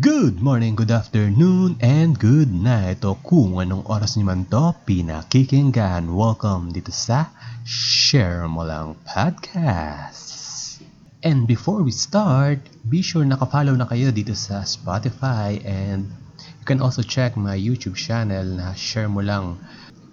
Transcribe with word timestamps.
Good 0.00 0.40
morning, 0.40 0.72
good 0.72 0.88
afternoon, 0.88 1.76
and 1.84 2.16
good 2.16 2.48
night. 2.48 3.04
O 3.04 3.12
kung 3.20 3.60
anong 3.60 3.84
oras 3.84 4.16
niyo 4.16 4.24
man 4.24 4.48
to, 4.48 4.72
pinakikinggan. 4.88 6.16
Welcome 6.16 6.72
dito 6.72 6.88
sa 6.88 7.28
Share 7.68 8.48
Mo 8.48 8.64
Lang 8.64 8.96
Podcast. 9.04 10.80
And 11.20 11.44
before 11.44 11.84
we 11.84 11.92
start, 11.92 12.64
be 12.88 13.04
sure 13.04 13.20
nakafollow 13.28 13.76
na 13.76 13.84
kayo 13.84 14.08
dito 14.08 14.32
sa 14.32 14.64
Spotify 14.64 15.60
and 15.60 16.08
you 16.40 16.64
can 16.64 16.80
also 16.80 17.04
check 17.04 17.36
my 17.36 17.52
YouTube 17.52 18.00
channel 18.00 18.48
na 18.48 18.72
Share 18.72 19.12
Mo 19.12 19.20
Lang. 19.20 19.60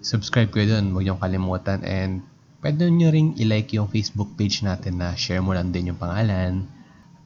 Subscribe 0.04 0.52
kayo 0.52 0.76
dun, 0.76 0.92
huwag 0.92 1.08
niyong 1.08 1.24
kalimutan 1.24 1.80
and 1.88 2.20
pwede 2.60 2.84
nyo 2.84 3.08
ring 3.08 3.32
ilike 3.40 3.80
yung 3.80 3.88
Facebook 3.88 4.36
page 4.36 4.60
natin 4.60 5.00
na 5.00 5.16
Share 5.16 5.40
Mo 5.40 5.56
Lang 5.56 5.72
din 5.72 5.88
yung 5.88 5.96
pangalan. 5.96 6.68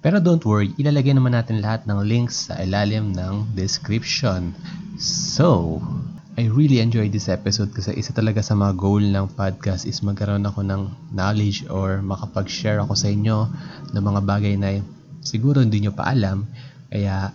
Pero 0.04 0.20
don't 0.20 0.44
worry, 0.44 0.76
ilalagay 0.76 1.16
naman 1.16 1.32
natin 1.32 1.64
lahat 1.64 1.88
ng 1.88 2.04
links 2.04 2.52
sa 2.52 2.60
ilalim 2.60 3.16
ng 3.16 3.56
description. 3.56 4.52
So, 5.00 5.80
I 6.36 6.52
really 6.52 6.84
enjoyed 6.84 7.08
this 7.08 7.32
episode 7.32 7.72
kasi 7.72 7.96
isa 7.96 8.12
talaga 8.12 8.44
sa 8.44 8.52
mga 8.52 8.76
goal 8.76 9.00
ng 9.00 9.32
podcast 9.32 9.88
is 9.88 10.04
magkaroon 10.04 10.44
ako 10.44 10.60
ng 10.60 10.92
knowledge 11.16 11.64
or 11.72 12.04
makapag-share 12.04 12.84
ako 12.84 12.92
sa 12.92 13.08
inyo 13.08 13.48
ng 13.96 14.04
mga 14.04 14.20
bagay 14.28 14.54
na 14.60 14.84
siguro 15.24 15.64
hindi 15.64 15.80
nyo 15.80 15.96
pa 15.96 16.12
alam. 16.12 16.52
Kaya, 16.92 17.32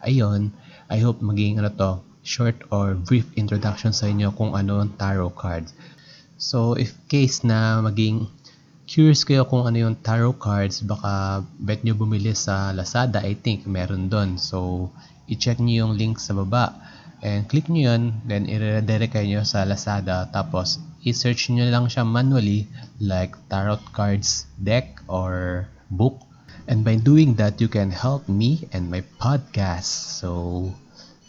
ayun, 0.00 0.48
I 0.88 1.04
hope 1.04 1.20
maging 1.20 1.60
ano 1.60 1.68
to, 1.76 2.00
short 2.24 2.56
or 2.72 2.96
brief 2.96 3.28
introduction 3.36 3.92
sa 3.92 4.08
inyo 4.08 4.32
kung 4.32 4.56
ano 4.56 4.80
ang 4.80 4.96
tarot 4.96 5.36
cards. 5.36 5.76
So, 6.40 6.72
if 6.72 6.96
case 7.12 7.44
na 7.44 7.84
maging 7.84 8.32
curious 8.88 9.20
kayo 9.28 9.44
kung 9.44 9.68
ano 9.68 9.76
yung 9.76 10.00
tarot 10.00 10.40
cards, 10.40 10.80
baka 10.80 11.44
bet 11.60 11.84
nyo 11.84 11.92
bumili 11.92 12.32
sa 12.32 12.72
Lazada, 12.72 13.20
I 13.20 13.36
think 13.36 13.68
meron 13.68 14.08
doon. 14.08 14.40
So, 14.40 14.88
i-check 15.28 15.60
nyo 15.60 15.84
yung 15.84 16.00
link 16.00 16.16
sa 16.16 16.32
baba. 16.32 16.72
And 17.20 17.44
click 17.44 17.68
nyo 17.68 17.92
yun, 17.92 18.24
then 18.24 18.48
i-redirect 18.48 19.12
kayo 19.12 19.44
sa 19.44 19.68
Lazada. 19.68 20.32
Tapos, 20.32 20.80
i-search 21.04 21.52
nyo 21.52 21.68
lang 21.68 21.92
siya 21.92 22.08
manually 22.08 22.64
like 22.96 23.36
tarot 23.52 23.84
cards 23.92 24.48
deck 24.56 25.04
or 25.04 25.68
book. 25.92 26.24
And 26.64 26.80
by 26.80 26.96
doing 26.96 27.36
that, 27.36 27.60
you 27.60 27.68
can 27.68 27.92
help 27.92 28.24
me 28.24 28.72
and 28.72 28.88
my 28.88 29.04
podcast. 29.20 30.16
So, 30.16 30.72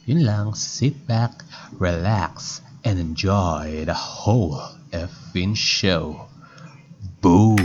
yun 0.07 0.23
lang. 0.23 0.55
Sit 0.55 0.95
back, 1.11 1.43
relax, 1.75 2.63
and 2.87 2.95
enjoy 2.95 3.83
the 3.83 3.95
whole 3.95 4.63
effing 4.95 5.59
show. 5.59 6.31
Boom! 7.19 7.59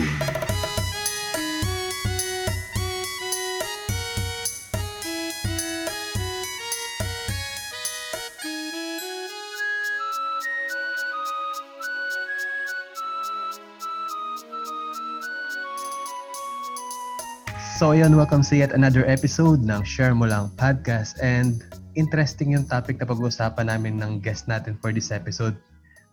So 17.78 17.94
yun, 17.94 18.18
welcome 18.18 18.42
sa 18.42 18.58
yet 18.58 18.74
another 18.74 19.06
episode 19.06 19.62
ng 19.62 19.86
Share 19.86 20.18
Mo 20.18 20.26
Lang 20.26 20.50
Podcast 20.58 21.22
and 21.22 21.62
interesting 21.94 22.58
yung 22.58 22.66
topic 22.66 22.98
na 22.98 23.06
pag-uusapan 23.06 23.70
namin 23.70 24.02
ng 24.02 24.18
guest 24.18 24.50
natin 24.50 24.74
for 24.82 24.90
this 24.90 25.14
episode. 25.14 25.54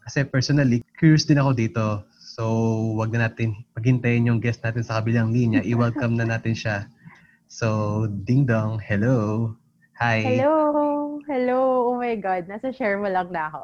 Kasi 0.06 0.30
personally, 0.30 0.86
curious 0.94 1.26
din 1.26 1.42
ako 1.42 1.58
dito. 1.58 2.06
So, 2.32 2.48
wag 2.96 3.12
na 3.12 3.28
natin 3.28 3.60
paghintayin 3.76 4.32
yung 4.32 4.40
guest 4.40 4.64
natin 4.64 4.88
sa 4.88 5.04
kabilang 5.04 5.36
linya. 5.36 5.60
I-welcome 5.68 6.16
na 6.16 6.24
natin 6.24 6.56
siya. 6.56 6.88
So, 7.52 8.08
Ding 8.08 8.48
Dong, 8.48 8.80
hello. 8.80 9.52
Hi. 10.00 10.24
Hello! 10.24 11.20
Hello! 11.28 11.92
Oh 11.92 12.00
my 12.00 12.16
God, 12.16 12.48
nasa 12.48 12.72
share 12.72 12.96
mo 12.96 13.12
lang 13.12 13.36
na 13.36 13.52
ako. 13.52 13.62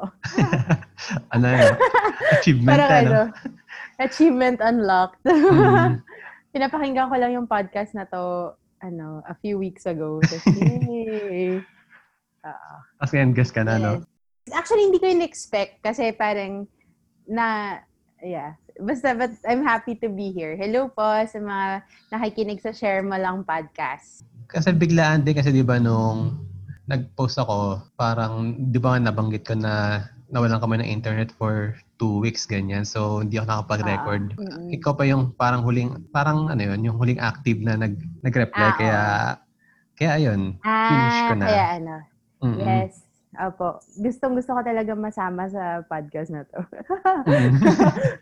ano 1.33 1.45
yun? 1.47 1.73
Achievement 2.35 2.67
Parang 2.75 2.91
ano? 2.91 2.99
ano, 3.07 3.21
achievement 4.03 4.59
unlocked. 4.59 5.23
Mhm. 5.23 6.03
Pinapakinggan 6.53 7.07
ko 7.07 7.15
lang 7.15 7.31
yung 7.39 7.47
podcast 7.47 7.95
na 7.95 8.03
to, 8.03 8.51
ano, 8.83 9.23
a 9.31 9.33
few 9.39 9.55
weeks 9.55 9.87
ago. 9.87 10.19
Tapos, 10.19 10.43
yay! 10.59 11.63
Oo. 12.43 12.73
Kasi 12.99 13.13
yan, 13.15 13.31
guest 13.31 13.55
ka 13.55 13.63
na, 13.63 13.79
no? 13.79 14.03
Yes. 14.03 14.51
Actually, 14.51 14.91
hindi 14.91 14.99
ko 14.99 15.07
yun 15.07 15.23
expect 15.23 15.79
kasi 15.79 16.11
parang 16.11 16.67
na, 17.25 17.79
yeah. 18.21 18.53
Basta, 18.77 19.17
but 19.17 19.33
I'm 19.41 19.65
happy 19.65 19.97
to 20.05 20.09
be 20.09 20.29
here. 20.29 20.53
Hello 20.53 20.85
po 20.93 21.01
sa 21.25 21.37
mga 21.41 21.81
nakikinig 22.13 22.61
sa 22.61 22.69
Share 22.69 23.01
Mo 23.01 23.17
Lang 23.17 23.41
podcast. 23.41 24.21
Kasi 24.45 24.69
biglaan 24.71 25.25
din 25.25 25.33
kasi 25.33 25.49
'di 25.49 25.65
ba 25.65 25.81
nung 25.81 26.37
nag-post 26.85 27.41
ako, 27.41 27.81
parang 27.97 28.53
'di 28.69 28.77
ba 28.77 28.95
nga 28.95 29.09
nabanggit 29.09 29.43
ko 29.49 29.57
na 29.57 30.05
nawalan 30.29 30.61
kami 30.61 30.75
ng 30.77 30.91
internet 30.93 31.33
for 31.33 31.73
two 31.97 32.21
weeks 32.21 32.45
ganyan. 32.45 32.85
So 32.85 33.25
hindi 33.25 33.41
ako 33.41 33.49
nakapag-record. 33.49 34.23
Ah, 34.37 34.39
mm-mm. 34.45 34.69
Ikaw 34.77 34.91
pa 34.93 35.03
yung 35.09 35.33
parang 35.33 35.65
huling 35.65 35.97
parang 36.13 36.45
ano 36.53 36.61
yun, 36.61 36.85
yung 36.85 36.97
huling 37.01 37.17
active 37.17 37.57
na 37.63 37.81
nag 37.81 37.97
nag-reply 38.21 38.69
Ah, 38.69 38.77
kaya 38.77 39.01
kaya 39.97 40.11
ayun, 40.21 40.41
finish 40.61 41.19
ko 41.25 41.33
Ah, 41.33 41.39
na. 41.41 41.45
kaya 41.49 41.65
ano. 41.81 41.95
Mm-mm. 42.45 42.61
Yes. 42.61 43.06
Opo. 43.37 43.77
Gustong 44.01 44.33
gusto 44.33 44.57
ko 44.57 44.61
talaga 44.65 44.97
masama 44.97 45.45
sa 45.45 45.85
podcast 45.85 46.33
na 46.33 46.41
to. 46.49 46.57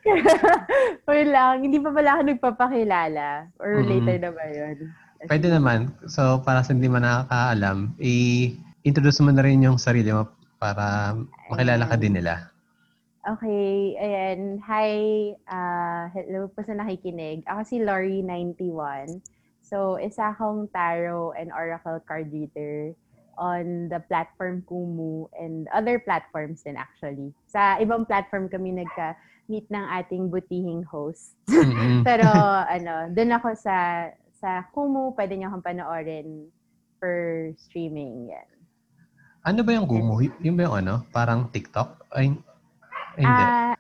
Wala 1.08 1.24
lang. 1.24 1.56
Hindi 1.64 1.80
pa 1.80 1.96
pala 1.96 2.20
ako 2.20 2.22
nagpapakilala. 2.28 3.28
Or 3.64 3.80
Mm. 3.80 3.88
later 3.88 4.18
na 4.20 4.32
ba 4.36 4.46
yun? 4.52 4.78
Pwede 5.26 5.48
naman. 5.48 5.96
So 6.12 6.44
para 6.44 6.62
sa 6.62 6.76
hindi 6.76 6.92
man 6.92 7.08
nakakaalam, 7.08 7.96
i-introduce 7.98 9.24
mo 9.24 9.32
na 9.32 9.42
rin 9.42 9.64
yung 9.64 9.80
sarili 9.80 10.12
mo 10.12 10.28
para 10.60 11.16
makilala 11.48 11.88
ka 11.88 11.96
din 11.96 12.20
nila. 12.20 12.52
Okay. 13.26 13.98
Ayan. 13.98 14.62
Hi. 14.68 14.92
ah 15.50 16.12
hello 16.14 16.52
po 16.52 16.62
sa 16.62 16.78
nakikinig. 16.78 17.42
Ako 17.48 17.66
si 17.66 17.82
Lori91. 17.82 19.24
So, 19.66 19.98
isa 19.98 20.30
akong 20.30 20.70
tarot 20.70 21.34
and 21.42 21.50
oracle 21.50 21.98
card 22.06 22.30
reader 22.30 22.94
on 23.38 23.88
the 23.88 24.00
platform 24.06 24.64
Kumu 24.64 25.28
and 25.36 25.68
other 25.72 26.00
platforms 26.00 26.64
din 26.64 26.76
actually. 26.76 27.32
Sa 27.46 27.78
ibang 27.78 28.04
platform 28.04 28.48
kami 28.48 28.76
nagka-meet 28.76 29.68
ng 29.70 29.86
ating 29.96 30.28
butihing 30.28 30.84
host. 30.84 31.36
Mm-mm. 31.48 32.02
Pero 32.08 32.28
ano, 32.66 33.12
doon 33.12 33.32
ako 33.36 33.56
sa 33.56 34.08
sa 34.36 34.68
Kumu, 34.70 35.16
pwede 35.16 35.36
niyo 35.36 35.50
akong 35.50 35.66
panoorin 35.66 36.52
for 37.00 37.16
streaming. 37.58 38.30
Yan. 38.30 38.50
Ano 39.46 39.62
ba 39.62 39.72
yung 39.72 39.86
Gumo? 39.86 40.18
Y- 40.18 40.34
Yung 40.42 40.58
ba 40.58 40.66
yung 40.66 40.78
ano? 40.82 41.06
Parang 41.10 41.48
TikTok? 41.50 42.10
Ay, 42.10 42.34
hindi. 43.16 43.44
Ah, 43.46 43.78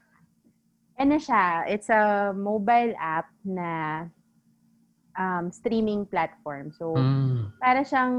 ano 0.95 1.15
siya, 1.17 1.65
it's 1.67 1.89
a 1.89 2.31
mobile 2.31 2.93
app 2.95 3.27
na 3.41 4.05
um, 5.17 5.49
streaming 5.49 6.05
platform. 6.05 6.71
So, 6.71 6.93
Mm. 6.95 7.51
para 7.57 7.81
siyang 7.81 8.15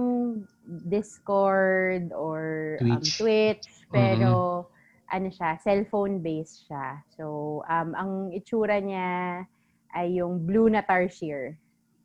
Discord 0.66 2.10
or 2.10 2.76
um, 2.82 2.98
Twitch. 2.98 3.18
Twitch, 3.18 3.66
pero 3.88 4.66
ano 5.06 5.28
siya, 5.30 5.54
cellphone-based 5.62 6.66
siya. 6.66 7.00
So, 7.14 7.62
um, 7.70 7.94
ang 7.94 8.34
itsura 8.34 8.82
niya 8.82 9.46
ay 9.94 10.18
yung 10.18 10.42
Blue 10.42 10.66
na 10.66 10.82
Tarsier. 10.82 11.54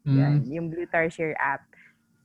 Yun, 0.05 0.45
Mm. 0.45 0.49
yung 0.49 0.67
Blue 0.69 0.85
Tarsier 0.89 1.33
app. 1.37 1.65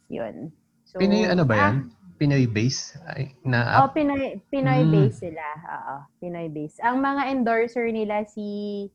Yun. 0.09 0.53
So, 0.85 1.01
Pinoy 1.01 1.29
ano 1.29 1.45
ba 1.45 1.55
ah, 1.57 1.61
yan? 1.73 1.77
Pinoy 2.17 2.49
base 2.49 2.97
na 3.45 3.85
Oh, 3.85 3.89
app? 3.89 3.97
Pinoy, 3.97 4.41
Pinoy 4.49 4.85
Mm. 4.85 4.93
base 4.93 5.17
sila. 5.29 5.45
Oo, 5.45 5.95
Pinoy 6.21 6.49
base. 6.49 6.77
Ang 6.81 7.05
mga 7.05 7.23
endorser 7.33 7.89
nila 7.93 8.25
si 8.25 8.89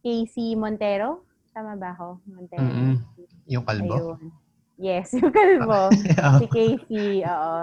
Casey 0.00 0.56
Montero. 0.56 1.24
Tama 1.52 1.76
ba 1.76 1.92
ako? 1.92 2.24
Montero. 2.24 2.64
Mm-mm. 2.64 2.94
Yung 3.48 3.64
kalbo? 3.68 4.16
Ayun. 4.16 4.32
Yes, 4.80 5.12
yung 5.18 5.32
kalbo. 5.32 5.92
Si 6.40 6.46
Casey, 6.48 7.22
oo. 7.24 7.58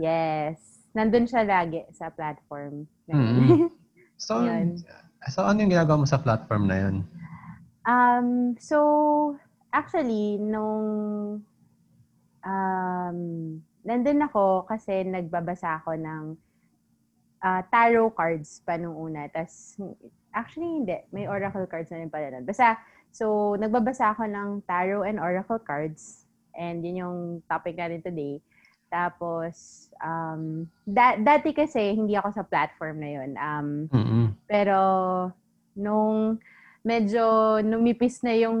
Yes. 0.00 0.58
Nandun 0.96 1.28
siya 1.30 1.46
lagi 1.46 1.86
sa 1.94 2.10
platform. 2.10 2.88
na 3.06 3.14
yun. 3.14 3.22
Mm-mm. 3.22 3.48
so, 4.26 4.42
Yun. 4.42 4.80
so, 5.30 5.46
ano 5.46 5.62
yung 5.62 5.72
ginagawa 5.72 6.02
mo 6.02 6.06
sa 6.08 6.18
platform 6.18 6.66
na 6.66 6.76
yun? 6.82 6.96
Um, 7.86 8.28
so, 8.58 8.78
actually, 9.70 10.36
nung 10.42 10.86
um, 12.44 13.18
nandun 13.86 14.20
ako 14.26 14.68
kasi 14.68 15.06
nagbabasa 15.06 15.80
ako 15.80 15.96
ng 15.96 16.24
ah, 17.40 17.64
tarot 17.72 18.12
cards 18.12 18.60
pa 18.64 18.76
nung 18.76 18.96
una. 18.96 19.28
Tas, 19.32 19.76
actually, 20.34 20.70
hindi. 20.82 20.98
May 21.12 21.26
oracle 21.26 21.66
cards 21.66 21.90
na 21.90 22.02
rin 22.02 22.12
pala 22.12 22.30
nun. 22.30 22.46
Basta, 22.46 22.78
so, 23.10 23.56
nagbabasa 23.58 24.14
ako 24.14 24.26
ng 24.26 24.48
tarot 24.66 25.06
and 25.06 25.18
oracle 25.18 25.60
cards. 25.60 26.26
And 26.54 26.82
yun 26.82 27.02
yung 27.02 27.18
topic 27.46 27.78
natin 27.78 28.02
today. 28.02 28.42
Tapos, 28.90 29.86
um, 30.02 30.66
da- 30.82 31.18
dati 31.18 31.54
kasi, 31.54 31.94
hindi 31.94 32.18
ako 32.18 32.34
sa 32.34 32.46
platform 32.46 32.96
na 32.98 33.10
yun. 33.10 33.30
Um, 33.38 33.68
Mm-mm. 33.90 34.26
pero, 34.50 34.78
nung 35.78 36.42
medyo 36.82 37.58
numipis 37.60 38.24
na 38.24 38.34
yung 38.34 38.58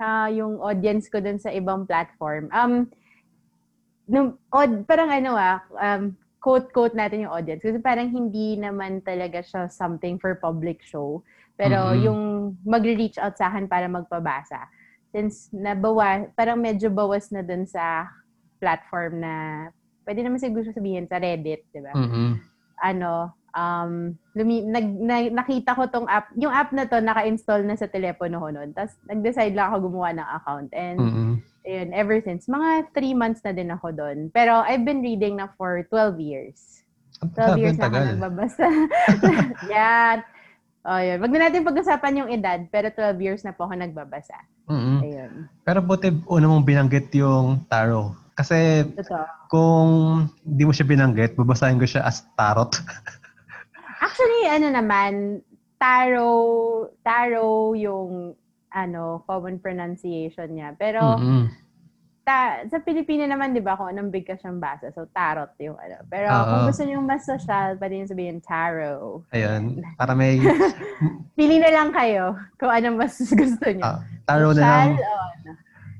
ah, 0.00 0.32
yung 0.32 0.56
audience 0.64 1.12
ko 1.12 1.20
dun 1.20 1.36
sa 1.36 1.52
ibang 1.52 1.84
platform. 1.84 2.48
Um, 2.50 2.88
nung, 4.08 4.40
odd, 4.48 4.88
parang 4.88 5.12
ano 5.12 5.36
ah, 5.36 5.60
um, 5.76 6.16
quote-quote 6.40 6.96
natin 6.96 7.28
yung 7.28 7.36
audience. 7.36 7.60
Kasi 7.60 7.78
parang 7.78 8.08
hindi 8.08 8.56
naman 8.56 9.04
talaga 9.04 9.44
siya 9.44 9.68
something 9.68 10.16
for 10.16 10.34
public 10.40 10.80
show. 10.80 11.20
Pero 11.60 11.92
Mhm. 11.92 12.00
yung 12.00 12.20
mag-reach 12.64 13.20
out 13.20 13.36
sa 13.36 13.52
akin 13.52 13.68
para 13.68 13.84
magpabasa. 13.86 14.64
Since 15.12 15.52
nabawa, 15.52 16.32
parang 16.32 16.56
medyo 16.56 16.88
bawas 16.88 17.28
na 17.28 17.44
dun 17.44 17.68
sa 17.68 18.08
platform 18.56 19.20
na, 19.20 19.34
pwede 20.08 20.24
naman 20.24 20.40
siguro 20.40 20.64
sabihin 20.72 21.04
sa 21.04 21.20
Reddit, 21.20 21.68
di 21.68 21.80
ba? 21.84 21.92
Mhm. 21.92 22.48
ano, 22.80 23.36
um, 23.52 24.16
lumi- 24.32 24.64
nag, 24.64 24.86
na- 24.96 25.44
nakita 25.44 25.76
ko 25.76 25.84
tong 25.92 26.08
app. 26.08 26.32
Yung 26.32 26.48
app 26.48 26.72
na 26.72 26.88
to, 26.88 26.96
naka-install 26.96 27.68
na 27.68 27.76
sa 27.76 27.84
telepono 27.84 28.40
ko 28.40 28.48
noon. 28.48 28.72
Tapos, 28.72 28.96
nag-decide 29.04 29.52
lang 29.52 29.68
ako 29.68 29.92
gumawa 29.92 30.16
ng 30.16 30.28
account. 30.40 30.70
And, 30.72 30.96
Mhm. 30.96 31.32
Ayun, 31.70 31.94
ever 31.94 32.18
since, 32.18 32.50
mga 32.50 32.90
three 32.90 33.14
months 33.14 33.40
na 33.46 33.54
din 33.54 33.70
ako 33.70 33.94
doon. 33.94 34.26
Pero, 34.34 34.66
I've 34.66 34.82
been 34.82 35.00
reading 35.00 35.38
na 35.38 35.54
for 35.54 35.86
12 35.86 36.18
years. 36.18 36.82
Ang 37.22 37.30
12 37.30 37.38
tagal, 37.38 37.58
years 37.62 37.76
na 37.78 37.86
ako 37.86 37.98
nagbabasa. 38.02 38.66
Yan. 39.74 40.18
O, 40.82 40.98
yun. 40.98 41.18
Wag 41.22 41.32
na 41.32 41.40
natin 41.46 41.68
pag-usapan 41.68 42.18
yung 42.24 42.30
edad, 42.32 42.60
pero 42.72 42.90
12 42.90 43.22
years 43.22 43.42
na 43.46 43.54
po 43.54 43.68
ako 43.70 43.78
nagbabasa. 43.78 44.36
Mhm. 44.66 44.98
Ayun. 45.04 45.32
Pero 45.62 45.78
buti 45.84 46.08
una 46.26 46.46
mong 46.50 46.66
binanggit 46.66 47.12
yung 47.14 47.62
tarot. 47.68 48.16
Kasi 48.32 48.88
Totoo. 48.96 49.26
kung 49.52 49.90
di 50.40 50.64
mo 50.64 50.72
siya 50.72 50.88
binanggit, 50.88 51.36
babasahin 51.36 51.76
ko 51.76 51.84
siya 51.84 52.08
as 52.08 52.24
tarot. 52.32 52.72
Actually, 54.00 54.48
ano 54.48 54.72
naman, 54.72 55.44
taro, 55.76 56.28
taro 57.04 57.76
yung 57.76 58.32
ano, 58.70 59.22
common 59.24 59.58
pronunciation 59.58 60.48
niya. 60.48 60.74
Pero, 60.74 61.18
Mhm. 61.18 61.50
ta, 62.20 62.62
sa 62.64 62.78
Pilipino 62.78 63.24
naman, 63.24 63.50
di 63.50 63.58
ba, 63.58 63.74
kung 63.74 63.88
anong 63.88 64.08
bigkas 64.08 64.38
siyang 64.38 64.58
basa. 64.58 64.90
So, 64.90 65.10
tarot 65.10 65.50
yung 65.58 65.74
ano. 65.74 66.06
Pero, 66.06 66.26
Oo. 66.28 66.46
kung 66.46 66.62
gusto 66.68 66.82
niyo 66.82 66.98
mas 67.00 67.24
social, 67.24 67.74
pwede 67.76 67.94
niyo 67.96 68.06
sabihin 68.06 68.38
taro. 68.38 69.26
Ayan. 69.30 69.82
Para 69.96 70.14
may 70.14 70.38
Pili 71.36 71.56
na 71.56 71.70
lang 71.72 71.90
kayo 71.90 72.38
kung 72.56 72.70
anong 72.70 72.96
mas 72.96 73.18
gusto 73.32 73.64
niyo. 73.66 73.82
ah, 73.82 73.98
tarot 74.24 74.54
na 74.54 74.62
lang. 74.62 74.88
O 74.92 75.02
ano. 75.02 75.50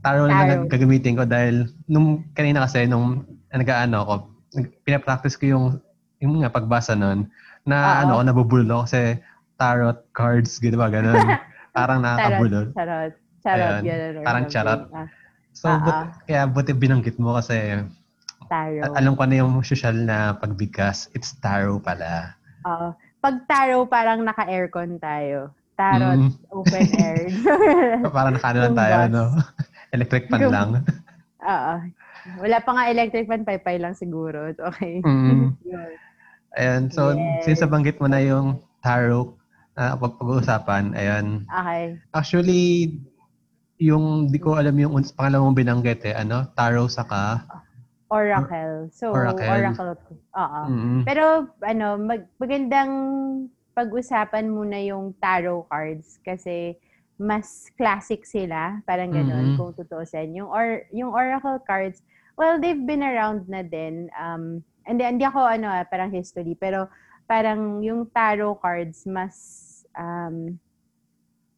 Tarot 0.00 0.24
na 0.24 0.32
lang 0.32 0.38
Tarot. 0.40 0.54
ang 0.56 0.64
gagamitin 0.68 1.14
ko 1.14 1.24
dahil 1.24 1.56
nung 1.84 2.24
kanina 2.30 2.64
kasi 2.64 2.86
nung 2.86 3.26
nag-ano 3.50 3.96
ako, 4.00 4.12
nag- 4.54 4.72
pinapractice 4.82 5.34
ko 5.34 5.44
yung 5.48 5.64
yung 6.20 6.38
nga 6.38 6.52
pagbasa 6.52 6.92
nun 6.92 7.26
na 7.64 7.76
Oo. 7.76 7.96
ano 7.98 8.10
ako 8.14 8.22
nabubulol 8.22 8.84
kasi 8.84 9.16
tarot 9.56 10.04
cards 10.12 10.56
gano'n 10.56 10.78
ba 10.78 10.88
ganun. 10.88 11.16
Parang 11.72 11.98
nakakabulol. 12.00 12.66
Charot. 12.72 13.12
Charot. 13.40 13.72
Ayan. 13.72 13.82
Ganun, 13.82 14.12
or 14.12 14.24
Parang 14.24 14.44
charot. 14.46 14.80
Ah, 14.90 15.08
So 15.50 15.66
Oo. 15.66 15.82
but, 15.82 15.96
kaya 16.24 16.42
buti 16.44 16.70
binanggit 16.72 17.16
mo 17.16 17.34
kasi 17.34 17.82
taro. 18.46 18.78
a- 18.80 18.94
alam 18.94 19.12
ko 19.12 19.24
na 19.24 19.34
yung 19.36 19.58
social 19.60 19.94
na 19.96 20.32
pagbigkas. 20.32 21.10
It's 21.12 21.34
tarot 21.36 21.80
pala. 21.80 22.34
Oo. 22.64 22.94
pag 23.18 23.44
taro, 23.44 23.84
parang 23.84 24.22
naka-aircon 24.22 24.96
tayo. 24.96 25.52
Tarot, 25.74 26.16
Mm. 26.18 26.32
open 26.50 26.86
air. 26.98 27.20
Parang 28.16 28.32
nakano 28.32 28.58
lang 28.62 28.72
tayo, 28.74 28.96
no? 29.06 29.24
Electric 29.92 30.24
fan 30.26 30.40
Yung- 30.40 30.52
lang. 30.52 30.68
Oo. 31.40 31.74
Wala 32.38 32.56
pa 32.60 32.70
nga 32.70 32.84
electric 32.86 33.24
fan, 33.26 33.44
pay-pay 33.44 33.76
lang 33.76 33.92
siguro. 33.92 34.52
Okay. 34.52 35.00
Mm. 35.04 35.52
Ayan, 36.52 36.88
so 36.88 37.12
Yes. 37.12 37.44
since 37.44 37.60
nabanggit 37.60 37.96
mo 37.96 38.06
na 38.06 38.18
yung 38.18 38.56
tarot 38.80 39.36
na 39.76 39.94
pag- 39.96 40.18
pag-uusapan, 40.18 40.92
ayan. 40.94 41.46
Okay. 41.46 41.84
Actually, 42.10 42.62
yung 43.80 44.28
di 44.28 44.36
ko 44.36 44.60
alam 44.60 44.76
yung 44.76 44.92
pangalawang 45.16 45.56
binanggit 45.56 46.04
eh, 46.04 46.14
ano? 46.14 46.44
Tarot 46.52 46.90
saka. 46.90 47.44
Oracle. 48.10 48.90
So, 48.90 49.14
Oracle. 49.14 49.46
Oracle. 49.46 49.94
Oo. 50.34 50.60
Mm. 50.66 51.00
Pero, 51.06 51.46
ano, 51.62 51.86
mag, 51.96 52.26
magandang 52.36 52.92
pag-usapan 53.72 54.50
muna 54.50 54.82
yung 54.82 55.14
tarot 55.22 55.64
cards 55.70 56.18
kasi 56.26 56.74
mas 57.20 57.70
classic 57.78 58.26
sila, 58.26 58.80
parang 58.88 59.12
ganun, 59.14 59.54
Mhm. 59.54 59.56
kung 59.56 59.72
tutusin. 59.76 60.34
Yung, 60.34 60.50
or, 60.50 60.88
yung 60.90 61.12
Oracle 61.14 61.60
cards, 61.62 62.02
well, 62.34 62.58
they've 62.58 62.82
been 62.82 63.04
around 63.04 63.46
na 63.46 63.62
din. 63.62 64.08
Um, 64.16 64.64
hindi, 64.88 65.04
hindi 65.04 65.24
ako, 65.28 65.44
ano, 65.44 65.68
ah, 65.70 65.84
parang 65.86 66.10
history, 66.10 66.56
pero 66.58 66.88
parang 67.30 67.78
yung 67.78 68.10
tarot 68.10 68.58
cards 68.58 69.06
mas, 69.06 69.38
um, 69.94 70.58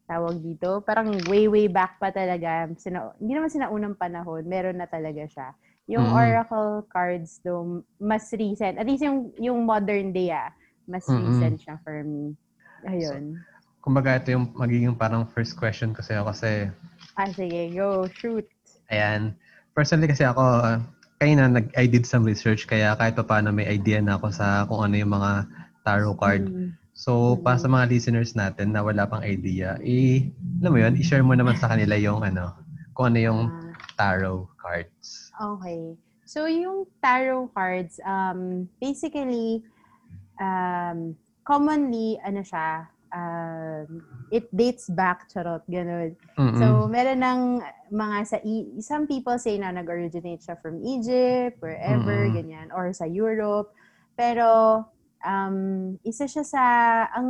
tawag 0.04 0.36
dito, 0.44 0.84
parang 0.84 1.16
way, 1.32 1.48
way 1.48 1.64
back 1.72 1.96
pa 1.96 2.12
talaga. 2.12 2.68
Sina, 2.76 3.16
hindi 3.16 3.32
naman 3.32 3.48
sinaunang 3.48 3.96
panahon, 3.96 4.44
meron 4.44 4.76
na 4.76 4.84
talaga 4.84 5.24
siya. 5.24 5.48
Yung 5.88 6.04
Mhm. 6.04 6.12
Oracle 6.12 6.84
cards 6.92 7.40
do 7.40 7.80
mas 7.96 8.28
recent. 8.36 8.76
At 8.76 8.84
least 8.84 9.00
yung, 9.00 9.32
yung 9.40 9.64
modern 9.64 10.12
day, 10.12 10.28
ah, 10.28 10.52
mas 10.84 11.08
Mhm. 11.08 11.24
recent 11.24 11.56
siya 11.64 11.80
for 11.80 12.04
me. 12.04 12.36
Ayun. 12.84 13.40
Kumbaga 13.80 14.20
ito 14.20 14.36
yung 14.36 14.52
magiging 14.52 14.92
parang 14.92 15.24
first 15.24 15.56
question 15.56 15.96
ko 15.96 16.04
sa'yo 16.04 16.28
kasi, 16.28 16.68
ah, 17.16 17.30
sige, 17.32 17.72
go, 17.72 18.04
shoot. 18.12 18.44
ayan, 18.92 19.32
personally 19.72 20.04
kasi 20.06 20.22
ako, 20.28 20.42
uh, 20.44 20.76
kanina 21.16 21.48
nag, 21.48 21.72
I 21.78 21.88
did 21.88 22.04
some 22.04 22.26
research 22.28 22.68
kaya 22.68 22.92
kahit 22.98 23.16
pa 23.16 23.24
paano 23.24 23.48
may 23.54 23.64
idea 23.64 24.02
na 24.04 24.20
ako 24.20 24.28
sa 24.34 24.68
kung 24.68 24.84
ano 24.84 24.94
yung 25.00 25.16
mga 25.16 25.48
tarot 25.82 26.16
card. 26.18 26.46
Mm. 26.48 26.74
So, 26.92 27.40
para 27.40 27.58
sa 27.58 27.66
mga 27.66 27.88
listeners 27.88 28.36
natin 28.36 28.76
na 28.76 28.84
wala 28.84 29.08
pang 29.08 29.24
idea, 29.24 29.80
eh, 29.80 30.28
alam 30.60 30.70
mo 30.70 30.78
yun, 30.78 30.94
i-share 31.00 31.24
mo 31.24 31.32
naman 31.34 31.56
sa 31.56 31.72
kanila 31.72 31.96
yung 31.96 32.20
ano, 32.22 32.52
kung 32.92 33.12
ano 33.12 33.18
yung 33.18 33.40
Ah, 33.48 33.72
tarot 33.96 34.46
cards. 34.60 35.32
okay. 35.40 35.96
So, 36.28 36.46
yung 36.46 36.86
tarot 37.02 37.50
cards, 37.52 37.98
um, 38.04 38.68
basically, 38.78 39.64
um, 40.38 41.16
commonly, 41.42 42.20
ano 42.22 42.40
siya, 42.44 42.86
um, 43.12 44.00
it 44.32 44.48
dates 44.52 44.88
back, 44.88 45.28
charot, 45.28 45.60
ganun. 45.68 46.16
Mm-mm. 46.38 46.56
So, 46.56 46.88
meron 46.88 47.20
ng 47.20 47.40
mga 47.92 48.16
sa, 48.24 48.36
E- 48.40 48.80
some 48.80 49.04
people 49.04 49.36
say 49.36 49.58
na 49.60 49.72
nag-originate 49.72 50.40
siya 50.40 50.56
from 50.60 50.80
Egypt, 50.80 51.60
wherever, 51.60 52.28
Mm-mm. 52.28 52.36
ganyan, 52.36 52.68
or 52.72 52.92
sa 52.96 53.04
Europe. 53.04 53.72
Pero, 54.16 54.80
um, 55.22 55.56
isa 56.02 56.26
siya 56.26 56.44
sa, 56.44 56.64
ang 57.14 57.28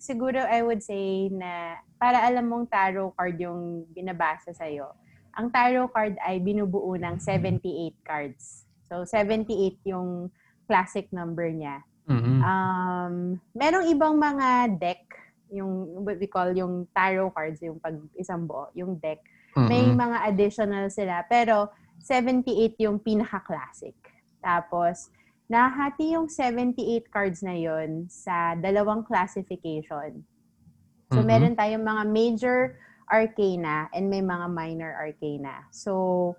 siguro 0.00 0.40
I 0.40 0.64
would 0.64 0.80
say 0.80 1.28
na 1.30 1.78
para 2.00 2.24
alam 2.24 2.48
mong 2.48 2.68
tarot 2.68 3.12
card 3.16 3.36
yung 3.40 3.88
binabasa 3.92 4.52
sa'yo, 4.52 4.92
ang 5.34 5.48
tarot 5.52 5.88
card 5.92 6.16
ay 6.24 6.40
binubuo 6.40 6.96
ng 6.96 7.20
78 7.20 7.94
cards. 8.04 8.64
So, 8.88 9.02
78 9.08 9.80
yung 9.88 10.28
classic 10.68 11.08
number 11.12 11.48
niya. 11.50 11.82
Mm-mm. 12.04 12.40
Um, 12.44 13.14
merong 13.56 13.88
ibang 13.88 14.14
mga 14.20 14.76
deck, 14.76 15.02
yung 15.48 16.04
what 16.04 16.20
we 16.20 16.28
call 16.28 16.52
yung 16.52 16.84
tarot 16.92 17.32
cards, 17.32 17.60
yung 17.64 17.80
pag 17.80 17.96
isang 18.16 18.44
buo, 18.44 18.68
yung 18.76 19.00
deck. 19.00 19.24
May 19.54 19.86
Mm-mm. 19.86 19.96
mga 19.96 20.18
additional 20.28 20.86
sila, 20.90 21.24
pero 21.30 21.70
78 22.02 22.76
yung 22.84 23.00
pinaka-classic. 23.00 23.96
Tapos, 24.44 25.08
nahati 25.54 26.18
yung 26.18 26.26
78 26.26 27.06
cards 27.14 27.38
na 27.46 27.54
yon 27.54 28.10
sa 28.10 28.58
dalawang 28.58 29.06
classification. 29.06 30.26
So, 31.14 31.22
Mhm. 31.22 31.26
meron 31.30 31.54
tayong 31.54 31.86
mga 31.86 32.02
major 32.10 32.58
arcana 33.06 33.86
and 33.94 34.10
may 34.10 34.18
mga 34.18 34.50
minor 34.50 34.90
arcana. 34.98 35.70
So, 35.70 36.34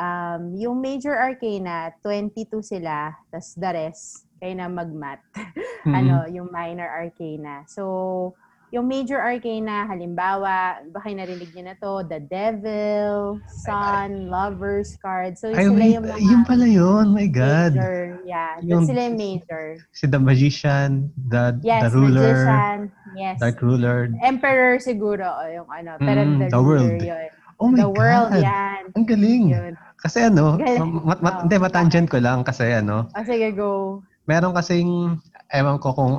um, 0.00 0.56
yung 0.56 0.80
major 0.80 1.12
arcana, 1.12 1.92
22 2.00 2.64
sila, 2.64 3.12
tas 3.28 3.52
the 3.52 3.68
rest, 3.68 4.24
kayo 4.40 4.56
na 4.56 4.72
mag-mat. 4.72 5.20
Mm-mm. 5.84 5.92
ano, 5.92 6.16
yung 6.32 6.48
minor 6.48 6.88
arcana. 6.88 7.68
So, 7.68 8.32
yung 8.70 8.86
major 8.86 9.16
arcana, 9.16 9.84
halimbawa, 9.84 10.80
baka 10.88 11.08
narinig 11.08 11.52
niyo 11.52 11.64
na 11.64 11.76
to, 11.76 12.02
the 12.04 12.18
devil, 12.18 13.36
sun, 13.46 14.28
lovers 14.28 14.96
card. 14.98 15.36
So, 15.36 15.48
Ay, 15.48 15.66
sila 15.66 15.74
wait, 15.74 15.94
yung 15.94 16.04
mga 16.04 16.20
yun 16.20 16.42
pala 16.42 16.66
yun. 16.66 17.06
My 17.10 17.26
God. 17.26 17.72
major. 17.74 18.18
Yeah, 18.24 18.58
Yung- 18.62 18.86
sila 18.86 19.06
yung 19.06 19.18
major. 19.18 19.64
Si 19.92 20.06
The 20.06 20.18
Magician, 20.18 21.10
the, 21.16 21.58
Yes, 21.60 21.86
the 21.86 21.90
Ruler, 21.92 22.34
magician. 22.34 22.78
Yes. 23.14 23.36
Dark 23.38 23.58
Ruler. 23.60 24.10
Emperor 24.20 24.78
siguro, 24.78 25.22
o 25.24 25.40
yung 25.46 25.68
ano. 25.68 25.94
Pero 25.98 26.20
Mm, 26.24 26.38
the, 26.38 26.46
the 26.50 26.62
world. 26.62 26.98
yun. 26.98 27.28
Oh 27.62 27.70
my 27.70 27.78
the 27.78 27.88
world, 27.88 28.34
God. 28.34 28.42
yan. 28.42 28.80
Ang 28.92 29.06
galing. 29.06 29.44
Yun. 29.54 29.72
Kasi 29.96 30.26
ano, 30.26 30.56
Galing. 30.60 31.06
mat, 31.06 31.22
mat, 31.22 31.34
Oh, 31.34 31.40
hindi, 31.46 31.56
matangent 31.56 32.10
ko 32.10 32.18
lang 32.18 32.42
kasi 32.42 32.68
ano, 32.68 33.06
O, 33.14 33.22
sige, 33.22 33.54
go. 33.54 34.02
meron 34.26 34.50
kasing, 34.52 35.16
ewan 35.48 35.78
ko 35.78 35.94
kung, 35.94 36.14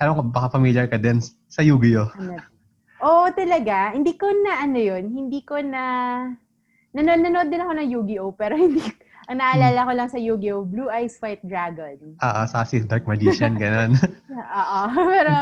ewan 0.00 0.16
ko, 0.16 0.22
baka 0.26 0.48
familiar 0.50 0.88
ka 0.88 0.96
din 0.96 1.20
sa 1.46 1.60
Yu-Gi-Oh! 1.60 2.08
Ano? 2.16 2.40
Oo, 3.00 3.24
talaga. 3.32 3.92
Hindi 3.92 4.16
ko 4.16 4.28
na, 4.28 4.64
ano 4.64 4.76
yun, 4.76 5.04
hindi 5.08 5.40
ko 5.40 5.60
na, 5.60 5.82
nanonood, 6.92 7.20
nanonood 7.22 7.48
din 7.48 7.62
ako 7.62 7.72
ng 7.76 7.88
Yu-Gi-Oh! 7.88 8.32
Pero 8.34 8.56
hindi, 8.60 8.80
ang 9.28 9.38
naalala 9.38 9.84
ko 9.84 9.92
lang 9.94 10.08
sa 10.08 10.18
Yu-Gi-Oh! 10.18 10.64
Blue 10.64 10.88
Eyes 10.88 11.20
White 11.20 11.44
Dragon. 11.44 11.96
Ah, 12.18 12.42
ah, 12.42 12.46
sa 12.46 12.64
si 12.64 12.80
Dark 12.80 13.04
Magician, 13.04 13.56
ganun. 13.56 13.96
Oo. 14.60 14.80
Pero, 15.06 15.32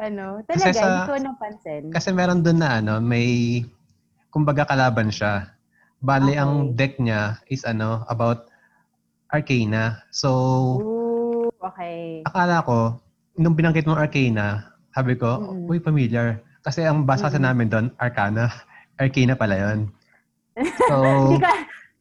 ano, 0.00 0.24
talaga, 0.44 0.72
Kasi 0.72 0.72
sa- 0.72 0.84
hindi 0.86 1.02
ko 1.04 1.14
napansin. 1.22 1.82
kasi 1.92 2.08
meron 2.12 2.40
dun 2.40 2.60
na 2.60 2.80
ano, 2.80 2.96
may, 2.98 3.60
kumbaga 4.28 4.64
kalaban 4.64 5.08
siya. 5.08 5.52
Bali, 5.96 6.32
Okay. 6.32 6.40
ang 6.40 6.52
deck 6.72 6.96
niya 6.96 7.40
is 7.48 7.64
ano, 7.64 8.04
about 8.06 8.48
Arcana. 9.26 10.04
So, 10.12 10.28
Ooh, 10.78 11.48
okay. 11.58 12.20
akala 12.22 12.60
ko, 12.62 13.00
nung 13.36 13.56
binanggit 13.56 13.84
mo 13.84 13.94
Arcana, 13.94 14.76
sabi 14.92 15.16
ko, 15.16 15.28
Mm-mm. 15.40 15.68
uy, 15.68 15.78
familiar. 15.80 16.40
Kasi 16.64 16.82
ang 16.82 17.04
basa 17.04 17.28
sa 17.28 17.36
Mm-mm. 17.36 17.46
namin 17.46 17.66
doon, 17.68 17.86
Arcana. 17.96 18.50
Arcana 19.00 19.36
pala 19.36 19.56
yun. 19.56 19.78
So, 20.88 20.96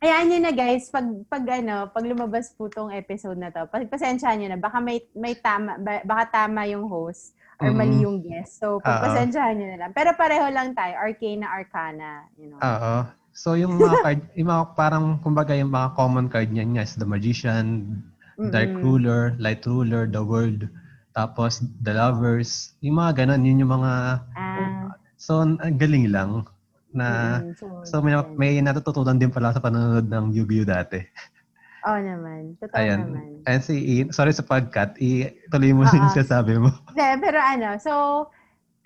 Hayaan 0.06 0.28
nyo 0.30 0.40
na 0.44 0.54
guys, 0.54 0.92
pag, 0.94 1.08
pag 1.26 1.42
ano, 1.50 1.90
pag 1.90 2.06
lumabas 2.06 2.54
po 2.54 2.70
tong 2.70 2.94
episode 2.94 3.42
na 3.42 3.50
to, 3.50 3.66
pag 3.66 3.90
pasensyahan 3.90 4.38
nyo 4.38 4.48
na, 4.54 4.60
baka 4.60 4.78
may, 4.78 5.02
may 5.18 5.34
tama, 5.34 5.82
ba- 5.82 6.06
baka 6.06 6.24
tama 6.46 6.68
yung 6.70 6.86
host 6.86 7.34
or 7.58 7.72
Mm-mm. 7.74 7.80
mali 7.80 8.06
yung 8.06 8.22
guest. 8.22 8.62
So, 8.62 8.78
pagpasensyahan 8.84 9.56
nyo 9.58 9.68
na 9.74 9.80
lang. 9.82 9.92
Pero 9.98 10.14
pareho 10.14 10.46
lang 10.52 10.78
tayo, 10.78 10.94
Arcana, 11.00 11.48
Arcana, 11.50 12.10
you 12.38 12.54
know. 12.54 12.60
oo. 12.62 12.96
So, 13.34 13.58
yung 13.58 13.82
mga 13.82 13.96
card, 14.06 14.22
yung 14.38 14.50
mga 14.52 14.64
parang, 14.78 15.06
kumbaga, 15.26 15.58
yung 15.58 15.74
mga 15.74 15.90
common 15.98 16.28
card 16.30 16.54
niyan 16.54 16.78
nga 16.78 16.86
is 16.86 16.94
The 17.00 17.08
Magician, 17.08 17.66
Dark 18.52 18.78
Mm-mm. 18.78 18.84
Ruler, 18.86 19.34
Light 19.42 19.64
Ruler, 19.66 20.06
The 20.06 20.22
World, 20.22 20.70
tapos 21.16 21.64
The 21.80 21.96
Lovers, 21.96 22.76
yung 22.84 23.00
mga 23.00 23.24
ganun, 23.24 23.48
yun 23.48 23.64
yung 23.64 23.72
mga, 23.72 24.20
Ah, 24.36 24.92
so, 25.16 25.40
ang 25.48 25.80
galing 25.80 26.12
lang 26.12 26.44
na, 26.92 27.40
mm, 27.40 27.56
so, 27.56 27.72
so 27.88 28.04
may, 28.04 28.20
may 28.36 28.60
natututunan 28.60 29.16
din 29.16 29.32
pala 29.32 29.56
sa 29.56 29.64
panonood 29.64 30.12
ng 30.12 30.36
Yu-Gi-Oh 30.36 30.68
dati. 30.68 31.00
Oo 31.88 32.00
naman. 32.04 32.60
Totoo 32.60 32.76
Ayan. 32.76 33.00
naman. 33.16 33.32
And 33.48 33.62
si 33.64 33.80
Ian, 33.80 34.12
sorry 34.12 34.36
sa 34.36 34.44
pagkat, 34.44 35.00
ituloy 35.00 35.72
mo 35.72 35.88
Oo. 35.88 35.96
yung 35.96 36.12
sinasabi 36.12 36.60
mo. 36.60 36.68
Hindi, 36.92 37.10
pero 37.24 37.40
ano, 37.40 37.70
so, 37.80 37.94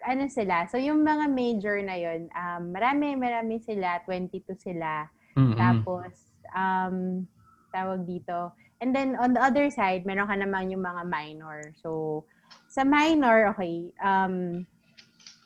ano 0.05 0.24
sila? 0.29 0.69
So, 0.69 0.77
yung 0.77 1.01
mga 1.01 1.25
major 1.33 1.81
na 1.81 1.98
yun, 1.98 2.29
um, 2.29 2.69
marami, 2.69 3.17
marami 3.17 3.57
sila, 3.57 4.05
22 4.05 4.53
sila. 4.53 5.09
Mm-mm. 5.33 5.57
Tapos, 5.57 6.13
um, 6.53 7.25
tawag 7.74 8.05
dito. 8.05 8.53
And 8.79 8.95
then, 8.95 9.19
on 9.19 9.36
the 9.36 9.43
other 9.43 9.67
side, 9.67 10.07
meron 10.07 10.31
ka 10.31 10.39
naman 10.39 10.71
yung 10.71 10.83
mga 10.83 11.03
minor. 11.07 11.75
So, 11.83 12.24
sa 12.71 12.88
minor, 12.88 13.51
okay, 13.51 13.91
um, 14.00 14.63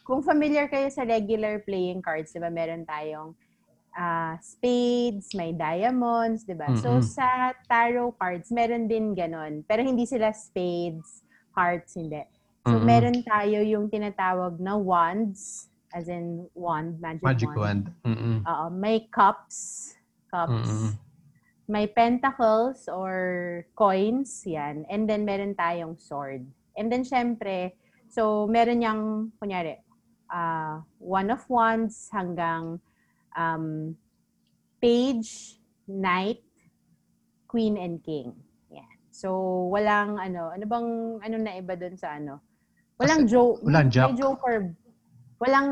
kung 0.06 0.22
familiar 0.22 0.70
kayo 0.70 0.92
sa 0.94 1.02
regular 1.02 1.66
playing 1.66 2.06
cards, 2.06 2.30
di 2.36 2.40
ba, 2.44 2.54
meron 2.54 2.86
tayong 2.86 3.34
ah, 3.94 4.38
spades, 4.42 5.34
may 5.38 5.54
diamonds, 5.54 6.46
di 6.46 6.58
ba? 6.58 6.74
So, 6.78 6.98
Mm-mm. 6.98 7.06
sa 7.06 7.54
tarot 7.70 8.14
cards, 8.18 8.50
meron 8.50 8.90
din 8.90 9.14
ganon. 9.14 9.62
Pero 9.70 9.86
hindi 9.86 10.06
sila 10.06 10.34
spades, 10.34 11.22
hearts, 11.54 11.94
hindi. 11.98 12.22
So, 12.66 12.78
Mm-mm. 12.78 12.86
meron 12.90 13.20
tayo 13.22 13.62
yung 13.62 13.90
tinatawag 13.94 14.58
na 14.58 14.78
wands, 14.78 15.70
as 15.94 16.10
in 16.10 16.50
wand, 16.58 16.98
magic, 16.98 17.22
Magic 17.22 17.50
wand. 17.54 17.62
Wand. 17.62 17.84
Mm-mm. 18.06 18.38
Oo, 18.50 18.66
may 18.74 19.06
cups, 19.14 19.94
cups. 20.34 20.50
Mm-mm. 20.50 20.90
May 21.64 21.88
pentacles 21.88 22.92
or 22.92 23.64
coins, 23.74 24.44
yan. 24.44 24.84
And 24.92 25.08
then 25.08 25.24
meron 25.24 25.56
tayong 25.56 25.96
sword. 25.96 26.44
And 26.76 26.92
then 26.92 27.08
syempre, 27.08 27.72
so 28.12 28.48
meron 28.52 28.84
yang 28.84 29.32
kunyari, 29.40 29.80
ah 30.28 30.84
one 31.00 31.32
of 31.32 31.46
wands 31.48 32.10
hanggang 32.12 32.84
um, 33.38 33.96
page, 34.84 35.56
knight, 35.88 36.44
queen, 37.48 37.78
and 37.78 38.04
king. 38.04 38.36
Yan. 38.74 38.90
So, 39.14 39.30
walang 39.72 40.20
ano, 40.20 40.52
ano 40.52 40.66
bang, 40.66 40.88
ano 41.22 41.36
na 41.38 41.52
iba 41.56 41.78
dun 41.78 41.96
sa 41.96 42.18
ano? 42.18 42.42
Walang 43.00 43.30
joke. 43.30 43.62
walang 43.64 43.88
jack. 43.88 44.12
May 44.12 44.18
joker. 44.20 44.56
Walang, 45.40 45.70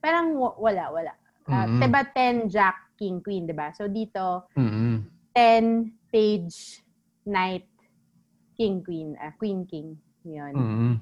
parang 0.00 0.38
wa- 0.38 0.56
wala, 0.56 0.84
wala. 0.88 1.12
Uh, 1.50 1.66
Mm-mm. 1.66 1.82
diba 1.82 2.02
10 2.14 2.46
jack, 2.46 2.78
king, 3.00 3.24
queen, 3.24 3.48
diba? 3.48 3.72
So 3.72 3.88
dito, 3.88 4.44
Mm-mm. 4.52 5.08
10 5.32 5.88
page, 6.12 6.84
knight, 7.24 7.64
king, 8.60 8.84
queen, 8.84 9.16
ah, 9.16 9.32
queen, 9.40 9.64
king. 9.64 9.96
Yun. 10.20 10.52
Mm-mm. 10.52 10.94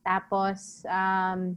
Tapos, 0.00 0.80
um, 0.88 1.52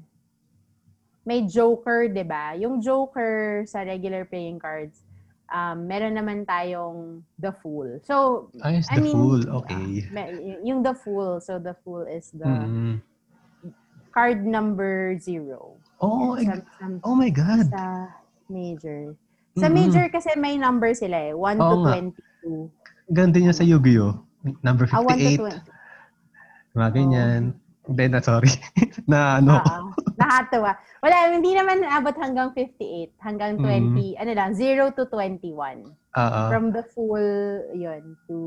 may 1.24 1.48
joker, 1.48 2.12
diba? 2.12 2.60
Yung 2.60 2.84
joker 2.84 3.64
sa 3.66 3.88
regular 3.88 4.28
playing 4.28 4.60
cards, 4.60 5.00
um, 5.48 5.88
meron 5.88 6.14
naman 6.14 6.44
tayong 6.44 7.24
the 7.40 7.56
fool. 7.64 7.88
So, 8.04 8.50
Ay, 8.62 8.84
it's 8.84 8.92
I 8.92 9.00
the 9.00 9.02
mean, 9.02 9.16
fool. 9.16 9.42
Okay. 9.64 10.12
ah, 10.12 10.28
y- 10.28 10.62
yung 10.62 10.84
the 10.84 10.94
fool, 10.94 11.40
so 11.40 11.56
the 11.58 11.74
fool 11.82 12.04
is 12.04 12.30
the 12.36 12.46
Mm-mm. 12.46 13.00
card 14.12 14.44
number 14.46 15.16
zero. 15.18 15.80
Oh, 16.04 16.36
eh, 16.36 16.46
sa- 16.46 17.00
oh 17.02 17.16
my 17.16 17.32
God. 17.32 17.72
sa 17.72 18.12
major. 18.52 19.16
Sa 19.56 19.72
major 19.72 20.12
kasi 20.12 20.36
may 20.36 20.60
number 20.60 20.92
sila 20.92 21.32
eh. 21.32 21.34
1 21.34 21.56
Oo 21.58 21.64
to 21.64 21.76
nga. 21.82 21.94
22. 21.96 23.16
Ganun 23.16 23.32
din 23.32 23.48
yan 23.48 23.56
sa 23.56 23.64
Yu-Gi-Oh! 23.64 24.14
Number 24.62 24.86
Ah, 24.92 25.00
1 25.00 25.08
to 25.08 25.48
58. 25.48 25.64
20. 25.64 26.76
Mga 26.76 26.90
ganyan. 26.92 27.42
Hindi 27.86 28.04
na, 28.10 28.20
sorry. 28.20 28.52
na 29.12 29.40
ano. 29.40 29.62
Oo. 29.62 29.80
Nakatawa. 30.18 30.76
Wala, 31.00 31.16
hindi 31.32 31.54
naman 31.54 31.86
abot 31.86 32.18
hanggang 32.18 32.52
58. 32.52 33.14
Hanggang 33.22 33.56
Mm. 33.56 33.96
20, 33.96 34.20
ano 34.20 34.32
lang, 34.34 34.50
0 34.52 34.92
to 34.92 35.06
21. 35.08 35.88
Oo. 36.18 36.42
From 36.50 36.74
the 36.74 36.84
full, 36.92 37.30
yun, 37.72 38.18
to 38.28 38.38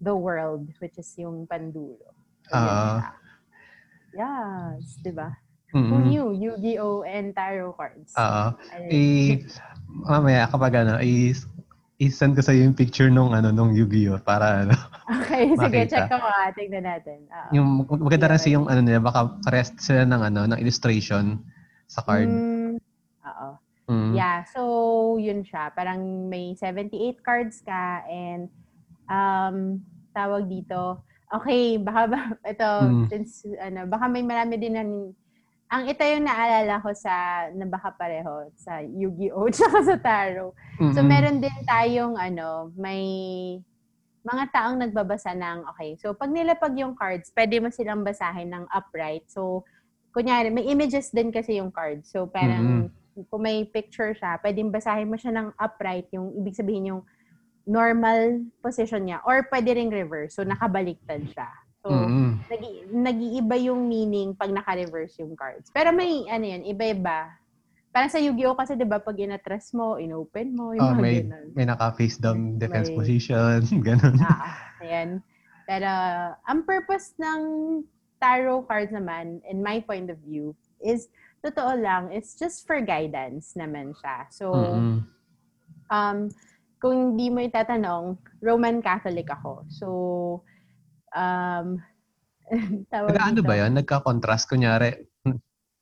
the 0.00 0.12
world, 0.12 0.66
which 0.80 0.96
is 0.96 1.08
yung 1.16 1.46
pandulo. 1.46 2.16
So, 2.48 2.56
yun 2.56 2.66
Ah. 2.66 2.98
siya. 2.98 3.10
Yes, 4.16 4.96
di 5.04 5.12
ba? 5.12 5.28
Who 5.74 5.82
Mm-mm. 5.82 6.06
knew? 6.06 6.26
Yu-Gi-Oh! 6.30 7.02
and 7.02 7.34
tarot 7.34 7.74
cards. 7.74 8.14
Oo. 8.14 8.54
I, 8.86 9.42
mamaya 10.06 10.46
kapag 10.46 10.72
ano, 10.78 11.02
i, 11.02 11.34
i-send 11.98 12.38
ko 12.38 12.42
sa 12.44 12.54
yung 12.54 12.72
picture 12.72 13.10
nung 13.10 13.34
ano 13.34 13.50
nung 13.50 13.74
Yu-Gi-Oh 13.74 14.22
para 14.22 14.62
ano. 14.62 14.74
okay, 15.26 15.50
sige, 15.58 15.80
check 15.90 16.06
ko 16.06 16.16
nga. 16.16 16.54
Tignan 16.54 16.86
natin. 16.86 17.26
Oo. 17.26 17.50
Yung 17.50 17.68
mag- 17.82 18.02
maganda 18.06 18.30
rin 18.30 18.40
si 18.40 18.54
yung 18.54 18.70
ano 18.70 18.80
nila 18.80 19.02
baka 19.02 19.26
pares 19.42 19.74
sila 19.76 20.06
ng 20.06 20.22
ano 20.22 20.40
ng 20.46 20.58
illustration 20.60 21.42
sa 21.86 22.02
card. 22.06 22.30
Mm, 22.30 22.78
oo. 23.26 23.48
Mm. 23.86 24.12
Yeah, 24.18 24.42
so 24.50 24.60
yun 25.16 25.46
siya. 25.46 25.70
Parang 25.70 26.02
may 26.26 26.54
78 26.58 27.22
cards 27.22 27.62
ka 27.62 28.02
and 28.06 28.50
um 29.06 29.78
tawag 30.10 30.46
dito. 30.46 31.02
Okay, 31.26 31.78
baka 31.78 32.02
ba 32.06 32.18
ito 32.54 32.68
Mm. 32.86 33.06
since 33.10 33.42
ano, 33.58 33.86
baka 33.86 34.06
may 34.06 34.22
marami 34.22 34.58
din 34.58 34.74
na 34.74 34.84
ang 35.66 35.82
ito 35.90 36.02
yung 36.06 36.26
naalala 36.26 36.78
ko 36.78 36.94
sa 36.94 37.46
na 37.50 37.66
baka 37.66 37.90
pareho 37.90 38.46
sa 38.54 38.78
Yu-Gi-Oh! 38.82 39.50
tsaka 39.54 39.78
sa 39.82 39.96
Tarot. 39.98 40.54
So 40.94 41.02
Mm-mm. 41.02 41.10
meron 41.10 41.42
din 41.42 41.56
tayong 41.66 42.14
ano, 42.14 42.70
may 42.78 43.02
mga 44.26 44.44
taong 44.54 44.78
nagbabasa 44.78 45.34
ng 45.34 45.66
okay. 45.74 45.98
So 45.98 46.14
pag 46.14 46.30
nilapag 46.30 46.74
yung 46.78 46.94
cards, 46.94 47.30
pwede 47.34 47.58
mo 47.58 47.70
silang 47.70 48.06
basahin 48.06 48.50
ng 48.54 48.64
upright. 48.70 49.26
So 49.26 49.66
kunyari, 50.14 50.54
may 50.54 50.70
images 50.70 51.10
din 51.10 51.34
kasi 51.34 51.58
yung 51.58 51.74
card. 51.74 52.06
So 52.06 52.30
parang 52.30 52.90
kung 53.26 53.42
may 53.42 53.66
picture 53.66 54.14
siya, 54.14 54.38
pwedeng 54.44 54.70
basahin 54.70 55.10
mo 55.10 55.18
siya 55.18 55.34
ng 55.34 55.48
upright, 55.58 56.06
yung 56.14 56.30
ibig 56.36 56.54
sabihin 56.54 56.94
yung 56.94 57.02
normal 57.66 58.46
position 58.62 59.02
niya 59.02 59.18
or 59.26 59.42
pwede 59.50 59.74
ring 59.74 59.90
reverse. 59.90 60.38
So 60.38 60.46
nakabaliktad 60.46 61.26
siya. 61.26 61.50
So 61.86 61.94
Mm-mm. 61.94 62.42
nag- 62.50 62.82
nag-iiba 62.90 63.56
yung 63.62 63.86
meaning 63.86 64.34
pag 64.34 64.50
naka-reverse 64.50 65.22
yung 65.22 65.38
cards. 65.38 65.70
Pero 65.70 65.94
may, 65.94 66.26
ano 66.26 66.42
yun, 66.42 66.66
iba-iba. 66.66 67.30
Parang 67.94 68.10
sa 68.10 68.18
Yu-Gi-Oh! 68.18 68.58
kasi, 68.58 68.74
di 68.74 68.82
ba, 68.82 68.98
pag 68.98 69.14
inatras 69.14 69.70
mo, 69.70 69.94
inopen 69.96 70.50
mo, 70.52 70.74
yung 70.74 70.82
Oh, 70.82 70.92
mga 70.92 71.00
may 71.00 71.16
ganun. 71.22 71.46
may 71.54 71.64
naka-face 71.64 72.18
down 72.18 72.58
defense 72.58 72.90
May- 72.90 72.98
position, 72.98 73.56
ganun. 73.86 74.18
Ah, 74.18 74.74
ayan. 74.82 75.22
Pero, 75.64 75.88
ang 76.42 76.66
purpose 76.66 77.14
ng 77.16 77.40
tarot 78.18 78.66
cards 78.66 78.90
naman, 78.90 79.38
in 79.46 79.62
my 79.62 79.78
point 79.78 80.10
of 80.10 80.18
view, 80.20 80.52
is, 80.76 81.06
totoo 81.40 81.78
lang, 81.78 82.10
it's 82.10 82.34
just 82.34 82.66
for 82.66 82.82
guidance 82.82 83.54
naman 83.54 83.94
siya. 83.94 84.26
So, 84.28 84.50
Mm-mm. 84.52 85.06
um, 85.88 86.18
kung 86.76 87.14
di 87.14 87.30
mo 87.30 87.40
itatanong, 87.40 88.18
Roman 88.42 88.82
Catholic 88.82 89.30
ako. 89.30 89.64
So, 89.70 89.86
um, 91.12 91.66
tawag 92.92 93.14
dito. 93.14 93.42
ba 93.42 93.54
yan? 93.58 93.72
Nagka-contrast, 93.74 94.46
kunyari, 94.46 95.06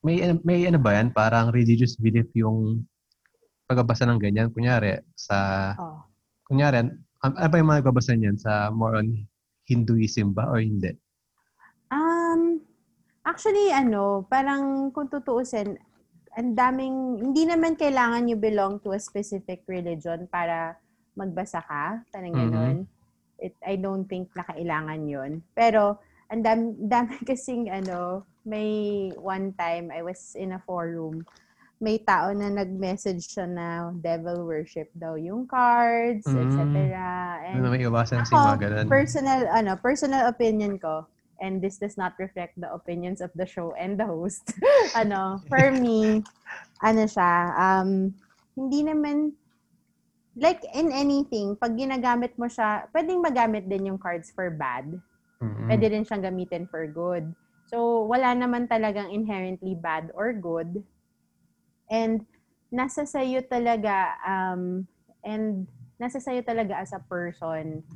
may, 0.05 0.21
may 0.45 0.69
ano 0.69 0.77
ba 0.77 0.97
yan? 0.97 1.13
Parang 1.13 1.49
religious 1.49 1.97
belief 1.97 2.29
yung 2.37 2.85
pagbabasa 3.65 4.05
ng 4.05 4.21
ganyan. 4.21 4.53
Kunyari, 4.53 5.01
sa, 5.17 5.73
Oh. 5.81 6.05
kunyari, 6.45 6.85
an- 6.85 7.01
ano 7.25 7.49
ba 7.49 7.57
yung 7.57 7.69
mga 7.73 7.81
nagbabasa 7.81 8.13
niyan? 8.13 8.37
Sa 8.37 8.69
more 8.69 9.01
on 9.01 9.25
Hinduism 9.65 10.37
ba 10.37 10.45
or 10.45 10.61
hindi? 10.61 10.93
Um, 11.89 12.61
actually, 13.25 13.73
ano, 13.73 14.29
parang 14.29 14.93
kung 14.93 15.09
tutuusin, 15.09 15.81
ang 16.37 16.53
daming, 16.53 17.23
hindi 17.23 17.49
naman 17.49 17.79
kailangan 17.79 18.29
you 18.29 18.37
belong 18.37 18.83
to 18.83 18.93
a 18.93 19.01
specific 19.01 19.63
religion 19.65 20.27
para 20.29 20.77
magbasa 21.15 21.63
ka. 21.63 22.03
Parang 22.11 22.35
Mhm. 22.35 22.41
ganun. 22.43 22.77
It, 23.39 23.55
I 23.61 23.77
don't 23.77 24.07
think 24.07 24.31
na 24.35 24.45
kailangan 24.45 25.07
yun. 25.07 25.43
Pero, 25.53 25.99
ang 26.31 26.43
dami, 26.43 26.75
dami 26.79 27.15
kasing, 27.29 27.69
ano, 27.69 28.25
may 28.45 29.11
one 29.17 29.53
time, 29.57 29.89
I 29.91 30.03
was 30.03 30.37
in 30.37 30.53
a 30.53 30.61
forum, 30.63 31.25
may 31.81 31.99
tao 31.99 32.33
na 32.33 32.49
nag-message 32.49 33.29
siya 33.29 33.45
na 33.45 33.67
devil 34.01 34.47
worship 34.47 34.89
daw 34.95 35.19
yung 35.19 35.45
cards, 35.45 36.25
Mm. 36.25 36.41
etc. 36.41 36.61
yan. 36.73 37.53
Ano, 37.61 37.67
may 37.69 37.83
iwasan 37.85 38.25
si 38.25 38.33
Ako, 38.33 38.57
mga 38.57 38.61
ganun. 38.63 38.87
personal, 38.89 39.41
ano, 39.51 39.73
personal 39.77 40.23
opinion 40.31 40.79
ko, 40.79 41.05
and 41.43 41.61
this 41.61 41.77
does 41.77 41.99
not 41.99 42.15
reflect 42.17 42.57
the 42.57 42.71
opinions 42.73 43.21
of 43.21 43.29
the 43.37 43.45
show 43.45 43.75
and 43.77 43.99
the 44.01 44.07
host. 44.07 44.49
ano, 44.97 45.43
for 45.51 45.75
me, 45.75 46.23
ano 46.81 47.05
siya, 47.05 47.53
um, 47.53 48.15
hindi 48.55 48.81
naman, 48.87 49.35
like 50.35 50.63
in 50.75 50.91
anything, 50.91 51.55
pag 51.55 51.79
ginagamit 51.79 52.35
mo 52.35 52.51
siya, 52.51 52.91
pwedeng 52.91 53.23
magamit 53.23 53.71
din 53.71 53.95
yung 53.95 54.01
cards 54.01 54.31
for 54.35 54.51
bad. 54.51 54.99
Mm-mm. 55.39 55.67
Pwede 55.71 55.87
rin 55.91 56.05
siyang 56.07 56.27
gamitin 56.27 56.67
for 56.67 56.87
good. 56.91 57.31
So, 57.71 58.07
wala 58.07 58.35
naman 58.35 58.67
talagang 58.67 59.15
inherently 59.15 59.75
bad 59.79 60.11
or 60.15 60.35
good. 60.35 60.83
And, 61.89 62.27
nasa 62.75 63.07
sayo 63.07 63.39
talaga, 63.47 64.19
um, 64.27 64.91
and 65.23 65.71
nasa 66.03 66.19
sayo 66.19 66.43
talaga 66.43 66.83
as 66.83 66.91
a 66.91 66.99
person 67.07 67.87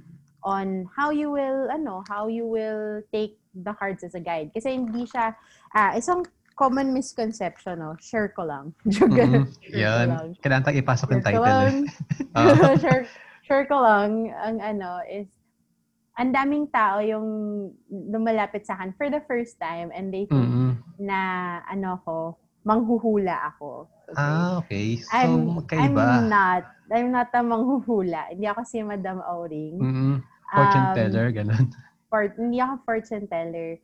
on 0.47 0.87
how 0.95 1.11
you 1.11 1.35
will, 1.35 1.67
ano, 1.67 2.07
how 2.07 2.31
you 2.31 2.47
will 2.47 3.03
take 3.11 3.43
the 3.51 3.75
cards 3.75 4.07
as 4.07 4.15
a 4.15 4.23
guide. 4.23 4.55
Kasi 4.55 4.79
hindi 4.79 5.03
siya, 5.03 5.35
ah, 5.75 5.99
isang 5.99 6.23
common 6.59 6.91
misconception, 6.91 7.79
no? 7.79 7.95
Share 8.03 8.35
ko 8.35 8.43
lang. 8.43 8.75
Joke, 8.93 9.15
Mm-mm. 9.15 9.47
share 9.63 9.71
ko 9.71 9.79
Yan. 9.79 10.07
lang. 10.11 10.27
Kailangan 10.43 10.65
tayo 10.67 10.77
ipasok 10.83 11.09
yung 11.15 11.25
title. 11.25 11.47
lang. 11.47 11.75
Eh. 12.35 12.35
Ah. 12.35 12.75
share, 12.77 13.07
share 13.47 13.65
ko 13.71 13.79
lang, 13.79 14.35
ang 14.35 14.59
ano, 14.59 14.99
is, 15.07 15.31
ang 16.19 16.35
daming 16.35 16.67
tao 16.69 16.99
yung 16.99 17.27
lumalapit 17.89 18.67
sa 18.67 18.75
akin 18.75 18.91
for 18.99 19.07
the 19.07 19.23
first 19.25 19.55
time 19.57 19.95
and 19.95 20.11
they 20.11 20.27
think 20.27 20.43
Mm-mm. 20.43 20.75
na, 20.99 21.21
ano 21.71 22.03
ko, 22.03 22.17
manghuhula 22.67 23.55
ako. 23.55 23.87
Okay? 24.11 24.19
Ah, 24.19 24.59
okay. 24.59 24.87
So, 24.99 25.15
I'm, 25.15 25.31
I'm 25.31 25.57
magkaiba. 25.63 26.05
not. 26.27 26.63
I'm 26.91 27.09
not 27.15 27.31
a 27.33 27.41
manghuhula. 27.41 28.35
Hindi 28.35 28.51
ako 28.51 28.61
si 28.67 28.83
Madam 28.83 29.23
Auring. 29.23 29.79
Mm-mm. 29.79 30.13
Fortune 30.49 30.87
Um, 30.91 30.95
teller, 30.97 31.27
ganun. 31.31 31.65
For, 32.09 32.33
hindi 32.35 32.59
ako 32.59 32.75
fortune 32.83 33.29
teller. 33.29 33.77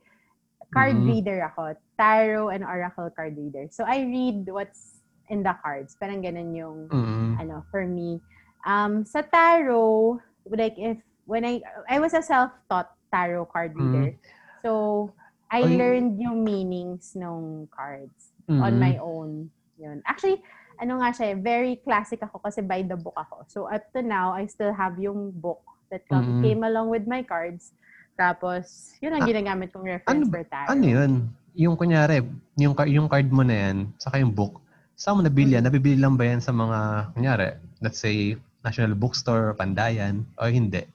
Card 0.73 0.97
Mhm. 0.97 1.07
reader 1.07 1.39
ako. 1.53 1.75
Tarot 1.99 2.49
and 2.55 2.65
oracle 2.65 3.11
card 3.13 3.37
reader. 3.37 3.69
So, 3.71 3.85
I 3.85 4.05
read 4.05 4.49
what's 4.49 5.03
in 5.29 5.43
the 5.43 5.57
cards. 5.61 5.97
Parang 6.01 6.21
ganun 6.21 6.53
yung, 6.55 6.89
Mm-mm. 6.89 7.41
ano, 7.41 7.65
for 7.73 7.85
me. 7.85 8.21
Um, 8.65 9.05
sa 9.05 9.21
tarot, 9.21 10.21
like 10.49 10.77
if, 10.77 10.97
when 11.25 11.45
I, 11.45 11.61
I 11.89 12.01
was 12.01 12.13
a 12.13 12.23
self-taught 12.25 12.89
tarot 13.13 13.49
card 13.49 13.77
reader. 13.77 14.17
So, 14.65 15.13
I. 15.53 15.63
Ay. 15.65 15.77
learned 15.79 16.19
yung 16.19 16.43
meanings 16.43 17.15
ng 17.15 17.69
cards 17.71 18.33
on 18.49 18.75
Mm-mm. 18.75 18.81
my 18.81 18.95
own. 18.99 19.55
Yun. 19.79 20.03
Actually, 20.03 20.43
ano 20.83 20.99
nga 20.99 21.15
siya, 21.15 21.33
eh, 21.33 21.37
very 21.39 21.79
classic 21.79 22.19
ako 22.19 22.43
kasi 22.43 22.59
by 22.59 22.83
the 22.83 22.99
book 22.99 23.15
ako. 23.15 23.47
So, 23.47 23.59
up 23.71 23.87
to 23.95 24.03
now, 24.03 24.35
I 24.35 24.51
still 24.51 24.75
have 24.75 24.99
yung 24.99 25.31
book 25.31 25.63
that 25.95 26.03
come, 26.11 26.41
Mm. 26.41 26.43
came 26.43 26.63
along 26.67 26.91
with 26.91 27.07
my 27.07 27.23
cards. 27.23 27.71
Tapos, 28.15 28.95
yun 29.03 29.15
ang 29.15 29.27
Ah, 29.27 29.29
ginagamit 29.29 29.75
kong 29.75 29.87
reference 29.87 30.27
ano 30.27 30.31
for 30.31 30.43
tarot. 30.47 30.71
Ano 30.71 30.85
yun? 30.87 31.13
Yung 31.55 31.75
kunyari, 31.75 32.23
yung, 32.59 32.75
yung 32.87 33.07
card 33.11 33.29
mo 33.31 33.43
na 33.43 33.55
yan, 33.71 33.91
saka 33.99 34.19
yung 34.23 34.31
book, 34.31 34.63
saan 34.95 35.19
mo 35.19 35.23
nabili 35.23 35.59
yan? 35.59 35.67
Nabibili 35.67 35.99
lang 35.99 36.15
ba 36.15 36.27
yan 36.27 36.39
sa 36.39 36.55
mga, 36.55 37.11
kunyari, 37.15 37.59
let's 37.83 37.99
say, 37.99 38.39
National 38.63 38.95
Bookstore, 38.95 39.55
Pandayan, 39.59 40.23
o 40.39 40.47
hindi? 40.47 40.87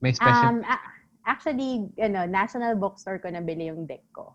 May 0.00 0.16
special... 0.16 0.58
Um, 0.58 0.64
a- 0.64 0.88
actually, 1.28 1.86
ano, 2.00 2.26
National 2.26 2.74
Bookstore 2.74 3.20
ko 3.20 3.28
nabili 3.30 3.68
yung 3.68 3.86
deck 3.86 4.02
ko. 4.12 4.32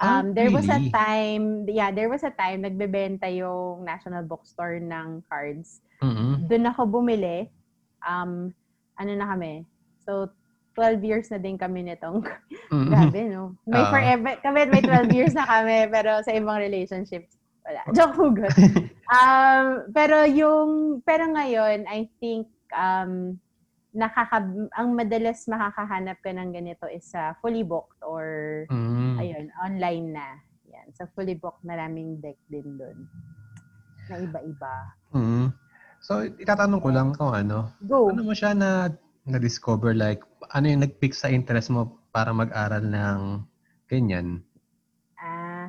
Ah, 0.00 0.20
Um, 0.24 0.32
there 0.32 0.48
was 0.48 0.64
a 0.68 0.80
really? 0.80 0.88
time, 0.88 1.68
yeah, 1.68 1.92
there 1.92 2.08
was 2.08 2.24
a 2.24 2.32
time 2.32 2.64
nagbebenta 2.64 3.28
yung 3.28 3.84
National 3.84 4.24
Bookstore 4.24 4.80
ng 4.80 5.20
cards. 5.28 5.84
Mm-mm. 6.00 6.48
Doon 6.48 6.64
ako 6.72 6.88
bumili. 6.88 7.52
Um, 8.00 8.56
ano 8.96 9.12
na 9.12 9.28
kami? 9.28 9.68
So, 10.08 10.32
12 10.72 11.02
years 11.02 11.26
na 11.28 11.36
din 11.36 11.54
kami 11.54 11.82
nitong 11.82 12.22
Mm-mm. 12.72 12.86
Grabe, 12.86 13.20
no? 13.26 13.58
May 13.64 13.82
Ah. 13.82 13.90
forever, 13.90 14.32
kami 14.40 14.60
may 14.66 14.80
12 14.80 15.10
years 15.10 15.34
na 15.34 15.42
kami, 15.42 15.86
pero 15.94 16.22
sa 16.22 16.30
ibang 16.30 16.56
relationships, 16.56 17.34
wala. 17.62 17.82
Joke 17.96 18.14
hugot. 18.14 18.54
Um, 19.06 19.66
pero 19.90 20.22
yung, 20.22 20.70
pero 21.02 21.26
ngayon, 21.26 21.84
I 21.84 22.06
think, 22.16 22.46
um, 22.70 23.34
nakaka, 23.90 24.46
ang 24.72 24.94
madalas 24.94 25.42
makakahanap 25.44 26.22
ka 26.22 26.30
ng 26.30 26.54
ganito 26.54 26.86
is 26.86 27.02
sa 27.04 27.34
fully 27.42 27.66
booked 27.66 27.98
or, 28.00 28.62
Mm. 28.70 29.18
ayun, 29.18 29.46
online 29.58 30.14
na. 30.14 30.38
Yan. 30.70 30.94
Sa 30.94 31.10
fully 31.10 31.34
booked, 31.34 31.66
maraming 31.66 32.22
deck 32.22 32.38
din 32.46 32.78
doon. 32.78 33.10
Na 34.06 34.16
iba-iba. 34.16 34.74
Mm. 35.10 35.50
So, 35.98 36.22
itatanong 36.22 36.80
ko 36.80 36.88
lang 36.88 37.10
kung 37.12 37.34
ano, 37.34 37.74
Go! 37.82 38.08
ano 38.08 38.22
mo 38.22 38.30
siya 38.30 38.54
na 38.54 38.94
na-discover, 39.26 39.92
like, 39.92 40.24
ano 40.52 40.66
yung 40.68 40.82
nag-pick 40.82 41.12
sa 41.12 41.28
interest 41.28 41.68
mo 41.68 42.00
para 42.10 42.32
mag-aral 42.32 42.82
ng 42.82 43.20
ganyan? 43.86 44.40
Ah, 45.20 45.68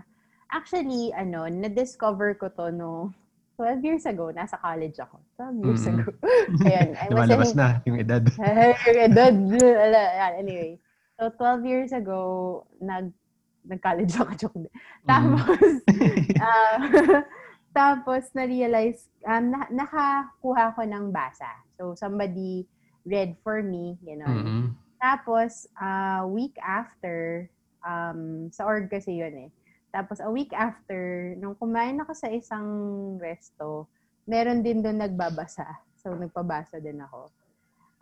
actually, 0.50 1.12
ano, 1.12 1.46
na-discover 1.52 2.40
ko 2.40 2.48
to 2.48 2.72
no 2.72 3.12
12 3.60 3.84
years 3.86 4.06
ago. 4.10 4.32
Nasa 4.34 4.58
college 4.58 4.98
ako. 4.98 5.22
12 5.38 5.62
years 5.62 5.84
Mm. 5.86 5.92
ago. 5.94 6.06
Ayan. 6.66 6.90
I 6.98 7.06
was 7.06 7.12
Lumalabas 7.14 7.52
in, 7.54 7.58
na 7.60 7.68
yung 7.86 7.98
edad. 8.02 8.24
Ay, 8.42 8.74
edad. 9.06 9.36
Anyway. 10.34 10.82
So, 11.20 11.30
12 11.38 11.70
years 11.70 11.92
ago, 11.94 12.20
nag, 12.82 13.14
nag-college 13.62 14.18
ako. 14.18 14.32
Joke. 14.40 14.58
din. 14.66 14.74
Tapos, 15.06 15.62
ah, 16.42 16.78
tapos, 17.70 18.24
na-realize, 18.34 19.06
um, 19.30 19.54
na, 19.54 19.70
nakakuha 19.70 20.74
ko 20.74 20.82
ng 20.82 21.14
basa. 21.14 21.52
So, 21.78 21.94
somebody 21.94 22.66
read 23.06 23.38
for 23.42 23.64
me, 23.64 23.98
you 24.06 24.18
know. 24.18 24.30
Mm-mm. 24.30 24.76
Tapos, 25.02 25.66
a 25.82 26.22
week 26.30 26.54
after, 26.62 27.50
um, 27.82 28.54
sa 28.54 28.70
org 28.70 28.86
kasi 28.90 29.18
yun 29.18 29.50
eh. 29.50 29.52
Tapos, 29.90 30.22
a 30.22 30.30
week 30.30 30.54
after, 30.54 31.34
nung 31.42 31.58
kumain 31.58 31.98
ako 32.00 32.14
sa 32.14 32.30
isang 32.30 32.68
resto, 33.18 33.90
meron 34.30 34.62
din 34.62 34.86
doon 34.86 35.02
nagbabasa. 35.02 35.66
So, 35.98 36.14
nagpabasa 36.14 36.78
din 36.78 37.02
ako. 37.02 37.34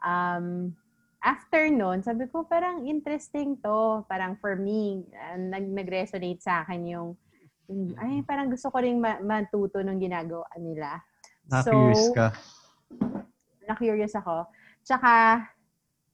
Um, 0.03 0.75
after 1.23 1.71
nun, 1.71 2.03
sabi 2.03 2.27
ko, 2.27 2.43
parang 2.43 2.83
interesting 2.83 3.55
to. 3.63 4.03
Parang 4.11 4.35
for 4.39 4.59
me, 4.59 5.07
uh, 5.15 5.39
nag, 5.39 5.65
nag-resonate 5.71 6.43
sa 6.43 6.67
akin 6.67 6.83
yung, 6.83 7.09
yung, 7.71 7.95
ay, 7.95 8.23
parang 8.27 8.51
gusto 8.51 8.67
ko 8.67 8.77
rin 8.83 8.99
ma- 8.99 9.23
matuto 9.23 9.79
nung 9.79 9.99
ginagawa 9.99 10.47
nila. 10.59 10.99
Na-curious 11.47 12.11
ka. 12.11 12.35
na-curious 13.69 14.13
ako. 14.17 14.49
Tsaka, 14.81 15.43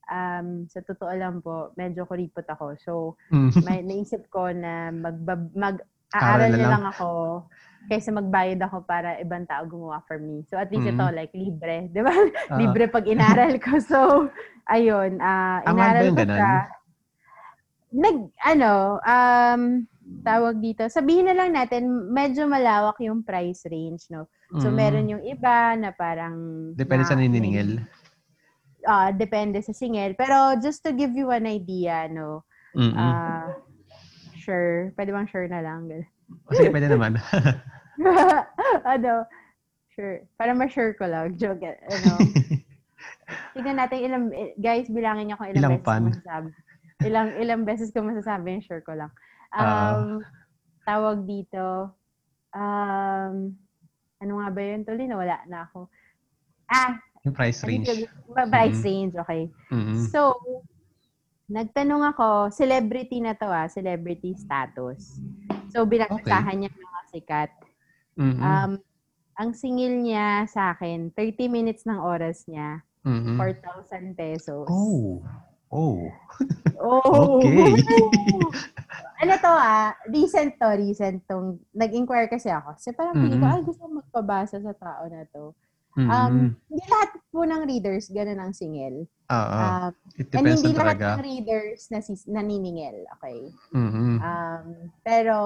um, 0.06 0.48
sa 0.66 0.80
totoo 0.82 1.12
lang 1.12 1.40
po, 1.40 1.74
medyo 1.74 2.06
kuripot 2.06 2.46
ako. 2.46 2.66
So, 2.78 2.94
Mm. 3.30 3.50
may 3.68 3.80
naisip 3.82 4.30
ko 4.30 4.50
na 4.50 4.90
mag, 4.90 5.18
mag 5.54 5.78
Aral 6.14 6.48
aaral 6.48 6.50
na 6.50 6.56
na 6.56 6.62
lang. 6.62 6.72
lang 6.72 6.86
ako 6.88 7.10
kaysa 7.86 8.10
magbayad 8.10 8.58
ako 8.62 8.82
para 8.82 9.20
ibang 9.20 9.46
tao 9.46 9.62
gumawa 9.66 10.02
for 10.04 10.18
me. 10.18 10.42
So, 10.48 10.56
at 10.56 10.70
least 10.70 10.86
Mm. 10.86 10.96
ito, 10.96 11.06
like, 11.12 11.34
libre. 11.34 11.78
Di 11.94 12.02
ba? 12.02 12.14
Ah, 12.48 12.56
libre 12.56 12.88
pag 12.88 13.06
inaral 13.06 13.58
ko. 13.58 13.78
So, 13.78 14.00
ayun, 14.66 15.20
ah 15.20 15.62
Tama 15.62 15.76
ba 15.76 15.82
inaral 15.84 16.08
ko 16.10 16.24
siya. 16.24 16.54
Nag, 17.96 18.18
ano, 18.44 18.72
um, 19.00 19.62
tawag 20.22 20.60
dito, 20.60 20.84
sabihin 20.86 21.26
na 21.26 21.36
lang 21.36 21.52
natin, 21.52 21.88
medyo 22.12 22.46
malawak 22.46 23.00
yung 23.00 23.24
price 23.24 23.64
range, 23.66 24.10
no? 24.10 24.28
So, 24.56 24.68
mm. 24.68 24.76
meron 24.76 25.08
yung 25.10 25.24
iba 25.24 25.74
na 25.74 25.90
parang... 25.90 26.36
Depende 26.74 27.04
na- 27.04 27.10
sa 27.10 27.16
naniningil. 27.16 27.82
Ah, 28.86 29.10
depende 29.10 29.60
sa 29.60 29.72
singel. 29.72 30.14
Pero 30.14 30.56
just 30.58 30.82
to 30.82 30.94
give 30.94 31.12
you 31.12 31.30
an 31.30 31.46
idea, 31.46 32.06
no, 32.08 32.46
Mm-mm. 32.74 32.94
ah, 32.94 33.50
sure, 34.36 34.94
pwede 34.94 35.10
bang 35.10 35.28
sure 35.28 35.48
na 35.48 35.60
lang? 35.60 35.90
O, 36.46 36.54
sige, 36.54 36.70
pwede 36.70 36.88
naman. 36.88 37.18
ano, 38.86 39.26
sure. 39.92 40.26
Para 40.36 40.54
ma-sure 40.54 40.94
ko 40.94 41.06
lang. 41.06 41.34
Joke. 41.36 41.66
Ano, 41.66 42.12
tignan 43.54 43.78
natin 43.78 44.00
ilang, 44.02 44.26
guys, 44.56 44.86
bilangin 44.88 45.30
niyo 45.30 45.38
kung 45.38 45.50
ilang, 45.50 45.62
Ilang 45.62 45.74
beses 45.74 45.86
pan? 45.86 46.02
ko 46.02 46.10
masasabi. 46.12 46.50
Ilang, 47.02 47.30
ilang 47.38 47.62
beses 47.64 47.90
ko 47.92 48.00
masasabi 48.02 48.62
sure 48.62 48.82
ko 48.82 48.94
lang. 48.94 49.12
Um, 49.52 49.64
Ah. 49.64 50.20
tawag 50.86 51.26
dito, 51.26 51.96
um, 52.54 53.34
ano 54.16 54.32
nga 54.36 54.50
ba 54.50 54.62
yun? 54.62 54.84
Tuloy 54.84 55.08
na 55.08 55.18
wala 55.18 55.38
na 55.48 55.66
ako. 55.66 55.90
Ah, 56.68 56.98
yung 57.26 57.34
price 57.36 57.66
range. 57.66 57.90
yun? 57.90 58.06
price 58.54 58.80
Mhm. 58.80 58.86
range, 58.86 59.14
okay. 59.18 59.42
Mm-mm. 59.74 59.98
So, 60.14 60.38
nagtanong 61.50 62.14
ako, 62.14 62.54
celebrity 62.54 63.18
na 63.22 63.34
to 63.34 63.50
ah, 63.50 63.66
celebrity 63.66 64.38
status. 64.38 65.18
So, 65.74 65.84
binagsahan 65.90 66.62
niya 66.62 66.72
mga 66.72 67.02
sikat. 67.10 67.52
Mm-mm. 68.16 68.40
Um, 68.40 68.72
ang 69.36 69.52
singil 69.52 70.06
niya 70.06 70.48
sa 70.48 70.78
akin, 70.78 71.12
30 71.12 71.50
minutes 71.52 71.84
ng 71.84 72.00
oras 72.00 72.46
niya, 72.48 72.86
Mm-mm. 73.04 73.36
4,000 73.36 74.16
pesos. 74.16 74.70
Oh. 74.70 75.20
Oh. 75.74 76.08
Oh! 76.80 77.42
Okay. 77.42 77.76
ano 79.26 79.34
to 79.42 79.52
ah, 79.52 79.92
recent 80.08 80.56
to, 80.62 80.70
recent 80.78 81.20
tong, 81.28 81.60
nag-inquire 81.74 82.30
kasi 82.30 82.48
ako. 82.48 82.78
Kasi 82.78 82.94
parang 82.96 83.18
pili 83.20 83.36
ko, 83.42 83.46
ay 83.50 83.64
gusto 83.66 83.84
magpabasa 83.90 84.62
sa 84.62 84.74
tao 84.76 85.04
na 85.10 85.26
to. 85.34 85.52
Mm-mm. 85.96 86.12
Um, 86.12 86.36
hindi 86.68 86.86
lahat 86.92 87.12
po 87.32 87.48
ng 87.48 87.64
readers 87.66 88.12
ganun 88.12 88.40
ang 88.40 88.52
singil. 88.52 89.08
Oo. 89.32 89.58
Um, 89.58 89.92
It 90.16 90.28
and 90.28 90.44
depends 90.44 90.60
hindi 90.60 90.72
na 90.76 90.84
lahat 90.84 90.98
talaga. 91.00 91.08
ng 91.16 91.24
readers 91.24 91.80
na 91.88 92.00
naniningil. 92.30 92.98
Okay. 93.16 93.40
Mhm. 93.72 94.16
Um, 94.20 94.66
pero, 95.02 95.38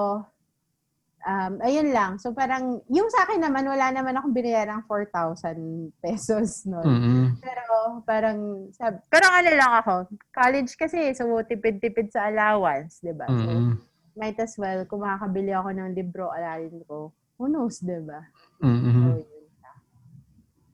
um, 1.22 1.52
ayun 1.62 1.94
lang. 1.94 2.18
So, 2.18 2.34
parang, 2.34 2.82
yung 2.90 3.06
sa 3.08 3.24
akin 3.24 3.40
naman, 3.40 3.62
wala 3.62 3.94
naman 3.94 4.18
akong 4.18 4.34
binayarang 4.34 4.82
4,000 4.90 5.94
pesos 6.02 6.66
noon. 6.66 6.86
Mhm. 6.90 7.22
Pero, 7.38 7.64
parang, 8.02 8.38
sab- 8.74 9.06
pero 9.06 9.30
ano 9.30 9.50
lang 9.54 9.72
ako, 9.80 9.94
college 10.34 10.74
kasi, 10.74 11.14
so, 11.14 11.30
tipid-tipid 11.46 12.10
sa 12.10 12.26
allowance, 12.26 12.98
di 12.98 13.14
ba? 13.14 13.30
So, 13.30 13.38
Mhm. 13.38 13.78
might 14.18 14.38
as 14.42 14.58
well, 14.58 14.82
kung 14.84 15.06
makakabili 15.06 15.54
ako 15.54 15.70
ng 15.72 15.94
libro, 15.94 16.34
alalin 16.34 16.82
ko, 16.84 17.14
who 17.38 17.46
knows, 17.46 17.78
di 17.78 18.02
ba? 18.02 18.20
So, 18.60 18.66
Mhm. 18.66 19.14
yun 19.14 19.22
siya. 19.22 19.39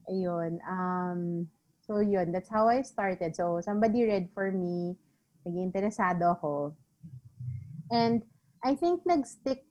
Ayun. 0.07 0.59
Um, 0.63 1.49
so, 1.83 1.99
yun. 2.01 2.31
That's 2.33 2.51
how 2.51 2.69
I 2.69 2.83
started. 2.83 3.35
So, 3.35 3.61
somebody 3.63 4.07
read 4.07 4.31
for 4.35 4.51
me. 4.51 4.95
Naging 5.47 5.71
interesado 5.73 6.35
ako. 6.39 6.75
And, 7.91 8.23
I 8.65 8.75
think 8.75 9.07
nag-stick. 9.07 9.63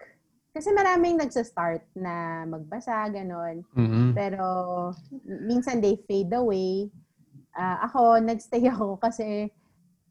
Kasi 0.55 0.71
maraming 0.71 1.19
nagsa-start 1.19 1.83
na 1.99 2.47
magbasa, 2.47 3.11
ganon. 3.11 3.67
Mhm. 3.75 4.15
Pero, 4.15 4.45
minsan 5.27 5.83
they 5.83 5.99
fade 6.07 6.31
away. 6.31 6.87
Ah, 7.51 7.87
ako, 7.87 8.19
nagstay 8.23 8.63
ako 8.71 8.95
kasi, 8.99 9.51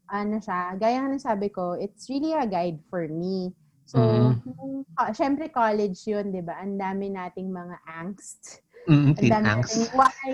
ano 0.05 0.37
siya, 0.37 0.77
gaya 0.77 1.01
nga 1.01 1.09
ng 1.09 1.21
sabi 1.21 1.49
ko, 1.49 1.73
it's 1.73 2.05
really 2.13 2.33
a 2.37 2.45
guide 2.45 2.77
for 2.93 3.09
me. 3.09 3.53
So, 3.89 4.01
Mhm. 4.01 4.41
nung, 4.45 4.73
ah, 4.97 5.09
syempre 5.13 5.49
college 5.49 5.97
yun, 6.05 6.29
di 6.29 6.41
ba? 6.45 6.61
Ang 6.61 6.77
dami 6.77 7.09
nating 7.09 7.49
mga 7.49 7.77
angst. 7.85 8.64
Ang 8.85 9.15
Teen 9.17 9.31
dami 9.33 9.47
angst. 9.49 9.89
why, 9.93 10.31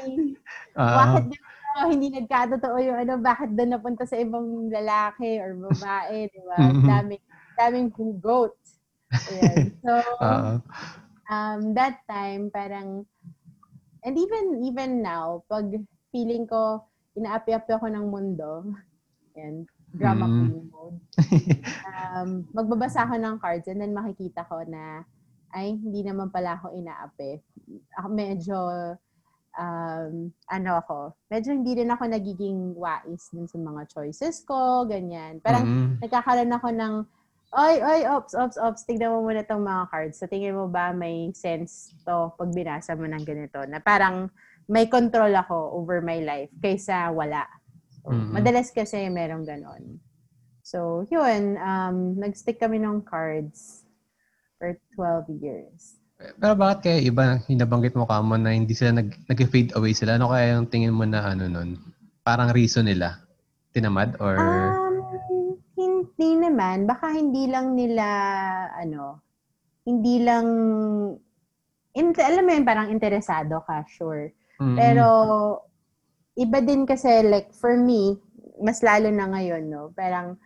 Oo. 0.75 0.95
bakit 0.97 1.23
ganito, 1.31 1.79
hindi 1.87 2.07
nagkatotoo 2.11 2.77
yung 2.83 2.97
ano, 2.99 3.13
bakit 3.19 3.49
doon 3.55 3.71
napunta 3.71 4.03
sa 4.03 4.19
ibang 4.19 4.67
lalaki 4.67 5.39
or 5.39 5.55
babae, 5.55 6.27
di 6.27 6.41
ba? 6.43 6.57
Mhm. 6.59 6.87
Daming, 6.87 7.23
daming 7.55 7.89
hugot. 7.95 8.55
Ayan. 9.31 9.55
So, 9.85 9.91
Oo. 10.21 10.51
um, 11.31 11.59
that 11.73 12.03
time, 12.05 12.51
parang, 12.51 13.07
and 14.03 14.15
even, 14.19 14.61
even 14.67 14.99
now, 14.99 15.41
pag 15.47 15.71
feeling 16.11 16.43
ko, 16.45 16.83
inaapi-api 17.15 17.71
ako 17.75 17.87
ng 17.87 18.05
mundo, 18.11 18.67
and 19.35 19.63
drama 19.95 20.27
Mm. 20.27 20.35
queen 20.37 20.63
mode, 20.71 20.97
um, 21.87 22.29
magbabasa 22.51 23.07
ako 23.07 23.15
ng 23.15 23.35
cards 23.39 23.67
and 23.67 23.79
then 23.79 23.95
makikita 23.95 24.43
ko 24.47 24.59
na, 24.67 25.03
ay, 25.51 25.75
hindi 25.77 26.01
naman 26.03 26.31
pala 26.31 26.57
ako 26.57 26.73
inaapi. 26.75 27.39
Ako 27.99 28.07
medyo, 28.11 28.57
um, 29.55 30.13
ano 30.47 30.71
ako, 30.79 30.97
medyo 31.27 31.51
hindi 31.51 31.75
rin 31.79 31.91
ako 31.91 32.03
nagiging 32.07 32.75
wais 32.75 33.29
dun 33.31 33.47
sa 33.47 33.57
mga 33.59 33.87
choices 33.91 34.43
ko, 34.43 34.87
ganyan. 34.87 35.39
Parang, 35.43 35.67
Mhm. 35.67 36.01
nagkakaroon 36.03 36.53
ako 36.55 36.67
ng, 36.71 36.93
oy, 37.51 37.75
oy, 37.83 38.01
ops, 38.07 38.31
ops, 38.33 38.55
ops, 38.55 38.87
tignan 38.87 39.11
mo 39.11 39.27
muna 39.27 39.43
itong 39.43 39.63
mga 39.63 39.83
cards. 39.91 40.17
Sa 40.23 40.27
tingin 40.31 40.55
mo 40.55 40.71
ba 40.71 40.95
may 40.95 41.35
sense 41.35 41.91
to 42.07 42.31
pag 42.39 42.51
binasa 42.55 42.95
mo 42.95 43.03
ng 43.07 43.23
ganito? 43.27 43.59
Na 43.67 43.83
parang 43.83 44.31
may 44.71 44.87
control 44.87 45.35
ako 45.35 45.75
over 45.75 45.99
my 45.99 46.23
life 46.23 46.51
kaysa 46.63 47.11
wala. 47.11 47.43
So, 48.01 48.09
Mhm. 48.15 48.39
Madalas 48.39 48.71
kasi 48.71 49.03
merong 49.11 49.43
ganon. 49.43 49.99
So, 50.63 51.03
yun, 51.11 51.57
um, 51.59 52.15
nag-stick 52.15 52.55
kami 52.61 52.79
ng 52.79 53.03
cards 53.03 53.81
for 54.62 54.78
12 54.93 55.41
years. 55.41 55.97
Pero 56.38 56.54
bakit 56.54 56.80
kaya 56.86 57.00
iba, 57.02 57.41
hinabanggit 57.50 57.97
mo 57.97 58.06
ka 58.06 58.21
mo 58.21 58.38
na 58.38 58.54
hindi 58.54 58.78
sila 58.78 59.02
nag, 59.02 59.10
nag-fade 59.26 59.74
away 59.74 59.97
sila? 59.97 60.21
Ano 60.21 60.30
kaya 60.30 60.54
yung 60.54 60.69
tingin 60.69 60.93
mo 60.93 61.02
na 61.02 61.34
ano 61.34 61.50
nun? 61.50 61.82
Parang 62.21 62.54
reason 62.54 62.86
nila? 62.86 63.26
Tinamad 63.74 64.21
or... 64.21 64.38
Um, 64.38 65.02
hindi 65.82 66.30
naman. 66.38 66.86
Baka 66.86 67.10
hindi 67.17 67.50
lang 67.50 67.74
nila, 67.74 68.06
ano, 68.78 69.17
hindi 69.82 70.21
lang, 70.21 70.45
in, 71.97 72.13
alam 72.13 72.43
mo 72.45 72.52
yun, 72.54 72.65
parang 72.69 72.93
interesado 72.93 73.65
ka, 73.65 73.82
sure. 73.89 74.30
Mhm. 74.62 74.78
Pero, 74.78 75.08
iba 76.38 76.62
din 76.62 76.86
kasi, 76.86 77.26
like, 77.26 77.50
for 77.58 77.74
me, 77.74 78.21
mas 78.62 78.86
lalo 78.86 79.10
na 79.10 79.26
ngayon, 79.26 79.63
no? 79.65 79.89
Parang, 79.97 80.38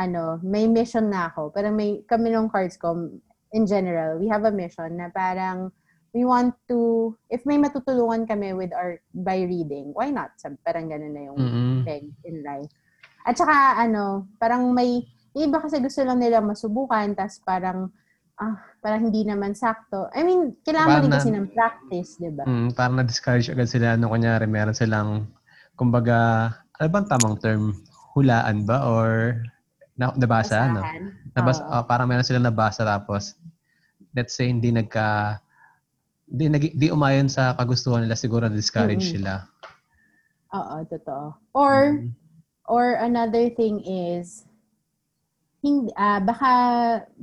ano, 0.00 0.40
may 0.40 0.64
mission 0.64 1.12
na 1.12 1.28
ako. 1.28 1.52
Parang 1.52 1.76
may, 1.76 2.00
kami 2.08 2.32
nung 2.32 2.48
cards 2.48 2.80
ko, 2.80 2.96
in 3.52 3.66
general, 3.66 4.18
we 4.18 4.30
have 4.30 4.46
a 4.46 4.54
mission 4.54 4.96
na 4.96 5.10
parang, 5.10 5.70
we 6.10 6.26
want 6.26 6.54
to, 6.66 7.12
if 7.30 7.46
may 7.46 7.58
matutulungan 7.58 8.26
kami 8.26 8.54
with 8.54 8.74
our, 8.74 8.98
by 9.14 9.42
reading, 9.42 9.94
why 9.94 10.10
not? 10.10 10.34
Sab- 10.38 10.58
Parang 10.66 10.90
ganun 10.90 11.14
na 11.14 11.22
yung 11.30 11.38
Mhm. 11.38 11.76
peg 11.86 12.04
in 12.26 12.42
life. 12.42 12.70
At 13.26 13.38
saka, 13.38 13.78
ano, 13.78 14.26
parang 14.38 14.70
may, 14.74 15.06
iba 15.36 15.58
kasi 15.62 15.78
gusto 15.78 16.02
lang 16.02 16.18
nila 16.18 16.42
masubukan, 16.42 17.14
tas 17.14 17.38
parang, 17.42 17.90
ah, 18.40 18.58
parang 18.80 19.10
hindi 19.10 19.22
naman 19.22 19.54
sakto. 19.54 20.10
I 20.10 20.24
mean, 20.26 20.56
kailangan 20.66 21.04
din 21.04 21.12
kasi 21.14 21.30
na- 21.30 21.38
ng 21.44 21.48
practice, 21.54 22.10
di 22.18 22.30
ba? 22.32 22.44
Mm, 22.48 22.68
parang 22.74 22.96
na-discourage 22.98 23.52
agad 23.52 23.68
sila. 23.70 23.94
Ano, 23.94 24.10
kunyari, 24.10 24.46
meron 24.50 24.74
silang, 24.74 25.30
kumbaga, 25.76 26.50
ano 26.80 26.86
bang 26.90 27.06
tamang 27.06 27.36
term? 27.38 27.76
Hulaan 28.16 28.66
ba? 28.66 28.82
Or 28.90 29.38
na, 30.00 30.16
nabasa? 30.16 30.72
No? 30.72 30.80
Basahan. 30.80 31.02
Nabasa, 31.36 31.60
Oo. 31.60 31.72
ah, 31.76 31.84
parang 31.84 32.08
meron 32.08 32.24
silang 32.24 32.48
nabasa 32.48 32.80
tapos, 32.82 33.36
let's 34.16 34.32
say, 34.32 34.48
hindi 34.48 34.72
nagka, 34.72 35.36
hindi, 36.24 36.48
nag, 36.48 36.64
di 36.72 36.88
umayon 36.88 37.28
sa 37.28 37.52
kagustuhan 37.52 38.08
nila, 38.08 38.16
siguro 38.16 38.48
na-discourage 38.48 39.04
Mm-mm. 39.04 39.14
sila. 39.20 39.32
Oo, 40.56 40.76
totoo. 40.88 41.26
Or, 41.52 42.00
Mm. 42.00 42.10
or 42.64 42.96
another 42.98 43.52
thing 43.52 43.84
is, 43.84 44.48
hindi, 45.60 45.92
ah 45.92 46.24
baka 46.24 46.50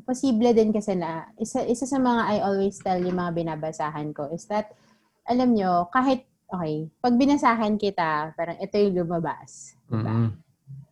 posible 0.05 0.53
din 0.53 0.69
kasi 0.69 0.93
na, 0.93 1.25
isa, 1.41 1.65
isa 1.65 1.89
sa 1.89 1.97
mga 1.97 2.21
I 2.29 2.45
always 2.45 2.77
tell 2.77 3.01
yung 3.01 3.17
mga 3.17 3.33
binabasahan 3.33 4.13
ko 4.13 4.29
is 4.29 4.45
that, 4.45 4.69
alam 5.25 5.57
nyo, 5.57 5.89
kahit, 5.89 6.23
okay, 6.45 6.85
pag 7.01 7.17
binasahan 7.17 7.75
kita, 7.75 8.31
parang 8.37 8.61
ito 8.61 8.77
yung 8.77 9.03
lumabas. 9.03 9.73
Diba? 9.89 10.13
Mm-mm. 10.13 10.29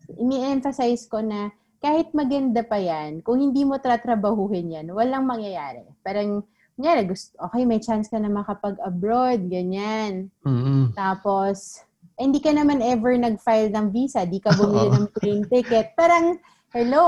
ini-emphasize 0.05 1.05
ko 1.09 1.17
na 1.21 1.49
kahit 1.77 2.11
maganda 2.11 2.61
pa 2.61 2.75
yan, 2.75 3.21
kung 3.21 3.39
hindi 3.39 3.61
mo 3.61 3.77
tratrabahuhin 3.77 4.75
yan, 4.75 4.87
walang 4.89 5.23
mangyayari. 5.23 5.85
Parang, 6.01 6.41
kunyari, 6.73 7.05
gusto, 7.05 7.35
okay, 7.39 7.63
may 7.63 7.79
chance 7.79 8.07
ka 8.07 8.17
na 8.17 8.27
makapag-abroad, 8.27 9.45
ganyan. 9.45 10.27
Mm-mm. 10.41 10.91
Tapos, 10.91 11.81
eh, 12.15 12.23
hindi 12.23 12.39
ka 12.39 12.51
naman 12.51 12.79
ever 12.79 13.15
nag-file 13.15 13.69
ng 13.69 13.87
visa, 13.89 14.23
di 14.23 14.39
ka 14.39 14.51
bumili 14.51 14.87
ng 14.89 15.07
plane 15.11 15.45
ticket. 15.45 15.93
Parang, 15.93 16.35
hello, 16.71 17.05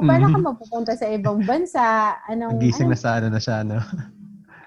paano 0.00 0.26
ka 0.26 0.38
Mhm. 0.38 0.46
mapupunta 0.46 0.92
sa 0.94 1.06
ibang 1.06 1.42
bansa? 1.42 2.14
Anong, 2.26 2.58
Nagising 2.58 2.86
na 2.86 2.94
anong- 2.94 3.02
sa 3.02 3.10
ano 3.14 3.26
na 3.28 3.40
siya, 3.40 3.56
no? 3.62 3.78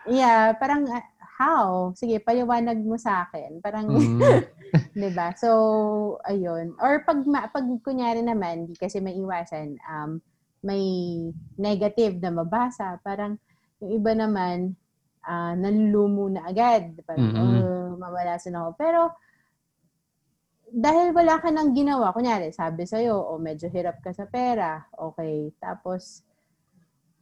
yeah, 0.06 0.52
parang, 0.54 0.88
ah, 0.88 1.04
how? 1.38 1.68
Sige, 1.94 2.18
paliwanag 2.18 2.80
mo 2.80 2.96
sa 2.96 3.26
akin. 3.26 3.60
Parang, 3.60 3.86
Mm. 3.90 4.42
'Di 4.98 5.10
ba? 5.14 5.34
So, 5.38 5.50
ayun. 6.26 6.76
Or 6.82 7.04
pag 7.06 7.22
ma- 7.28 7.50
pag 7.50 7.66
kunyari 7.86 8.22
naman, 8.26 8.68
di 8.68 8.76
kasi 8.76 9.00
may 9.00 9.16
iwasan, 9.18 9.78
um 9.88 10.20
may 10.66 10.84
negative 11.56 12.18
na 12.18 12.34
mabasa, 12.34 12.98
parang 13.06 13.38
yung 13.80 13.92
iba 14.02 14.12
naman 14.18 14.74
ah 15.28 15.54
nanlulumo 15.54 16.32
na 16.32 16.48
agad. 16.50 16.98
Parang, 17.06 17.30
Mm-mm. 17.30 17.62
oh, 17.62 17.88
mawalasan 18.00 18.58
ako. 18.58 18.70
Pero 18.80 19.02
dahil 20.68 21.16
wala 21.16 21.40
ka 21.40 21.48
nang 21.48 21.72
ginawa, 21.72 22.12
kunyari, 22.12 22.52
sabi 22.52 22.84
sa'yo, 22.84 23.16
o 23.16 23.40
medyo 23.40 23.72
hirap 23.72 24.04
ka 24.04 24.12
sa 24.12 24.28
pera, 24.28 24.84
okay. 25.00 25.48
Tapos, 25.64 26.28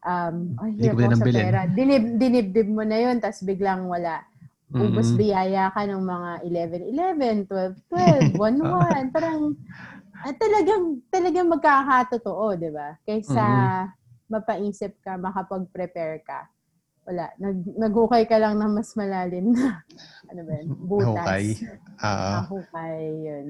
um, 0.02 0.58
ko 0.58 0.66
hirap 0.82 0.98
ako 0.98 1.14
sa 1.14 1.26
bilhin. 1.30 1.46
pera. 1.46 1.62
Dinib, 1.70 2.06
dinibdib 2.18 2.70
mo 2.74 2.82
na 2.82 2.98
yun, 2.98 3.22
tapos 3.22 3.46
biglang 3.46 3.86
wala 3.86 4.26
ubos 4.74 5.14
Mm-mm. 5.14 5.20
biyaya 5.20 5.70
ka 5.70 5.86
ng 5.86 6.02
mga 6.02 6.32
11-11, 6.44 7.46
12-12, 7.46 8.34
1-1. 8.34 9.14
Parang, 9.14 9.40
ah, 10.20 10.34
talagang, 10.36 10.84
talagang 11.08 11.48
magkakatotoo, 11.48 12.58
di 12.58 12.70
ba? 12.74 12.98
Kaysa 13.06 13.46
mapaisip 14.26 14.98
ka, 15.00 15.16
makapag-prepare 15.16 16.26
ka. 16.26 16.50
Wala. 17.06 17.30
Nag, 17.38 17.62
naghukay 17.78 18.26
ka 18.26 18.42
lang 18.42 18.58
ng 18.58 18.74
mas 18.74 18.98
malalim 18.98 19.54
na, 19.54 19.86
ano 20.34 20.42
ba 20.42 20.52
yun? 20.58 20.68
Butas. 20.90 21.06
Nahukay. 21.06 21.46
Oo. 22.02 22.32
Nahukay, 22.34 22.98
yun. 23.22 23.46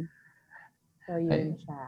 So, 1.08 1.15
yun 1.15 1.56
siya. 1.56 1.82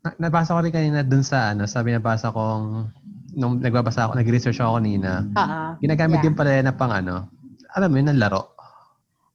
Na- 0.00 0.16
nabasa 0.18 0.56
ko 0.56 0.60
rin 0.64 0.72
kanina 0.72 1.04
dun 1.04 1.20
sa 1.20 1.52
ano, 1.52 1.68
sabi 1.68 1.92
nabasa 1.92 2.32
kong 2.32 2.88
nung 3.36 3.60
nagbabasa 3.62 4.08
ako, 4.08 4.16
nag-research 4.18 4.58
ako 4.58 4.80
kanina. 4.80 5.22
Ah, 5.38 5.76
Ginagamit 5.78 6.18
Yeah. 6.18 6.24
din 6.26 6.34
pala 6.34 6.50
na 6.60 6.74
pang 6.74 6.90
ano, 6.90 7.30
alam 7.74 7.88
mo 7.90 7.96
yun, 7.98 8.08
ng 8.10 8.20
laro. 8.20 8.42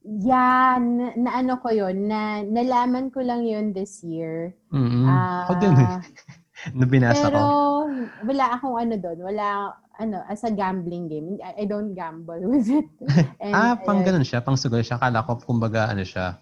yeah, 0.06 0.78
na, 0.78 1.17
na 1.17 1.30
ano 1.34 1.58
ko 1.58 1.74
yun, 1.74 2.06
na 2.06 2.45
nalaman 2.45 3.10
ko 3.10 3.26
lang 3.26 3.41
yun 3.41 3.74
this 3.74 4.06
year. 4.06 4.54
Mm-mm. 4.69 5.10
Ah, 5.10 5.50
Ako 5.50 5.54
din 5.58 5.76
eh. 5.76 5.89
Nung 6.78 6.89
binasa 6.89 7.30
Pero, 7.30 7.38
ko. 7.38 7.45
wala 8.26 8.45
akong 8.56 8.78
ano 8.80 8.95
doon. 8.95 9.19
Wala, 9.21 9.45
ano, 9.98 10.17
as 10.26 10.45
a 10.45 10.50
gambling 10.50 11.10
game. 11.10 11.38
I, 11.41 11.62
I 11.62 11.65
don't 11.65 11.93
gamble 11.93 12.39
with 12.52 12.69
it. 12.69 12.88
And, 13.43 13.54
ah, 13.54 13.76
pang 13.76 14.02
ayun. 14.02 14.08
ganun 14.13 14.26
siya, 14.26 14.41
pang 14.41 14.58
sugal 14.58 14.82
siya. 14.82 14.98
Kala 14.98 15.26
ko, 15.26 15.38
kumbaga, 15.41 15.89
ano 15.89 16.06
siya, 16.06 16.38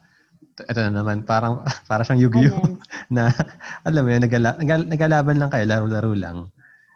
ito 0.59 0.79
na 0.79 0.91
naman, 0.93 1.23
parang, 1.23 1.63
para 1.89 2.03
siyang 2.03 2.21
Yu-Gi-Oh! 2.29 2.77
Na, 3.09 3.31
alam 3.83 4.03
mo 4.05 4.09
yun, 4.11 4.21
nagala, 4.21 4.53
nagal, 4.59 4.85
nagalaban 4.85 5.39
lang 5.39 5.49
kayo, 5.49 5.65
laro-laro 5.65 6.13
lang. 6.13 6.37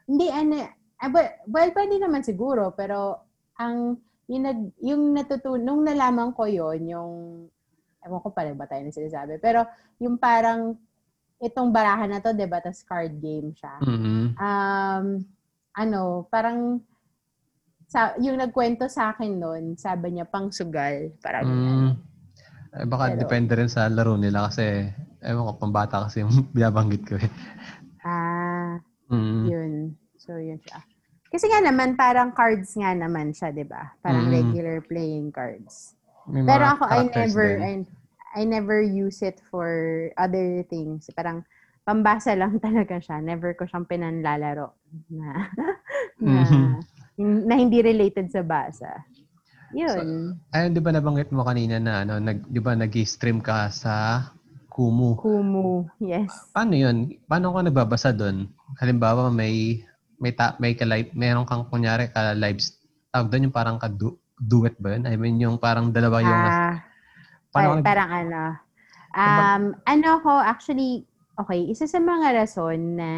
Hindi, 0.05 0.27
ano, 0.29 0.61
ah, 0.99 1.09
well, 1.09 1.27
well, 1.47 1.69
pwede 1.73 1.95
naman 1.97 2.21
siguro, 2.21 2.71
pero 2.71 3.23
ang, 3.57 3.97
yung, 4.27 4.43
nag, 4.43 4.59
yung 4.79 5.03
natutunan, 5.11 5.63
nung 5.63 5.81
nalaman 5.81 6.31
ko 6.31 6.43
yon 6.43 6.83
yung, 6.83 7.11
ewan 7.99 8.21
ko 8.21 8.29
pala 8.29 8.51
ba 8.51 8.63
tayo 8.63 8.83
na 8.83 8.91
sinasabi, 8.91 9.35
pero 9.37 9.63
yung 9.97 10.15
parang, 10.15 10.75
itong 11.37 11.69
barahan 11.69 12.09
na 12.09 12.19
to, 12.19 12.31
di 12.31 12.43
ba, 12.43 12.57
tas 12.57 12.81
card 12.81 13.15
game 13.17 13.53
siya. 13.53 13.77
Mhm. 13.79 14.35
Um, 14.35 15.05
ano, 15.71 16.01
parang, 16.27 16.81
sa, 17.87 18.17
yung 18.17 18.35
nagkwento 18.35 18.87
sa 18.87 19.11
akin 19.11 19.37
noon, 19.37 19.63
sabi 19.75 20.11
niya, 20.11 20.25
pang 20.25 20.51
sugal. 20.51 21.13
Parang, 21.19 21.45
Mm. 21.45 21.89
Eh, 22.73 22.83
baka 22.83 23.15
Pero- 23.15 23.21
depende 23.23 23.55
rin 23.55 23.71
sa 23.71 23.87
laro 23.87 24.19
nila 24.19 24.51
kasi, 24.51 24.91
ewan 25.23 25.47
ko, 25.47 25.53
pambata 25.55 26.03
kasi 26.03 26.19
yung 26.19 26.29
binabanggit 26.55 27.03
ko 27.05 27.15
eh. 27.15 27.31
ah, 28.03 28.75
Mm. 29.07 29.43
Yun. 29.47 29.73
So, 30.19 30.35
yun 30.35 30.59
siya. 30.59 30.83
Kasi 31.27 31.45
nga 31.51 31.59
naman, 31.59 31.99
parang 31.99 32.31
cards 32.31 32.71
nga 32.75 32.95
naman 32.95 33.35
siya, 33.35 33.51
di 33.51 33.67
ba? 33.67 33.91
Parang 33.99 34.27
Mm. 34.27 34.33
regular 34.33 34.77
playing 34.83 35.27
cards. 35.31 35.95
May 36.27 36.43
Pero 36.43 36.63
ako, 36.75 36.83
I 36.87 37.07
never. 37.07 37.47
I, 37.59 37.73
I 38.35 38.41
never 38.43 38.79
use 38.79 39.23
it 39.23 39.39
for 39.47 39.67
other 40.15 40.63
things. 40.67 41.07
Parang, 41.15 41.43
pambasa 41.83 42.35
lang 42.35 42.59
talaga 42.65 42.99
siya. 42.99 43.23
Never 43.23 43.55
ko 43.55 43.63
siyang 43.63 43.87
pinanlalaro 43.87 44.75
na, 45.07 45.29
na, 46.19 46.43
Mhm. 47.17 47.47
na 47.47 47.55
hindi 47.55 47.79
related 47.79 48.27
sa 48.27 48.43
basa. 48.43 49.07
Yun. 49.71 50.35
Ayun, 50.51 50.71
di 50.71 50.79
ba 50.79 50.91
nabanggit 50.91 51.31
mo 51.31 51.43
kanina 51.43 51.79
na, 51.79 52.03
ano, 52.03 52.19
nag, 52.19 52.43
di 52.47 52.59
ba 52.59 52.75
nag-stream 52.75 53.39
ka 53.39 53.67
sa 53.67 54.27
Kumu? 54.67 55.17
Kumu. 55.17 55.89
Yes. 55.97 56.29
Paano 56.53 56.77
yun? 56.77 57.17
Paano 57.25 57.49
ka 57.49 57.65
nagbabasa 57.65 58.13
doon? 58.13 58.45
Halimbawa, 58.77 59.33
may 59.33 59.81
may 60.17 60.33
ta, 60.33 60.57
may 60.57 60.73
ka 60.73 60.85
live, 60.85 61.13
meron 61.13 61.45
kang 61.45 61.65
kunyari 61.69 62.09
ka 62.09 62.33
live 62.33 62.57
tawag 63.13 63.29
doon 63.31 63.49
yung 63.49 63.55
parang 63.55 63.77
ka 63.77 63.89
du, 63.89 64.17
duet 64.37 64.77
ba 64.77 64.93
yun? 64.93 65.05
I 65.09 65.15
mean, 65.17 65.41
yung 65.41 65.57
parang 65.57 65.89
dalawa 65.89 66.21
yung 66.21 66.43
Ah, 66.45 66.75
paano 67.49 67.67
pa- 67.69 67.75
ka- 67.81 67.85
parang 67.85 68.11
ano. 68.13 68.41
Um, 69.17 69.63
ano 69.89 70.07
ako, 70.21 70.31
actually, 70.37 71.09
okay, 71.41 71.65
isa 71.65 71.89
sa 71.89 71.97
mga 71.97 72.37
rason 72.37 72.99
na 72.99 73.09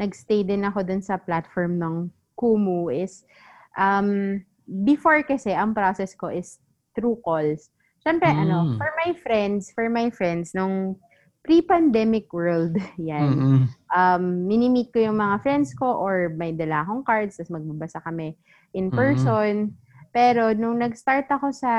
nagstay 0.00 0.40
din 0.40 0.64
ako 0.64 0.80
dun 0.84 1.04
sa 1.04 1.20
platform 1.20 1.76
ng 1.76 1.94
Kumu 2.34 2.88
is, 2.88 3.28
um, 3.76 4.40
before 4.82 5.20
kasi, 5.22 5.52
ang 5.52 5.76
process 5.76 6.16
ko 6.16 6.32
is 6.32 6.58
through 6.96 7.20
calls. 7.20 7.68
Siyempre, 8.00 8.26
ano, 8.26 8.64
Mm. 8.64 8.76
for 8.80 8.90
my 9.04 9.10
friends, 9.16 9.70
for 9.70 9.86
my 9.92 10.08
friends, 10.08 10.56
nung 10.56 10.96
pre-pandemic 11.44 12.32
world, 12.32 12.72
yan, 12.98 13.28
Mm-mm. 13.36 13.60
um, 13.92 14.24
minimit 14.48 14.88
ko 14.90 15.04
yung 15.04 15.20
mga 15.20 15.44
friends 15.44 15.76
ko 15.76 15.92
or 16.00 16.32
may 16.32 16.56
dala 16.56 16.82
akong 16.82 17.04
cards, 17.04 17.36
tapos 17.36 17.52
magbabasa 17.52 18.00
kami 18.00 18.32
in 18.72 18.88
person. 18.88 19.76
Pero 20.14 20.56
nung 20.56 20.80
nag-start 20.80 21.28
ako 21.28 21.52
sa 21.52 21.70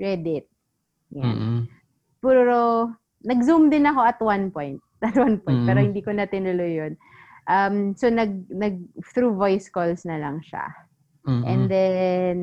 Reddit, 0.00 0.48
yan, 1.12 1.36
Mm-mm. 1.36 1.60
puro, 2.24 2.94
nag-zoom 3.20 3.68
din 3.68 3.84
ako 3.84 4.00
at 4.00 4.18
one 4.18 4.48
point. 4.48 4.80
At 5.04 5.16
one 5.16 5.40
point, 5.40 5.64
Mm. 5.64 5.68
pero 5.68 5.78
hindi 5.80 6.00
ko 6.04 6.12
na 6.12 6.28
tinuloy 6.28 6.76
yun. 6.76 6.92
Um, 7.48 7.96
so, 7.96 8.12
nag, 8.12 8.44
nag, 8.52 8.84
through 9.16 9.32
voice 9.32 9.72
calls 9.72 10.04
na 10.04 10.20
lang 10.20 10.44
siya. 10.44 10.68
Mm-mm. 11.24 11.44
And 11.48 11.62
then, 11.72 12.36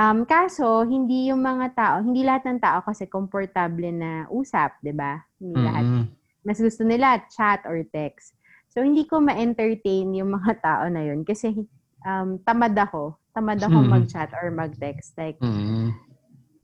um, 0.00 0.24
kaso, 0.24 0.88
hindi 0.88 1.28
yung 1.28 1.44
mga 1.44 1.66
tao, 1.76 1.96
hindi 2.00 2.24
lahat 2.24 2.48
ng 2.48 2.60
tao 2.64 2.80
kasi 2.80 3.04
komportable 3.04 3.92
na 3.92 4.24
usap, 4.32 4.80
di 4.80 4.96
ba? 4.96 5.20
Hindi 5.36 5.60
lahat 5.60 5.84
Mm-mm. 5.84 6.04
mas 6.40 6.56
gusto 6.56 6.88
nila 6.88 7.20
chat 7.28 7.60
or 7.68 7.84
text. 7.92 8.32
So, 8.72 8.80
hindi 8.80 9.04
ko 9.04 9.20
ma-entertain 9.20 10.08
yung 10.16 10.32
mga 10.32 10.52
tao 10.66 10.88
na 10.88 11.04
yun 11.04 11.20
kasi 11.20 11.52
um, 12.06 12.40
tamad 12.40 12.72
ako. 12.72 13.20
Tamad 13.36 13.60
ako 13.60 13.76
Mhm. 13.84 13.90
mag-chat 13.92 14.30
or 14.40 14.48
mag-text. 14.50 15.14
Like, 15.20 15.36
Mm-mm. 15.38 15.92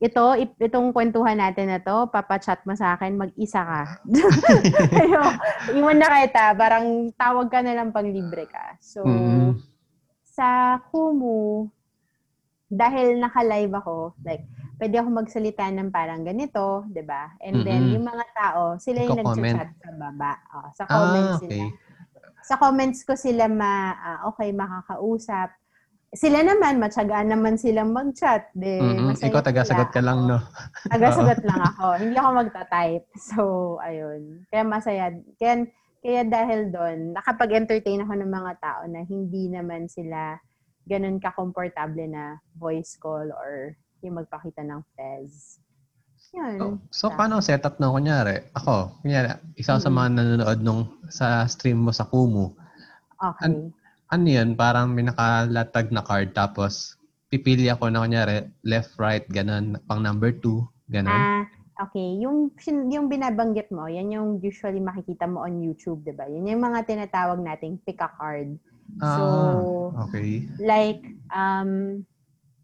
ito, 0.01 0.25
itong 0.61 0.91
kwentuhan 0.93 1.37
natin 1.37 1.69
na 1.71 1.79
to, 1.79 2.09
papachat 2.09 2.65
mo 2.65 2.73
sa 2.73 2.97
akin, 2.97 3.17
mag-isa 3.17 3.61
ka. 3.61 3.81
Ayo, 5.01 5.21
iwan 5.77 5.97
na 5.97 6.25
kita, 6.25 6.53
parang 6.57 7.09
tawag 7.13 7.47
ka 7.53 7.61
na 7.61 7.73
lang 7.77 7.93
pang 7.93 8.05
libre 8.05 8.49
ka. 8.49 8.77
So, 8.81 9.05
Mm. 9.05 9.57
sa 10.27 10.77
Kumu, 10.93 11.71
dahil 12.67 13.19
naka-live 13.23 13.71
ako, 13.79 13.95
like, 14.27 14.43
pwede 14.77 14.99
ako 14.99 15.09
magsalita 15.09 15.65
ng 15.73 15.89
parang 15.89 16.21
ganito, 16.21 16.85
'di 16.91 17.01
ba? 17.01 17.33
And 17.41 17.63
then, 17.65 17.81
Mm-mm. 17.87 17.93
yung 17.97 18.05
mga 18.05 18.25
tao, 18.35 18.61
sila 18.77 18.99
yung 19.07 19.17
nag-chat 19.23 19.69
sa 19.73 19.91
baba. 19.95 20.33
Oh, 20.53 20.67
sa 20.75 20.83
comments 20.85 21.33
Ah, 21.33 21.41
okay. 21.41 21.47
sila. 21.49 21.65
Sa 22.47 22.55
comments 22.61 22.99
ko 23.03 23.13
sila 23.17 23.49
ma, 23.49 23.73
ah, 23.97 24.19
okay, 24.29 24.53
makakausap. 24.53 25.49
Sila 26.15 26.39
naman, 26.39 26.79
matyagaan 26.79 27.27
naman 27.27 27.59
silang 27.59 27.91
mag-chat. 27.91 28.47
De, 28.55 28.95
masaya 29.03 29.27
Ikaw 29.31 29.41
taga-sagot 29.43 29.89
ka 29.91 29.99
lang, 29.99 30.23
no? 30.23 30.39
Taga-sagot 30.87 31.39
lang 31.43 31.61
ako. 31.75 31.85
Hindi 32.03 32.15
ako 32.15 32.29
magta-type. 32.31 33.05
So, 33.19 33.41
ayun. 33.83 34.47
Kaya 34.47 34.63
masaya. 34.63 35.05
Kaya, 35.35 35.67
kaya 35.99 36.21
dahil 36.23 36.71
doon, 36.71 36.97
nakapag-entertain 37.11 38.07
ako 38.07 38.13
ng 38.23 38.31
mga 38.31 38.53
tao 38.63 38.81
na 38.87 39.03
hindi 39.03 39.51
naman 39.51 39.91
sila 39.91 40.39
ganun 40.87 41.19
ka-komportable 41.19 42.07
na 42.07 42.39
voice 42.55 42.95
call 42.95 43.29
or 43.35 43.75
yung 44.01 44.23
magpakita 44.23 44.63
ng 44.63 44.81
fez. 44.95 45.59
Yun. 46.35 46.57
So, 46.59 46.65
so 46.91 47.05
paano 47.13 47.39
ang 47.39 47.45
setup 47.45 47.79
ng 47.79 47.91
kunyari? 47.91 48.51
Ako, 48.55 49.03
kunyari, 49.03 49.35
isa 49.55 49.79
sa 49.79 49.91
mga 49.91 50.17
nanonood 50.17 50.59
nung 50.63 50.81
sa 51.07 51.47
stream 51.47 51.83
mo 51.83 51.91
sa 51.91 52.07
Kumu. 52.07 52.51
Okay. 53.17 53.71
Ano 54.07 54.25
yun? 54.27 54.55
Parang 54.55 54.91
may 54.91 55.07
nakalatag 55.07 55.91
na 55.91 56.03
card 56.03 56.31
tapos 56.31 56.95
pipili 57.27 57.67
ako 57.67 57.91
na 57.91 58.03
kunyari 58.03 58.47
left, 58.63 58.95
right, 58.95 59.27
ganun, 59.27 59.75
pang 59.87 59.99
number 59.99 60.31
two, 60.31 60.63
ganun. 60.87 61.11
Ah, 61.11 61.43
okay. 61.87 62.19
Yung, 62.23 62.51
yung 62.87 63.11
binabanggit 63.11 63.67
mo, 63.71 63.87
yan 63.87 64.11
yung 64.11 64.39
usually 64.39 64.79
makikita 64.79 65.27
mo 65.27 65.43
on 65.43 65.59
YouTube, 65.59 66.03
di 66.07 66.15
ba? 66.15 66.27
Yun 66.27 66.47
yung 66.47 66.63
mga 66.63 66.87
tinatawag 66.87 67.39
nating 67.43 67.79
pick 67.83 67.99
a 67.99 68.07
card. 68.07 68.55
Ah, 68.97 69.13
so, 69.13 69.23
okay. 70.07 70.47
like 70.57 71.03
um 71.29 72.01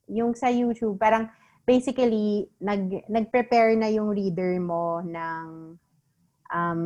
yung 0.08 0.34
sa 0.34 0.50
YouTube 0.50 0.98
parang 0.98 1.30
basically 1.64 2.50
nag 2.60 3.08
nag-prepare 3.08 3.78
na 3.78 3.88
yung 3.88 4.12
reader 4.12 4.60
mo 4.60 5.00
ng 5.00 5.78
um 6.54 6.82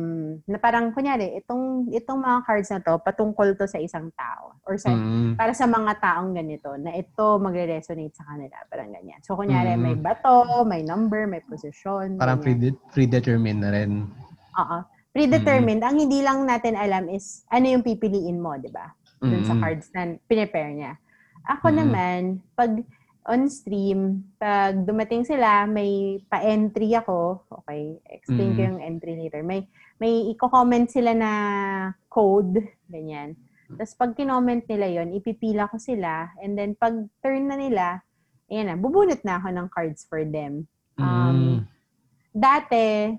na 0.46 0.56
parang 0.56 0.94
kunyari 0.94 1.36
itong 1.36 1.90
itong 1.92 2.20
mga 2.20 2.38
cards 2.46 2.70
na 2.70 2.80
to 2.80 2.96
patungkol 3.02 3.52
to 3.52 3.68
sa 3.68 3.76
isang 3.76 4.08
tao 4.14 4.56
or 4.64 4.78
sa 4.78 4.88
Mm, 4.88 5.36
para 5.36 5.52
sa 5.52 5.66
mga 5.66 5.98
taong 5.98 6.32
ganito 6.32 6.72
na 6.78 6.94
ito 6.94 7.36
magre-resonate 7.36 8.14
sa 8.16 8.24
kanila 8.24 8.56
parang 8.68 8.90
ganyan. 8.90 9.20
So 9.20 9.36
kunyari 9.36 9.76
Mm. 9.76 9.82
may 9.82 9.96
bato, 9.96 10.64
may 10.64 10.80
number, 10.80 11.26
may 11.26 11.42
position. 11.42 12.16
parang 12.16 12.40
ganyan. 12.40 12.72
prede- 12.72 12.80
predetermined 12.92 13.60
na 13.60 13.70
rin. 13.72 14.08
Oo. 14.56 14.78
Predetermined. 15.08 15.82
Ang 15.82 16.06
hindi 16.06 16.22
lang 16.22 16.46
natin 16.46 16.78
alam 16.78 17.10
is 17.10 17.42
ano 17.48 17.66
yung 17.66 17.82
pipiliin 17.82 18.38
mo, 18.38 18.54
'di 18.54 18.70
ba? 18.70 18.86
Dun 19.20 19.42
sa 19.44 19.54
Mm, 19.54 19.62
cards 19.62 19.86
na 19.94 20.02
pinipare 20.26 20.72
niya. 20.72 20.92
Ako 21.48 21.70
Mm. 21.70 21.76
naman, 21.76 22.20
pag 22.54 22.72
on 23.28 23.44
stream, 23.52 24.24
pag 24.40 24.72
dumating 24.88 25.20
sila, 25.24 25.68
may 25.68 26.22
pa-entry 26.32 26.96
ako. 26.96 27.44
Okay, 27.62 28.00
explain 28.08 28.56
ko 28.56 28.60
Mm. 28.64 28.68
yung 28.72 28.80
entry 28.80 29.14
later. 29.20 29.44
May 29.44 29.68
may 29.98 30.30
i-comment 30.30 30.88
sila 30.88 31.12
na 31.12 31.32
code, 32.08 32.62
ganyan. 32.86 33.34
Tapos 33.68 33.92
pag 33.98 34.14
kinoment 34.16 34.64
nila 34.64 34.86
yon 34.88 35.12
ipipila 35.12 35.68
ko 35.68 35.76
sila. 35.76 36.32
And 36.40 36.56
then 36.56 36.78
pag 36.78 36.94
turn 37.20 37.50
na 37.50 37.58
nila, 37.58 38.00
ayan 38.48 38.72
na, 38.72 38.76
bubunot 38.78 39.20
na 39.26 39.36
ako 39.42 39.48
ng 39.52 39.68
cards 39.68 40.06
for 40.08 40.24
them. 40.24 40.70
mm, 40.96 41.04
Um, 41.04 41.40
Dati, 42.32 43.12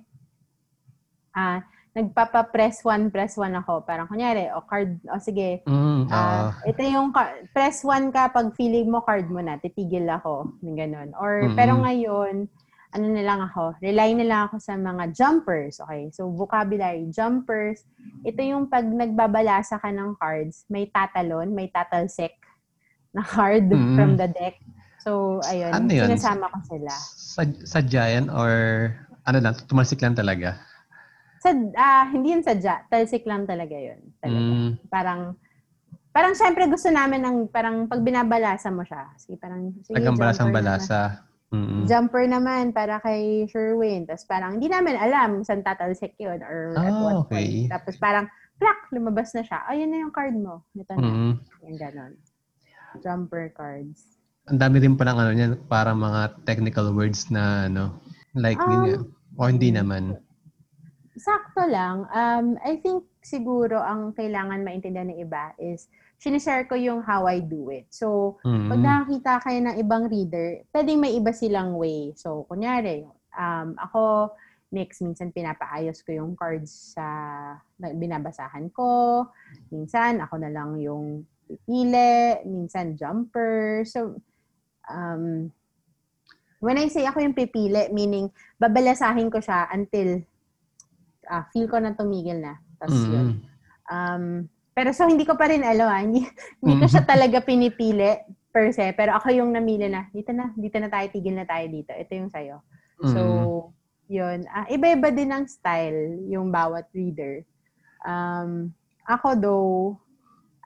ah, 1.36 1.60
nagpapa-press 1.94 2.86
one, 2.86 3.10
press 3.10 3.34
one 3.34 3.58
ako. 3.58 3.82
Parang 3.82 4.06
kunyari, 4.06 4.48
o 4.54 4.62
card, 4.62 5.02
o 5.10 5.18
sige, 5.18 5.66
mm, 5.66 6.06
Ah, 6.10 6.50
ah, 6.50 6.50
ito 6.64 6.82
yung 6.86 7.10
press 7.50 7.82
1 7.82 8.14
ka 8.14 8.30
pag 8.30 8.54
feeling 8.54 8.90
mo 8.90 9.02
card 9.02 9.26
mo 9.30 9.42
na, 9.42 9.58
titigil 9.58 10.06
ako, 10.06 10.54
ganun. 10.62 11.14
Or 11.18 11.50
Mm-mm. 11.50 11.58
pero 11.58 11.78
ngayon, 11.82 12.46
ano 12.90 13.06
na 13.06 13.22
lang 13.22 13.42
ako, 13.46 13.78
rely 13.82 14.18
na 14.18 14.26
lang 14.26 14.42
ako 14.50 14.58
sa 14.58 14.74
mga 14.74 15.14
jumpers, 15.14 15.78
okay? 15.78 16.10
So 16.10 16.30
vocabulary, 16.34 17.10
jumpers. 17.14 17.86
Ito 18.26 18.42
yung 18.42 18.66
pag 18.66 18.86
nagbabalasa 18.86 19.78
ka 19.78 19.90
ng 19.94 20.18
cards, 20.18 20.66
may 20.70 20.90
tatalon, 20.90 21.54
may 21.54 21.70
tatalsek 21.70 22.34
na 23.14 23.22
card 23.22 23.70
Mm-mm. 23.70 23.94
from 23.94 24.18
the 24.18 24.26
deck. 24.30 24.58
So 25.06 25.38
ayun, 25.46 25.74
Ano 25.74 25.90
yun? 25.90 26.10
sinasama 26.10 26.50
ko 26.50 26.58
sila. 26.66 26.90
sa, 27.14 27.42
sa 27.66 27.80
giant 27.82 28.30
or 28.34 28.90
ano 29.26 29.38
lang, 29.38 29.54
tumalsik 29.70 30.02
lang 30.02 30.18
talaga. 30.18 30.58
Sa, 31.40 31.50
ah, 31.80 32.06
hindi 32.12 32.36
yun 32.36 32.44
sadya. 32.44 32.84
Talsik 32.92 33.24
lang 33.24 33.48
talaga 33.48 33.76
yun. 33.76 34.00
Talaga. 34.20 34.52
Mm. 34.52 34.70
Parang, 34.92 35.22
parang 36.12 36.34
syempre 36.36 36.68
gusto 36.68 36.92
namin 36.92 37.24
ng, 37.24 37.38
parang 37.48 37.88
pag 37.88 38.04
binabalasa 38.04 38.68
mo 38.68 38.84
siya. 38.84 39.08
Sige, 39.16 39.40
parang, 39.40 39.72
sige, 39.84 39.96
Nagkang 39.96 40.20
balasang 40.20 40.52
balasa. 40.52 41.24
Mm-mm. 41.50 41.90
Jumper 41.90 42.30
naman 42.30 42.70
para 42.76 43.02
kay 43.02 43.50
Sherwin. 43.50 44.06
Tapos 44.06 44.22
parang 44.30 44.62
hindi 44.62 44.70
namin 44.70 44.94
alam 44.94 45.42
saan 45.42 45.66
tatalsik 45.66 46.14
yun 46.22 46.38
or 46.46 46.78
at 46.78 46.94
Ah, 46.94 47.02
what 47.02 47.16
okay. 47.26 47.66
point. 47.66 47.74
Tapos 47.74 47.96
parang, 47.98 48.30
plak, 48.60 48.92
lumabas 48.92 49.32
na 49.34 49.42
siya. 49.42 49.64
Ayun 49.72 49.90
na 49.90 50.04
yung 50.04 50.14
card 50.14 50.36
mo. 50.36 50.68
Ito 50.76 50.94
na. 50.94 51.02
Mm-mm. 51.02 51.32
Yung 51.66 51.78
ganon. 51.80 52.14
Jumper 53.00 53.56
cards. 53.56 54.20
Ang 54.52 54.60
dami 54.60 54.84
rin 54.84 55.00
palang 55.00 55.16
ano 55.16 55.32
niyan, 55.32 55.62
parang 55.72 55.96
mga 56.02 56.44
technical 56.44 56.92
words 56.92 57.32
na 57.32 57.70
ano, 57.70 57.96
like, 58.36 58.60
Um, 58.60 58.70
yun, 58.70 59.02
o 59.40 59.48
hindi 59.48 59.70
naman. 59.72 60.20
Sakto 61.20 61.68
lang. 61.68 62.08
Um, 62.16 62.56
I 62.64 62.80
think 62.80 63.04
siguro 63.20 63.84
ang 63.84 64.16
kailangan 64.16 64.64
maintindihan 64.64 65.12
ng 65.12 65.20
iba 65.20 65.52
is 65.60 65.92
sinishare 66.20 66.68
ko 66.68 66.76
yung 66.76 67.04
how 67.04 67.28
I 67.28 67.44
do 67.44 67.72
it. 67.72 67.88
So, 67.92 68.40
Mm-mm. 68.44 68.68
pag 68.68 68.80
nakakita 68.80 69.32
kayo 69.44 69.60
ng 69.64 69.76
ibang 69.80 70.08
reader, 70.08 70.64
pwedeng 70.72 71.00
may 71.00 71.16
iba 71.16 71.32
silang 71.32 71.76
way. 71.80 72.16
So, 72.16 72.44
kunyari, 72.48 73.08
um, 73.36 73.76
ako, 73.80 74.32
next, 74.72 75.00
minsan 75.00 75.32
pinapaayos 75.32 76.04
ko 76.04 76.16
yung 76.20 76.36
cards 76.36 76.96
sa 76.96 77.04
na 77.80 77.96
binabasahan 77.96 78.68
ko. 78.76 79.28
Minsan, 79.72 80.20
ako 80.20 80.44
na 80.44 80.52
lang 80.52 80.76
yung 80.80 81.24
pipili. 81.48 82.44
Minsan, 82.44 83.00
jumper. 83.00 83.88
So, 83.88 84.20
um, 84.92 85.52
when 86.60 86.80
I 86.80 86.92
say 86.92 87.08
ako 87.08 87.24
yung 87.24 87.36
pipili, 87.36 87.88
meaning, 87.96 88.28
babalasahin 88.60 89.32
ko 89.32 89.40
siya 89.40 89.72
until 89.72 90.20
ah, 91.30 91.46
feel 91.54 91.70
ko 91.70 91.78
na 91.78 91.94
tumigil 91.94 92.42
na. 92.42 92.58
Tapos 92.82 93.00
Mm-mm. 93.06 93.14
yun. 93.14 93.28
Um, 93.90 94.24
pero 94.74 94.90
so, 94.92 95.06
hindi 95.06 95.24
ko 95.24 95.38
pa 95.38 95.48
rin 95.48 95.62
alam, 95.62 95.88
ah. 95.88 96.02
hindi, 96.06 96.26
hindi 96.60 96.74
ko 96.82 96.86
siya 96.90 97.06
talaga 97.06 97.40
pinipili 97.46 98.18
per 98.50 98.74
se, 98.74 98.92
pero 98.98 99.14
ako 99.14 99.30
yung 99.30 99.54
namili 99.54 99.86
na, 99.86 100.10
dito 100.10 100.34
na, 100.34 100.50
dito 100.58 100.82
na 100.82 100.90
tayo, 100.90 101.06
tigil 101.14 101.38
na 101.38 101.46
tayo 101.46 101.66
dito. 101.70 101.94
Ito 101.94 102.12
yung 102.18 102.34
sayo. 102.34 102.66
So, 103.00 103.22
Mm-mm. 103.22 104.10
yun. 104.10 104.40
Ah, 104.50 104.66
iba-iba 104.68 105.14
din 105.14 105.30
ang 105.30 105.46
style 105.46 106.26
yung 106.28 106.50
bawat 106.50 106.90
reader. 106.92 107.46
Um, 108.04 108.74
ako 109.06 109.28
though, 109.38 109.74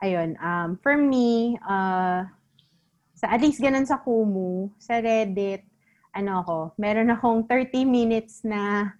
ayun, 0.00 0.36
um, 0.40 0.76
for 0.80 0.96
me, 0.96 1.60
uh, 1.64 2.24
sa 3.14 3.32
at 3.32 3.40
least 3.40 3.62
ganun 3.62 3.88
sa 3.88 4.00
Kumu, 4.02 4.68
sa 4.76 5.00
Reddit, 5.00 5.64
ano 6.14 6.44
ako, 6.44 6.58
meron 6.78 7.10
akong 7.10 7.48
30 7.48 7.88
minutes 7.88 8.44
na 8.46 8.92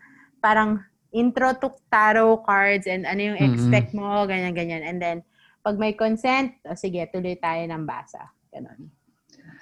parang 0.43 0.83
intro 1.15 1.55
to 1.57 1.71
tarot 1.89 2.43
cards 2.43 2.91
and 2.91 3.07
ano 3.07 3.33
yung 3.33 3.41
expect 3.41 3.95
mo, 3.95 4.27
ganyan-ganyan. 4.27 4.83
And 4.83 4.99
then, 4.99 5.19
pag 5.65 5.79
may 5.79 5.95
consent, 5.95 6.59
o 6.67 6.77
sige, 6.77 7.07
tuloy 7.09 7.39
tayo 7.39 7.63
ng 7.65 7.87
basa. 7.87 8.35
Ganon. 8.53 8.91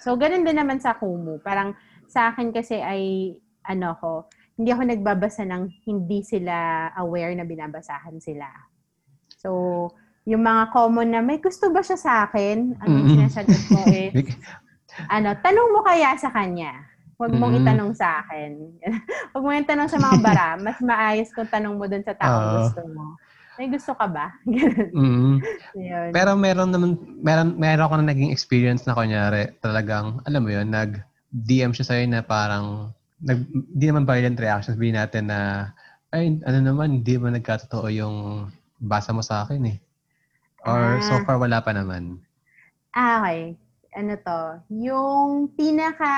So, 0.02 0.16
ganun 0.18 0.42
din 0.42 0.58
naman 0.58 0.82
sa 0.82 0.96
Kumu. 0.98 1.38
Parang 1.44 1.76
sa 2.10 2.32
akin 2.34 2.50
kasi 2.50 2.80
ay, 2.80 3.36
ano 3.62 3.94
ko, 4.00 4.12
hindi 4.58 4.74
ako 4.74 4.82
nagbabasa 4.88 5.46
ng 5.46 5.86
hindi 5.86 6.26
sila 6.26 6.90
aware 6.98 7.36
na 7.38 7.46
binabasahan 7.46 8.18
sila. 8.18 8.48
So, 9.38 9.88
yung 10.26 10.42
mga 10.42 10.70
common 10.74 11.14
na, 11.14 11.22
may 11.22 11.38
gusto 11.38 11.70
ba 11.70 11.82
siya 11.82 11.98
sa 11.98 12.12
akin? 12.26 12.78
Ang 12.82 12.90
Mhm. 12.90 13.08
sinasagot 13.14 13.62
ko 13.70 13.78
eh, 13.94 14.10
ano, 15.08 15.34
tanong 15.38 15.68
mo 15.72 15.80
kaya 15.86 16.14
sa 16.18 16.30
kanya. 16.34 16.91
Huwag 17.18 17.32
mong 17.32 17.54
Mm. 17.54 17.60
itanong 17.62 17.92
sa 17.94 18.24
akin. 18.24 18.50
Huwag 19.32 19.44
mo 19.44 19.50
yung 19.52 19.68
tanong 19.68 19.88
sa 19.90 19.98
mga 20.00 20.16
bara. 20.20 20.46
Mas 20.64 20.78
maayos 20.80 21.30
kung 21.32 21.48
tanong 21.48 21.74
mo 21.76 21.84
dun 21.86 22.02
sa 22.04 22.16
taong 22.16 22.46
Oo. 22.48 22.54
gusto 22.58 22.80
mo. 22.90 23.06
May 23.58 23.68
gusto 23.68 23.92
ka 23.92 24.06
ba? 24.08 24.32
Yun. 24.92 26.10
Pero 26.12 26.36
meron 26.36 26.68
naman, 26.72 26.96
meron, 27.20 27.56
meron 27.56 27.84
ako 27.88 27.94
na 28.00 28.12
naging 28.12 28.32
experience 28.32 28.84
na 28.84 28.96
kunyari, 28.96 29.52
talagang, 29.60 30.20
alam 30.24 30.42
mo 30.44 30.50
yun, 30.52 30.68
nag-DM 30.68 31.72
siya 31.72 31.84
sa'yo 31.88 32.04
na 32.08 32.20
parang, 32.20 32.92
nag, 33.20 33.40
di 33.72 33.88
naman 33.88 34.04
violent 34.04 34.36
reactions, 34.36 34.76
sabihin 34.76 34.96
natin 35.00 35.32
na, 35.32 35.72
ay, 36.12 36.36
ano 36.44 36.58
naman, 36.60 37.00
hindi 37.00 37.16
mo 37.16 37.32
nagkatotoo 37.32 37.88
yung 37.88 38.16
basa 38.80 39.12
mo 39.16 39.24
sa 39.24 39.44
akin 39.48 39.62
eh. 39.72 39.76
Or 40.64 41.00
Ah. 41.00 41.00
so 41.00 41.14
far, 41.24 41.40
wala 41.40 41.64
pa 41.64 41.72
naman. 41.72 42.20
Ah, 42.92 43.24
okay. 43.24 43.56
Ano 43.96 44.12
to? 44.20 44.40
Yung 44.72 45.52
pinaka, 45.56 46.12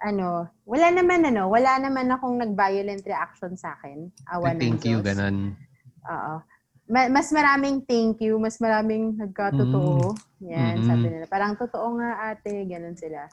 ano, 0.00 0.48
wala 0.64 0.88
naman 0.88 1.28
ano, 1.28 1.52
wala 1.52 1.76
naman 1.76 2.08
akong 2.08 2.40
nag-violent 2.40 3.04
reaction 3.04 3.52
sa 3.54 3.76
akin. 3.76 4.08
Awan 4.32 4.56
ng 4.56 4.60
Thank 4.60 4.88
you, 4.88 5.04
ganun. 5.04 5.54
Oo. 6.08 6.34
Ma- 6.90 7.12
mas 7.12 7.30
maraming 7.30 7.84
thank 7.86 8.18
you, 8.24 8.40
mas 8.40 8.58
maraming 8.58 9.14
nagkatotoo. 9.14 10.16
Yan, 10.48 10.80
Mm-mm. 10.80 10.88
sabi 10.88 11.06
nila. 11.06 11.26
Parang 11.28 11.54
totoo 11.54 12.00
nga 12.00 12.32
ate, 12.32 12.64
ganun 12.66 12.96
sila. 12.96 13.28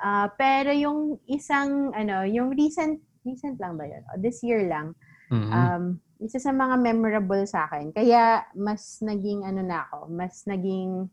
Ah, 0.00 0.28
pero 0.36 0.70
yung 0.70 1.18
isang, 1.26 1.90
ano, 1.96 2.22
yung 2.28 2.52
recent, 2.52 3.00
recent 3.24 3.56
lang 3.58 3.80
ba 3.80 3.88
yun? 3.88 4.04
O, 4.12 4.20
this 4.20 4.44
year 4.44 4.68
lang. 4.68 4.92
Mm-mm. 5.32 5.50
Um, 5.50 5.84
isa 6.20 6.36
sa 6.36 6.52
mga 6.52 6.76
memorable 6.76 7.42
sa 7.48 7.64
akin. 7.64 7.96
Kaya 7.96 8.44
mas 8.52 9.00
naging, 9.00 9.48
ano 9.48 9.64
na 9.64 9.88
ako, 9.88 10.12
mas 10.12 10.44
naging, 10.44 11.08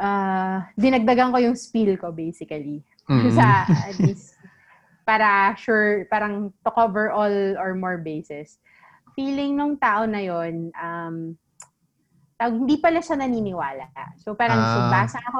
ah, 0.00 0.72
dinagdagan 0.74 1.30
ko 1.30 1.38
yung 1.38 1.56
spiel 1.56 2.00
ko 2.00 2.08
basically. 2.10 2.80
Mm-mm. 3.10 3.34
sa, 3.34 3.66
at 3.66 3.98
least, 3.98 4.38
para 5.02 5.50
sure, 5.58 6.06
parang 6.06 6.54
to 6.62 6.70
cover 6.70 7.10
all 7.10 7.34
or 7.58 7.74
more 7.74 7.98
bases. 7.98 8.62
Feeling 9.18 9.58
nung 9.58 9.74
tao 9.74 10.06
na 10.06 10.22
yon 10.22 10.70
um, 10.78 11.34
hindi 12.40 12.78
pala 12.78 13.02
siya 13.02 13.18
naniniwala. 13.18 13.90
So 14.22 14.32
parang 14.38 14.62
so 14.70 14.78
Ah. 14.80 14.88
basa 14.88 15.18
ako, 15.20 15.38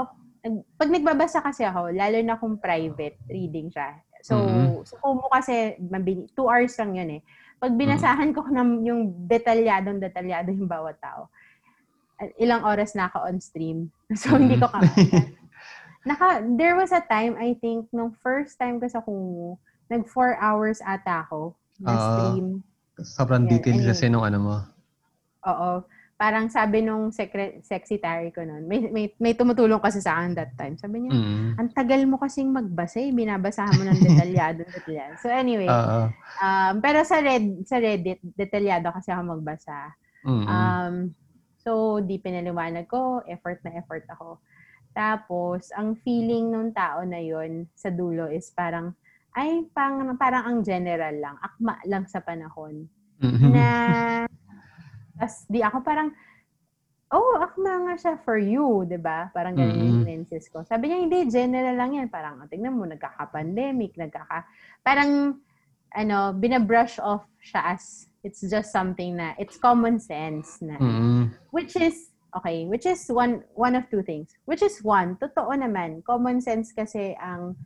pag 0.76 0.90
nagbabasa 0.90 1.38
kasi 1.40 1.62
ako, 1.64 1.94
lalo 1.94 2.18
na 2.20 2.36
kung 2.36 2.58
private 2.58 3.16
reading 3.30 3.70
siya. 3.70 4.02
So, 4.20 4.36
Mhm. 4.36 4.84
so 4.84 5.00
Kumu 5.00 5.24
kasi, 5.32 5.80
two 6.36 6.44
hours 6.50 6.76
lang 6.76 6.92
yun 6.98 7.10
eh. 7.16 7.22
Pag 7.56 7.72
binasahan 7.76 8.34
ko 8.36 8.44
ng 8.44 8.84
yung 8.84 9.00
detalyadong 9.24 9.96
detalyado 9.96 10.52
yung 10.52 10.68
bawat 10.68 11.00
tao, 11.00 11.28
ilang 12.36 12.68
oras 12.68 12.92
na 12.92 13.08
ako 13.08 13.32
on 13.32 13.38
stream. 13.40 13.88
So, 14.20 14.36
hindi 14.36 14.60
ko 14.60 14.68
kaya. 14.68 14.92
Naka, 16.00 16.40
there 16.56 16.76
was 16.76 16.92
a 16.92 17.04
time, 17.04 17.36
I 17.36 17.52
think, 17.60 17.92
nung 17.92 18.16
first 18.16 18.56
time 18.56 18.80
ko 18.80 18.88
sa 18.88 19.04
Kumu, 19.04 19.60
nag 19.92 20.08
four 20.08 20.32
hours 20.40 20.80
ata 20.80 21.28
ako 21.28 21.52
na 21.76 21.92
Ah. 21.92 22.00
stream. 22.00 22.64
Sobrang 22.96 23.44
Yeah, 23.44 23.60
detailed 23.60 23.84
kasi 23.84 24.08
nung 24.08 24.24
ano 24.24 24.38
mo. 24.40 24.56
Oo. 25.44 25.84
Parang 26.20 26.52
sabi 26.52 26.84
nung 26.84 27.08
secret, 27.08 27.64
secretary 27.64 28.28
ko 28.28 28.44
noon, 28.44 28.68
may, 28.68 28.80
may, 28.92 29.08
may 29.16 29.32
tumutulong 29.32 29.80
kasi 29.80 30.04
sa 30.04 30.20
akin 30.20 30.36
that 30.36 30.52
time. 30.52 30.76
Sabi 30.76 31.00
niya, 31.00 31.16
Mm. 31.16 31.50
ang 31.56 31.68
tagal 31.72 32.00
mo 32.04 32.20
kasing 32.20 32.52
magbasa 32.52 33.00
eh, 33.00 33.08
binabasahan 33.08 33.72
mo 33.72 33.88
ng 33.88 33.96
detalyado 33.98 34.60
detalyado. 34.68 35.16
So 35.16 35.32
anyway, 35.32 35.64
Oo. 35.64 36.12
um, 36.36 36.74
pero 36.84 37.00
sa 37.08 37.24
Red 37.24 37.64
sa 37.64 37.80
Reddit, 37.80 38.20
detalyado 38.36 38.92
kasi 38.92 39.08
ako 39.12 39.40
magbasa. 39.40 39.96
Mm-mm. 40.28 40.44
Um, 40.44 40.94
so, 41.56 42.04
di 42.04 42.20
pinaliwanag 42.20 42.84
ko, 42.84 43.24
effort 43.24 43.64
na 43.64 43.80
effort 43.80 44.04
ako. 44.12 44.36
Tapos, 44.90 45.70
ang 45.74 45.94
feeling 46.02 46.50
nung 46.50 46.74
tao 46.74 47.06
na 47.06 47.22
yon 47.22 47.66
sa 47.74 47.90
dulo 47.90 48.26
is 48.26 48.50
parang, 48.50 48.90
ay, 49.38 49.62
pang, 49.70 50.18
parang 50.18 50.42
ang 50.42 50.58
general 50.66 51.14
lang, 51.14 51.36
akma 51.38 51.78
lang 51.86 52.04
sa 52.10 52.18
panahon. 52.18 52.90
Mhm. 53.22 53.50
Na, 53.54 53.66
tas 55.14 55.46
di 55.46 55.62
ako 55.62 55.84
parang, 55.86 56.10
oh, 57.10 57.38
akma 57.42 57.90
nga 57.90 57.94
siya 57.98 58.14
for 58.22 58.38
you, 58.38 58.86
di 58.86 58.98
ba? 58.98 59.30
Parang 59.34 59.54
ganun 59.54 59.78
yung 59.82 60.00
Mm-mm. 60.02 60.06
lenses 60.06 60.46
ko. 60.46 60.62
Sabi 60.62 60.90
niya, 60.90 60.98
hindi, 61.02 61.26
general 61.26 61.74
lang 61.74 61.90
yan. 61.98 62.08
Parang, 62.10 62.38
oh, 62.38 62.50
tingnan 62.50 62.74
mo, 62.74 62.86
nagkaka-pandemic, 62.86 63.98
nagkaka, 63.98 64.46
parang, 64.82 65.42
ano, 65.90 66.34
binabrush 66.38 67.02
off 67.02 67.26
siya 67.42 67.74
as, 67.74 68.06
it's 68.22 68.42
just 68.46 68.70
something 68.70 69.18
na, 69.18 69.34
it's 69.42 69.58
common 69.58 69.98
sense 69.98 70.62
na, 70.62 70.78
Mm-mm. 70.78 71.34
which 71.50 71.74
is, 71.74 72.09
okay, 72.36 72.66
which 72.66 72.86
is 72.86 73.06
one, 73.08 73.42
one 73.54 73.74
of 73.74 73.88
two 73.90 74.02
things. 74.02 74.30
Which 74.44 74.62
is 74.62 74.78
one, 74.82 75.16
totoo 75.16 75.50
naman, 75.54 76.04
common 76.04 76.40
sense 76.40 76.72
kasi 76.72 77.14
ang 77.18 77.56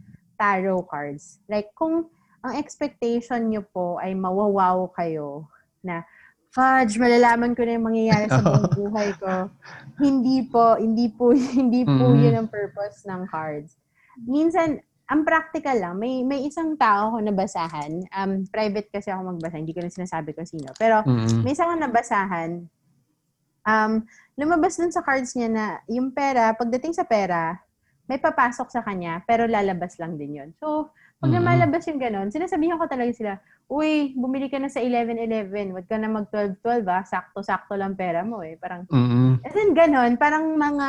tarot 0.40 0.86
cards. 0.88 1.40
Like, 1.48 1.70
kung 1.74 2.08
ang 2.44 2.54
expectation 2.56 3.48
nyo 3.48 3.64
po 3.64 3.96
ay 3.98 4.12
mawawaw 4.12 4.92
kayo 4.92 5.48
na, 5.80 6.04
fudge, 6.54 7.02
malalaman 7.02 7.50
ko 7.58 7.66
na 7.66 7.74
yung 7.74 7.86
mangyayari 7.90 8.30
sa 8.30 8.38
buong 8.38 8.70
buhay 8.78 9.10
ko. 9.18 9.50
Hindi 9.98 10.46
po, 10.46 10.78
hindi 10.78 11.06
po, 11.10 11.34
hindi 11.58 11.82
po 11.82 12.14
Mm. 12.14 12.20
yun 12.22 12.34
ang 12.38 12.48
purpose 12.50 13.02
ng 13.10 13.26
cards. 13.26 13.74
Minsan, 14.22 14.78
ang 15.04 15.20
practical 15.20 15.76
lang, 15.76 16.00
may 16.00 16.24
may 16.24 16.48
isang 16.48 16.80
tao 16.80 17.12
ako 17.12 17.18
nabasahan. 17.20 17.92
Um, 18.08 18.48
private 18.48 18.88
kasi 18.88 19.12
ako 19.12 19.36
magbasa, 19.36 19.60
hindi 19.60 19.74
ko 19.76 19.84
na 19.84 19.92
sinasabi 19.92 20.32
kung 20.32 20.48
sino. 20.48 20.72
Pero, 20.78 21.02
Mm-mm. 21.04 21.42
may 21.44 21.52
isang 21.52 21.76
nabasahan, 21.76 22.64
um, 23.64 24.04
lumabas 24.38 24.76
dun 24.78 24.92
sa 24.94 25.02
cards 25.02 25.34
niya 25.34 25.48
na 25.50 25.66
yung 25.90 26.12
pera, 26.12 26.52
pagdating 26.54 26.94
sa 26.94 27.04
pera, 27.04 27.58
may 28.04 28.20
papasok 28.20 28.68
sa 28.68 28.84
kanya, 28.84 29.24
pero 29.24 29.48
lalabas 29.48 29.96
lang 29.96 30.20
din 30.20 30.44
yun. 30.44 30.50
So, 30.60 30.92
Pag 31.24 31.32
Mm-mm. 31.32 31.40
lumalabas 31.40 31.88
yung 31.88 31.96
ganon, 31.96 32.28
sinasabihan 32.28 32.76
ko 32.76 32.84
talaga 32.84 33.08
sila, 33.16 33.32
uy, 33.72 34.12
bumili 34.12 34.52
ka 34.52 34.60
na 34.60 34.68
sa 34.68 34.84
11-11, 34.84 35.72
wag 35.72 35.88
ka 35.88 35.96
na 35.96 36.12
mag 36.12 36.28
12-12 36.28 36.84
ah, 36.84 37.00
sakto-sakto 37.00 37.80
lang 37.80 37.96
pera 37.96 38.20
mo 38.20 38.44
eh. 38.44 38.60
Parang, 38.60 38.84
Mm-mm. 38.92 39.40
as 39.40 39.56
in 39.56 39.72
ganon, 39.72 40.20
parang 40.20 40.52
mga, 40.52 40.88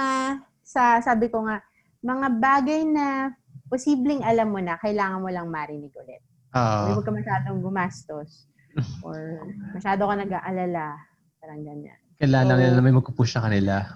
sa, 0.60 1.00
sabi 1.00 1.32
ko 1.32 1.48
nga, 1.48 1.64
mga 2.04 2.28
bagay 2.36 2.84
na 2.84 3.32
posibleng 3.72 4.28
alam 4.28 4.52
mo 4.52 4.60
na, 4.60 4.76
kailangan 4.76 5.24
mo 5.24 5.32
lang 5.32 5.48
marinig 5.48 5.96
ulit. 5.96 6.20
Ah. 6.52 6.92
Huwag 6.92 7.08
ka 7.08 7.16
masyadong 7.16 7.64
gumastos. 7.64 8.52
or 9.08 9.48
masyado 9.72 10.04
ka 10.04 10.16
nag-aalala. 10.20 11.00
Parang 11.40 11.64
ganyan. 11.64 11.96
Kailangan 12.18 12.48
So- 12.48 12.60
nila 12.60 12.74
na 12.74 12.84
may 12.84 12.96
magpupush 12.96 13.32
sa 13.34 13.44
kanila. 13.44 13.92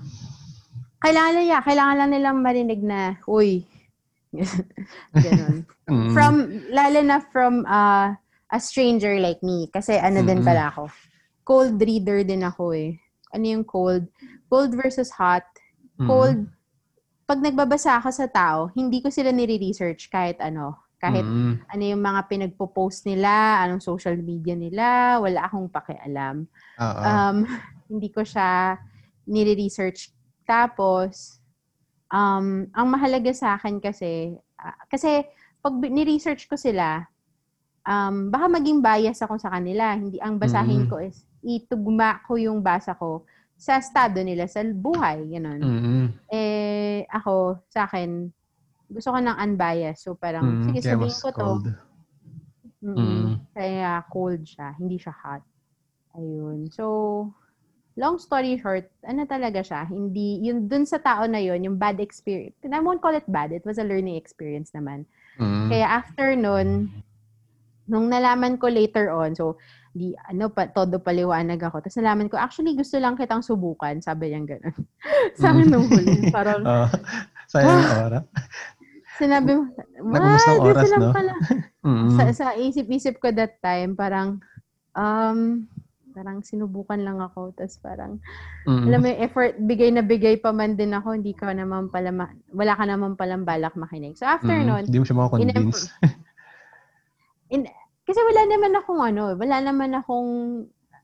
Kailangan 0.99 1.32
lang, 1.32 1.47
yeah, 1.47 1.63
kailangan 1.63 1.95
lang 1.95 2.09
nilang 2.11 2.38
marinig 2.43 2.82
na, 2.84 3.15
uy, 3.24 3.63
ganon. 5.15 5.63
Mm. 5.88 6.11
From, 6.11 6.36
lalo 6.70 6.99
na 7.01 7.17
from 7.24 7.63
uh, 7.63 8.11
a 8.51 8.59
stranger 8.59 9.15
like 9.17 9.39
me. 9.39 9.72
Kasi 9.72 9.95
ano 9.95 10.20
din 10.22 10.43
Mm-mm. 10.43 10.47
pala 10.47 10.70
ako. 10.70 10.91
Cold 11.47 11.80
reader 11.80 12.28
din 12.28 12.43
ako 12.43 12.76
eh. 12.76 12.99
Ano 13.32 13.45
yung 13.47 13.63
cold? 13.63 14.05
Cold 14.51 14.76
versus 14.76 15.09
hot. 15.15 15.47
Mm. 15.97 16.05
Cold, 16.05 16.39
pag 17.24 17.39
nagbabasa 17.39 17.95
ako 17.95 18.09
sa 18.11 18.28
tao, 18.28 18.67
hindi 18.76 18.99
ko 18.99 19.07
sila 19.07 19.32
nire-research 19.32 20.11
kahit 20.11 20.43
ano. 20.43 20.78
Kahit 20.99 21.24
Mm. 21.24 21.63
ano 21.63 21.84
yung 21.86 22.03
mga 22.03 22.22
pinagpo-post 22.28 23.07
nila, 23.07 23.63
anong 23.63 23.80
social 23.80 24.20
media 24.20 24.51
nila, 24.51 25.15
wala 25.24 25.47
akong 25.47 25.72
pakialam. 25.72 26.43
Oo. 26.76 27.01
Um, 27.01 27.47
hindi 27.89 28.13
ko 28.13 28.21
siya 28.21 28.77
nire-research. 29.25 30.13
Tapos, 30.45 31.41
um, 32.09 32.69
ang 32.69 32.87
mahalaga 32.87 33.33
sa 33.33 33.57
akin 33.57 33.81
kasi, 33.81 34.37
ah, 34.57 34.77
kasi 34.85 35.25
pag 35.59 35.73
ni-research 35.75 36.47
ko 36.47 36.55
sila, 36.55 37.03
um, 37.83 38.29
baka 38.29 38.45
maging 38.47 38.79
bias 38.79 39.19
ako 39.19 39.37
sa 39.37 39.49
kanila. 39.51 39.97
Hindi, 39.97 40.21
ang 40.21 40.37
basahin 40.37 40.85
Mm. 40.85 40.89
ko 40.89 40.95
is, 41.01 41.25
itugma 41.41 42.21
ko 42.25 42.37
yung 42.37 42.61
basa 42.61 42.93
ko 42.93 43.25
sa 43.59 43.75
estado 43.77 44.23
nila 44.23 44.47
sa 44.47 44.63
buhay. 44.63 45.25
Ganun. 45.27 45.59
Mm. 45.61 46.05
Eh, 46.31 47.03
ako, 47.11 47.59
sa 47.67 47.85
akin, 47.89 48.31
gusto 48.89 49.13
ko 49.13 49.17
ng 49.19 49.37
unbiased. 49.37 50.01
So, 50.07 50.15
parang, 50.15 50.45
Mm. 50.47 50.63
sige, 50.71 50.79
Kaya 50.81 50.91
sabihin 50.95 51.17
ko 51.19 51.29
to. 51.29 51.37
cold. 51.37 51.65
Mm. 52.79 52.95
Mm. 52.95 53.27
Kaya 53.51 53.91
cold 54.07 54.41
siya, 54.47 54.71
hindi 54.79 54.95
siya 54.95 55.11
hot. 55.11 55.43
Ayun. 56.15 56.71
So, 56.71 56.85
long 58.00 58.16
story 58.16 58.56
short, 58.56 58.88
ano 59.04 59.28
talaga 59.28 59.60
siya, 59.60 59.84
hindi, 59.91 60.39
yun, 60.39 60.72
dun 60.72 60.88
sa 60.88 61.04
tao 61.04 61.28
na 61.28 61.43
yun, 61.43 61.60
yung 61.60 61.76
bad 61.76 62.00
experience, 62.00 62.56
I 62.64 62.80
won't 62.80 63.04
call 63.04 63.12
it 63.14 63.28
bad, 63.28 63.52
it 63.52 63.68
was 63.68 63.76
a 63.76 63.84
learning 63.84 64.16
experience 64.16 64.72
naman. 64.72 65.04
Mm. 65.36 65.68
Kaya 65.68 65.86
after 65.86 66.32
nun, 66.39 66.88
nung 67.89 68.08
nalaman 68.08 68.56
ko 68.56 68.72
later 68.72 69.12
on, 69.12 69.36
so, 69.36 69.60
di, 69.91 70.14
ano 70.30 70.47
pa, 70.47 70.70
todo 70.70 71.02
paliwanag 71.02 71.60
ako. 71.60 71.82
Tapos 71.82 71.97
nalaman 71.97 72.30
ko, 72.30 72.38
actually, 72.38 72.78
gusto 72.78 73.02
lang 73.02 73.18
kitang 73.18 73.41
subukan. 73.41 73.97
Sabi 74.00 74.30
niya 74.30 74.45
gano'n. 74.45 74.78
sa 75.41 75.50
akin 75.50 75.66
nung 75.68 75.89
huli. 75.89 76.30
Parang, 76.30 76.62
Oo. 76.70 76.88
Sayang 77.50 77.82
yung 77.82 77.97
oras. 78.06 78.24
sinabi 79.18 79.50
mo, 79.58 79.64
Nag-ubos 80.06 80.45
ng 80.45 80.54
"Ah, 80.54 80.70
oras, 80.70 80.91
no?" 80.93 81.10
pala. 81.10 81.34
Mm. 81.82 82.10
sa, 82.14 82.24
sa 82.30 82.47
isip-isip 82.54 83.18
ko 83.18 83.34
that 83.34 83.58
time, 83.60 83.97
parang, 83.97 84.38
um, 84.93 85.66
parang 86.20 86.43
sinubukan 86.43 86.99
lang 86.99 87.24
ako. 87.24 87.55
Tapos 87.55 87.80
parang, 87.80 88.20
Mm. 88.67 88.84
alam 88.91 88.99
mo 88.99 89.07
yung 89.07 89.22
effort, 89.24 89.55
bigay 89.55 89.89
na 89.95 90.03
bigay 90.03 90.36
pa 90.36 90.51
man 90.51 90.76
din 90.76 90.91
ako, 90.91 91.15
hindi 91.15 91.32
ka 91.32 91.47
naman 91.55 91.88
pala, 91.88 92.11
ma- 92.11 92.36
wala 92.51 92.76
ka 92.76 92.84
naman 92.84 93.15
palang 93.15 93.47
balak 93.47 93.72
makinig. 93.80 94.20
So 94.20 94.28
after 94.28 94.51
Mm. 94.51 94.67
nun, 94.67 94.84
Hindi 94.91 94.99
mo 94.99 95.05
siya 95.07 95.15
makakonvince. 95.15 95.88
kasi 98.03 98.20
wala 98.26 98.41
naman 98.51 98.74
akong 98.76 99.01
ano, 99.01 99.24
wala 99.39 99.57
naman 99.63 99.95
akong, 99.95 100.30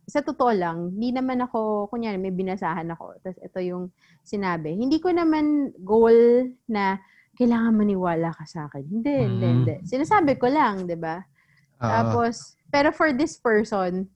sa 0.05 0.19
totoo 0.21 0.51
lang, 0.53 0.91
hindi 0.99 1.15
naman 1.15 1.39
ako, 1.41 1.87
kunyari 1.89 2.19
may 2.19 2.35
binasahan 2.35 2.91
ako, 2.91 3.17
tapos 3.23 3.39
ito 3.41 3.59
yung 3.63 3.83
sinabi. 4.21 4.75
Hindi 4.75 4.99
ko 4.99 5.09
naman 5.15 5.71
goal 5.81 6.49
na 6.67 6.99
kailangan 7.39 7.73
maniwala 7.73 8.29
ka 8.35 8.45
sa 8.45 8.67
akin. 8.67 8.83
Hindi, 8.85 9.13
hindi, 9.15 9.47
Mm. 9.47 9.55
hindi. 9.63 9.75
Sinasabi 9.87 10.37
ko 10.37 10.49
lang, 10.49 10.85
di 10.85 10.97
ba? 10.97 11.21
Oo. 11.81 11.89
Tapos, 11.89 12.55
pero 12.71 12.89
for 12.95 13.11
this 13.11 13.37
person, 13.37 14.07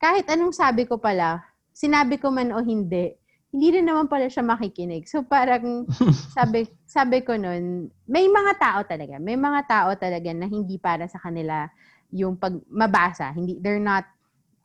kahit 0.00 0.26
anong 0.32 0.56
sabi 0.56 0.88
ko 0.88 0.96
pala, 0.96 1.44
sinabi 1.76 2.16
ko 2.16 2.32
man 2.32 2.50
o 2.56 2.64
hindi, 2.64 3.14
hindi 3.52 3.68
rin 3.78 3.86
naman 3.86 4.08
pala 4.08 4.26
siya 4.32 4.42
makikinig. 4.42 5.04
So 5.06 5.22
parang 5.28 5.84
sabi 6.36 6.64
sabi 6.88 7.20
ko 7.22 7.36
nun, 7.36 7.92
may 8.08 8.26
mga 8.26 8.52
tao 8.58 8.80
talaga, 8.88 9.20
may 9.20 9.36
mga 9.36 9.60
tao 9.68 9.90
talaga 9.94 10.30
na 10.32 10.48
hindi 10.48 10.80
para 10.80 11.04
sa 11.06 11.20
kanila 11.20 11.68
yung 12.10 12.34
pag 12.40 12.56
mabasa, 12.66 13.30
hindi 13.30 13.60
they're 13.62 13.82
not 13.82 14.02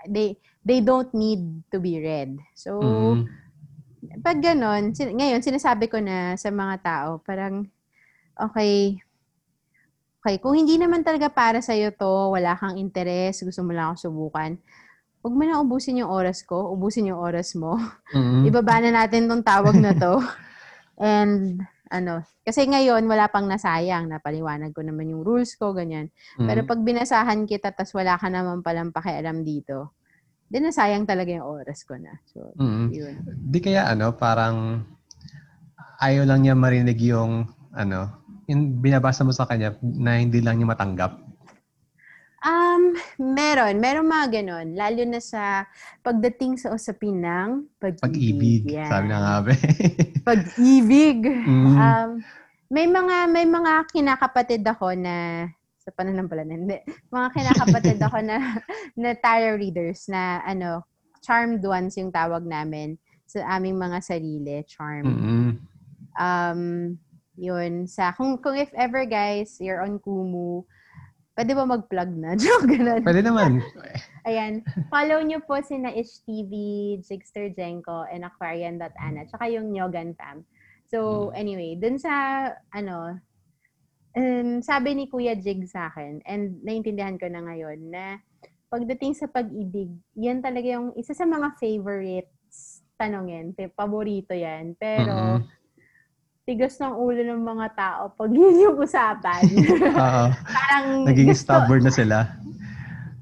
they 0.09 0.38
they 0.65 0.81
don't 0.81 1.11
need 1.13 1.41
to 1.69 1.77
be 1.77 1.99
read. 2.01 2.38
So 2.57 2.71
Mm. 2.81 3.25
pag 4.21 4.38
ganon, 4.41 4.93
sin- 4.93 5.17
ngayon 5.17 5.41
sinasabi 5.43 5.89
ko 5.89 5.97
na 5.99 6.38
sa 6.38 6.49
mga 6.53 6.75
tao, 6.81 7.09
parang 7.25 7.67
okay, 8.38 8.97
okay, 10.21 10.36
kung 10.41 10.57
hindi 10.57 10.75
naman 10.81 11.05
talaga 11.05 11.29
para 11.29 11.61
sa 11.61 11.73
iyo 11.77 11.93
to, 11.93 12.33
wala 12.33 12.57
kang 12.57 12.77
interes, 12.81 13.41
gusto 13.45 13.61
mo 13.61 13.71
lang 13.73 13.93
ako 13.93 14.09
subukan, 14.09 14.57
huwag 15.26 15.34
mo 15.34 15.41
na 15.41 15.57
ubusin 15.57 16.05
yung 16.05 16.13
oras 16.13 16.45
ko, 16.45 16.69
ubusin 16.69 17.09
yung 17.09 17.17
oras 17.17 17.57
mo. 17.57 17.82
Mm. 18.13 18.45
Ibaba 18.53 18.78
na 18.78 18.93
natin 18.93 19.26
tong 19.26 19.41
tawag 19.41 19.73
na 19.82 19.97
to. 19.97 20.21
And 21.01 21.65
ano, 21.89 22.21
kasi 22.45 22.69
ngayon 22.69 23.01
wala 23.09 23.26
pang 23.34 23.49
nasayang, 23.49 24.05
napaliwanag 24.05 24.69
ko 24.78 24.86
naman 24.86 25.09
yung 25.09 25.26
rules 25.26 25.57
ko, 25.57 25.73
ganyan. 25.73 26.13
Mm. 26.38 26.45
Pero 26.45 26.61
pag 26.69 26.78
binasahan 26.86 27.49
kita 27.49 27.73
tas 27.73 27.89
wala 27.97 28.21
ka 28.21 28.30
naman 28.30 28.61
palang 28.61 28.93
pakialam 28.93 29.41
dito, 29.41 29.97
di 30.45 30.61
nasayang 30.61 31.09
talaga 31.09 31.34
yung 31.34 31.49
oras 31.49 31.82
ko 31.89 31.97
na. 31.97 32.21
So, 32.30 32.53
Mm. 32.61 32.93
yun. 32.93 33.15
Di 33.49 33.57
kaya 33.65 33.89
ano, 33.89 34.13
parang 34.13 34.86
ayaw 36.05 36.21
lang 36.30 36.45
niya 36.45 36.53
marinig 36.53 37.01
yung 37.01 37.49
ano, 37.73 38.13
yung 38.45 38.78
binabasa 38.78 39.26
mo 39.26 39.34
sa 39.34 39.49
kanya 39.49 39.73
na 39.82 40.21
hindi 40.21 40.38
lang 40.38 40.61
niya 40.61 40.69
matanggap. 40.69 41.17
Um, 42.45 42.93
meron. 43.17 43.81
Meron 43.81 44.05
mga 44.05 44.41
ganon. 44.41 44.77
Lalo 44.77 45.01
na 45.09 45.17
sa 45.17 45.65
pagdating 46.05 46.61
sa 46.61 46.69
usapin 46.77 47.17
ng 47.17 47.65
pag-ibig. 47.81 48.05
Pag-ibig, 48.05 48.63
Yan. 48.69 48.89
sabi 48.89 49.07
na 49.09 49.17
nga 49.17 49.35
ba. 49.41 49.51
Pag-ibig. 50.29 51.19
Mm. 51.25 51.73
Um, 51.73 52.09
may 52.69 52.85
mga 52.85 53.15
may 53.33 53.45
mga 53.49 53.89
kinakapatid 53.89 54.61
ako 54.61 54.93
na 54.93 55.49
sa 55.81 55.89
panahon 55.93 56.29
pala 56.29 56.45
na, 56.45 56.53
hindi. 56.53 56.77
Mga 57.09 57.27
kinakapatid 57.33 57.99
ako 58.01 58.17
na 58.21 58.37
na 59.01 59.09
tarot 59.17 59.57
readers 59.57 60.05
na 60.05 60.41
ano, 60.45 60.85
charmed 61.25 61.65
ones 61.65 61.97
yung 61.97 62.13
tawag 62.13 62.45
namin 62.45 62.97
sa 63.25 63.57
aming 63.57 63.77
mga 63.77 63.97
sarili, 64.05 64.61
charm. 64.69 65.05
Mm. 65.05 65.51
Um, 66.15 66.61
yun, 67.35 67.89
sa, 67.89 68.13
kung, 68.15 68.39
kung 68.39 68.55
if 68.55 68.71
ever 68.77 69.03
guys, 69.03 69.57
you're 69.59 69.83
on 69.83 69.99
Kumu, 69.99 70.63
pwede 71.36 71.51
ba 71.51 71.63
mag-plug 71.67 72.11
na? 72.15 72.33
Joke, 72.41 72.67
ganun. 72.67 73.03
Pwede 73.03 73.21
naman. 73.21 73.59
Ayan. 74.23 74.63
Follow 74.88 75.19
nyo 75.21 75.43
po 75.43 75.59
si 75.61 75.75
na 75.77 75.91
Ish 75.91 76.23
TV, 76.23 76.51
Jigster 77.03 77.51
Jenko, 77.51 78.07
and 78.07 78.23
Aquarian.ana, 78.23 79.27
tsaka 79.27 79.51
yung 79.51 79.75
Nyogan 79.75 80.15
Fam. 80.15 80.47
So, 80.88 81.29
anyway, 81.36 81.75
dun 81.75 81.99
sa, 81.99 82.47
ano, 82.71 83.19
um, 84.15 84.63
sabi 84.63 84.95
ni 84.95 85.11
Kuya 85.11 85.36
Jig 85.36 85.67
sa 85.67 85.91
akin, 85.91 86.23
and 86.23 86.63
naintindihan 86.63 87.19
ko 87.19 87.27
na 87.27 87.43
ngayon, 87.43 87.91
na 87.91 88.17
pagdating 88.71 89.13
sa 89.13 89.27
pag-ibig, 89.27 89.91
yan 90.15 90.39
talaga 90.39 90.79
yung 90.79 90.95
isa 90.95 91.11
sa 91.11 91.27
mga 91.27 91.59
favorites 91.59 92.81
tanongin. 92.95 93.51
Paborito 93.75 94.31
yan. 94.31 94.73
Pero, 94.79 95.43
Mm-mm. 95.43 95.55
Tigas 96.45 96.77
ng 96.77 96.93
ulo 96.93 97.25
ng 97.25 97.41
mga 97.41 97.67
tao 97.73 98.03
pag 98.13 98.29
yun 98.37 98.55
yung 98.61 98.77
usapan. 98.77 99.41
Oo. 99.97 100.23
Parang 100.45 100.85
Naging 101.03 101.33
gusto- 101.33 101.49
stubborn 101.51 101.83
na 101.83 101.91
sila. 101.91 102.17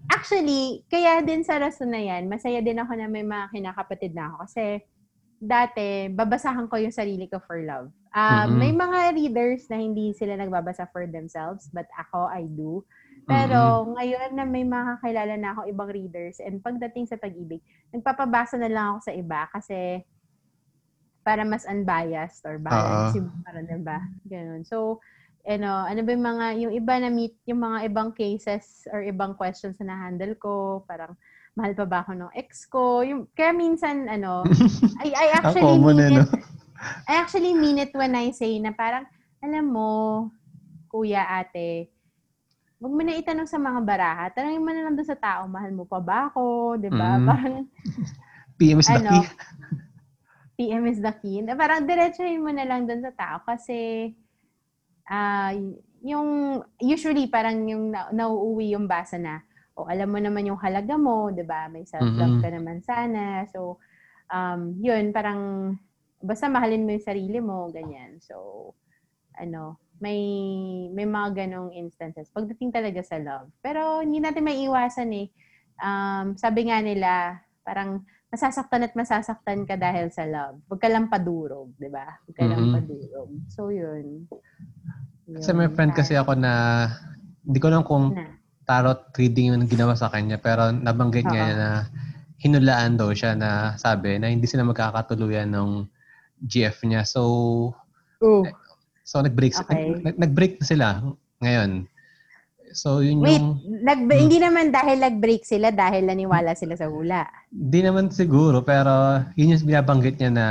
Actually, 0.06 0.84
kaya 0.88 1.24
din 1.24 1.42
sa 1.42 1.58
rason 1.58 1.90
na 1.90 2.00
yan, 2.00 2.28
masaya 2.28 2.60
din 2.60 2.78
ako 2.78 2.92
na 2.94 3.08
may 3.08 3.24
mga 3.24 3.50
kinakapatid 3.50 4.12
na 4.12 4.30
ako. 4.30 4.46
Kasi 4.46 4.64
dati, 5.38 5.88
babasahan 6.08 6.68
ko 6.68 6.76
yung 6.78 6.94
sarili 6.94 7.26
ko 7.26 7.40
for 7.40 7.60
love. 7.60 7.88
Um, 8.14 8.30
Mhm. 8.46 8.56
May 8.56 8.72
mga 8.72 9.00
readers 9.16 9.66
na 9.68 9.82
hindi 9.82 10.14
sila 10.14 10.38
nagbabasa 10.38 10.86
for 10.88 11.08
themselves, 11.08 11.72
but 11.74 11.88
ako, 11.98 12.30
I 12.30 12.46
do. 12.46 12.84
Pero 13.24 13.88
ngayon 13.90 14.36
na 14.36 14.44
may 14.44 14.62
mga 14.62 15.00
kakilala 15.00 15.34
na 15.34 15.56
ako 15.56 15.62
ibang 15.66 15.90
readers 15.90 16.38
and 16.38 16.60
pagdating 16.60 17.08
sa 17.08 17.16
pag-ibig, 17.16 17.64
nagpapabasa 17.90 18.60
na 18.60 18.68
lang 18.68 18.86
ako 18.94 19.00
sa 19.02 19.14
iba 19.14 19.48
kasi 19.50 20.04
para 21.24 21.48
mas 21.48 21.64
unbiased 21.64 22.44
or 22.44 22.60
balance 22.60 23.16
yung 23.16 23.32
parang 23.48 23.66
diba? 23.66 23.98
Ganun. 24.28 24.68
So, 24.68 25.00
ano, 25.44 25.88
ano 25.88 26.00
ba 26.04 26.10
yung 26.12 26.26
mga, 26.28 26.46
yung 26.60 26.74
iba 26.76 26.94
na 27.00 27.10
meet, 27.12 27.36
yung 27.48 27.64
mga 27.64 27.92
ibang 27.92 28.12
cases 28.16 28.88
or 28.92 29.04
ibang 29.04 29.36
questions 29.36 29.76
na 29.80 29.92
na-handle 29.92 30.36
ko, 30.40 30.84
parang, 30.88 31.16
mahal 31.54 31.76
pa 31.76 31.86
ba 31.86 31.98
ako 32.04 32.12
ng 32.16 32.32
ex 32.36 32.68
ko? 32.68 33.04
Yung, 33.04 33.28
kaya 33.36 33.52
minsan, 33.52 34.08
ano, 34.08 34.48
I, 35.04 35.12
I 35.12 35.28
actually 35.40 35.80
mean 35.80 36.00
eh, 36.00 36.10
no? 36.12 36.24
it, 36.24 36.30
I 37.08 37.14
actually 37.20 37.54
mean 37.56 37.78
it 37.80 37.92
when 37.96 38.16
I 38.16 38.32
say 38.32 38.56
na 38.60 38.72
parang, 38.72 39.08
alam 39.44 39.66
mo, 39.68 39.90
kuya, 40.88 41.28
ate, 41.28 41.92
wag 42.80 42.94
mo 42.96 43.02
na 43.04 43.16
itanong 43.16 43.48
sa 43.48 43.60
mga 43.60 43.80
baraha. 43.84 44.28
Tanongin 44.32 44.64
mo 44.64 44.72
na 44.72 44.84
lang 44.84 44.96
doon 44.96 45.08
sa 45.08 45.20
tao, 45.20 45.48
mahal 45.48 45.72
mo 45.72 45.88
pa 45.88 46.04
ba 46.04 46.28
ako? 46.28 46.76
Di 46.80 46.92
ba? 46.92 47.16
Mm. 47.16 47.26
Parang, 47.28 47.56
PM 48.60 48.80
is 48.80 48.88
the 48.88 49.00
Ano? 49.00 49.12
key. 49.12 49.24
PM 50.64 50.88
is 50.88 51.04
the 51.04 51.12
key. 51.20 51.44
Parang 51.44 51.84
diretsuhin 51.84 52.40
mo 52.40 52.56
na 52.56 52.64
lang 52.64 52.88
doon 52.88 53.04
sa 53.04 53.12
tao 53.12 53.44
kasi 53.44 54.12
ah 55.12 55.52
yung 56.00 56.60
usually 56.80 57.28
parang 57.28 57.68
yung 57.68 57.92
na, 57.92 58.08
nauuwi 58.16 58.72
yung 58.72 58.88
basa 58.88 59.20
na 59.20 59.44
o 59.76 59.84
alam 59.92 60.08
mo 60.08 60.20
naman 60.24 60.48
yung 60.48 60.60
halaga 60.64 60.96
mo, 60.96 61.28
'di 61.28 61.44
ba? 61.44 61.68
May 61.68 61.84
self-love 61.84 62.40
Mm-mm. 62.40 62.44
ka 62.44 62.50
naman 62.52 62.80
sana. 62.80 63.44
So 63.52 63.84
um 64.32 64.80
yun 64.80 65.12
parang 65.12 65.76
basta 66.24 66.48
mahalin 66.48 66.88
mo 66.88 66.96
yung 66.96 67.04
sarili 67.04 67.40
mo, 67.44 67.68
ganyan. 67.76 68.24
So 68.24 68.72
ano, 69.36 69.84
may 70.00 70.20
may 70.96 71.04
mga 71.04 71.46
ganong 71.46 71.76
instances 71.76 72.32
pagdating 72.32 72.72
talaga 72.72 73.04
sa 73.04 73.20
love. 73.20 73.52
Pero 73.60 74.00
hindi 74.00 74.24
natin 74.24 74.48
maiiwasan 74.48 75.12
eh. 75.20 75.28
Um, 75.84 76.38
sabi 76.40 76.70
nga 76.72 76.80
nila, 76.80 77.44
parang 77.66 78.08
masasaktan 78.34 78.90
at 78.90 78.94
masasaktan 78.98 79.62
ka 79.70 79.78
dahil 79.78 80.10
sa 80.10 80.26
love. 80.26 80.58
Huwag 80.66 80.82
ka 80.82 80.90
lang 80.90 81.06
padurog, 81.06 81.70
di 81.78 81.86
ba? 81.86 82.18
Huwag 82.26 82.34
ka 82.34 82.44
lang 82.50 82.66
Mhm. 82.66 82.74
padurog. 82.74 83.30
So, 83.54 83.70
yun. 83.70 84.26
Kasi 85.30 85.54
may 85.54 85.70
friend 85.70 85.94
kasi 85.94 86.18
ako 86.18 86.34
na, 86.34 86.54
hindi 87.46 87.62
ko 87.62 87.70
alam 87.70 87.86
kung 87.86 88.18
Na. 88.18 88.34
tarot 88.66 89.14
reading 89.14 89.54
yung 89.54 89.70
ginawa 89.70 89.94
sa 89.94 90.10
kanya, 90.10 90.42
pero 90.42 90.74
nabanggit 90.74 91.30
niya 91.30 91.46
na 91.54 91.70
hinulaan 92.42 92.98
daw 92.98 93.14
siya 93.14 93.38
na 93.38 93.78
sabi 93.78 94.18
na 94.18 94.34
hindi 94.34 94.50
sila 94.50 94.66
magkakatuluyan 94.66 95.54
ng 95.54 95.86
GF 96.42 96.90
niya. 96.90 97.06
So, 97.06 97.22
Oh. 98.18 98.50
so 99.06 99.22
nag-break, 99.22 99.54
Okay. 99.62 100.00
nag, 100.02 100.18
nag-break 100.18 100.58
na 100.58 100.66
sila 100.66 100.88
ngayon. 101.38 101.86
So, 102.74 103.00
yun 103.00 103.22
Wait, 103.22 103.40
yung, 103.40 103.62
nag, 103.86 104.00
Hmm. 104.06 104.18
hindi 104.18 104.38
naman 104.42 104.74
dahil 104.74 104.98
nag-break 105.00 105.46
sila 105.46 105.70
dahil 105.70 106.10
naniwala 106.10 106.58
sila 106.58 106.74
sa 106.74 106.90
hula. 106.90 107.26
di 107.50 107.80
naman 107.86 108.10
siguro, 108.10 108.66
pero 108.66 109.22
yun 109.38 109.54
yung 109.54 109.70
binabanggit 109.70 110.18
niya 110.18 110.32
na, 110.34 110.48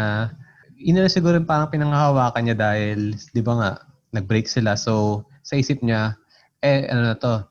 yun 0.78 0.98
na 0.98 1.10
siguro 1.10 1.36
yung 1.36 1.50
parang 1.50 1.68
pinanghahawakan 1.68 2.42
niya 2.46 2.56
dahil, 2.56 3.14
di 3.14 3.42
ba 3.42 3.52
nga, 3.58 3.70
nag-break 4.14 4.46
sila. 4.46 4.78
So, 4.78 5.26
sa 5.42 5.58
isip 5.58 5.82
niya, 5.82 6.14
eh, 6.62 6.86
ano 6.86 7.10
na 7.10 7.16
to, 7.18 7.42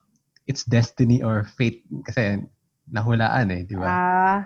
it's 0.48 0.64
destiny 0.64 1.20
or 1.20 1.44
fate 1.44 1.84
kasi 2.08 2.40
nahulaan 2.88 3.52
eh, 3.52 3.64
di 3.64 3.76
ba? 3.76 3.88
Ah, 3.88 4.38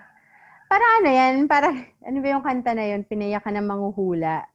para 0.65 0.85
ano 1.01 1.09
yan? 1.09 1.45
Para, 1.45 1.69
ano 2.07 2.17
ba 2.21 2.27
yung 2.29 2.45
kanta 2.45 2.73
na 2.73 2.85
yun? 2.89 3.05
Pinaya 3.05 3.37
ka 3.41 3.53
ng 3.53 3.65
manghuhula. 3.65 4.45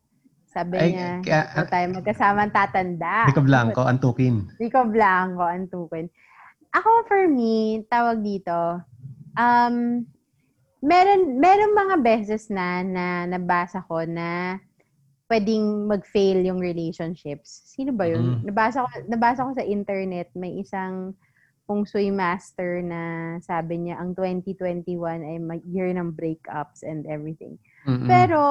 Sabi 0.50 0.74
Ay, 0.82 0.90
niya, 0.90 1.10
kaya- 1.22 1.48
"Ikaw 1.54 1.66
tayo 1.70 1.86
magkasamang 1.94 2.50
tatanda. 2.50 3.30
Rico 3.30 3.42
Blanco, 3.46 3.80
antukin. 3.86 4.50
Rico 4.58 4.82
Blanco, 4.82 5.46
antukin. 5.46 6.10
Ako, 6.74 7.06
for 7.06 7.30
me, 7.30 7.86
tawag 7.86 8.18
dito, 8.22 8.82
um, 9.38 10.02
meron, 10.82 11.38
meron 11.38 11.72
mga 11.78 11.96
beses 12.02 12.50
na, 12.50 12.82
na 12.82 13.06
nabasa 13.30 13.82
ko 13.86 14.02
na 14.02 14.58
pwedeng 15.30 15.86
mag-fail 15.86 16.42
yung 16.42 16.58
relationships. 16.58 17.70
Sino 17.70 17.94
ba 17.94 18.10
yun? 18.10 18.42
Mm. 18.42 18.50
Nabasa 18.50 18.82
ko, 18.82 18.88
nabasa 19.06 19.46
ko 19.46 19.50
sa 19.54 19.62
internet, 19.62 20.34
may 20.34 20.58
isang 20.58 21.14
feng 21.70 21.86
shui 21.86 22.10
master 22.10 22.82
na 22.82 23.02
sabi 23.38 23.86
niya, 23.86 24.02
ang 24.02 24.18
2021 24.18 24.98
ay 25.22 25.38
mag- 25.38 25.68
year 25.70 25.94
ng 25.94 26.10
breakups 26.10 26.82
and 26.82 27.06
everything. 27.06 27.54
Mm-mm. 27.86 28.10
Pero, 28.10 28.42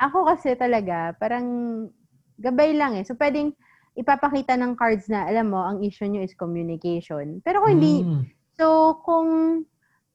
ako 0.00 0.28
kasi 0.28 0.54
talaga, 0.56 1.12
parang 1.18 1.46
gabay 2.38 2.72
lang 2.72 2.96
eh. 2.96 3.04
So, 3.04 3.18
pwedeng 3.18 3.52
ipapakita 3.92 4.56
ng 4.56 4.72
cards 4.72 5.10
na, 5.12 5.28
alam 5.28 5.52
mo, 5.52 5.60
ang 5.60 5.84
issue 5.84 6.08
nyo 6.08 6.24
is 6.24 6.32
communication. 6.32 7.44
Pero 7.44 7.60
kung 7.60 7.76
hindi, 7.76 8.00
Mm. 8.02 8.24
so, 8.56 8.96
kung, 9.04 9.62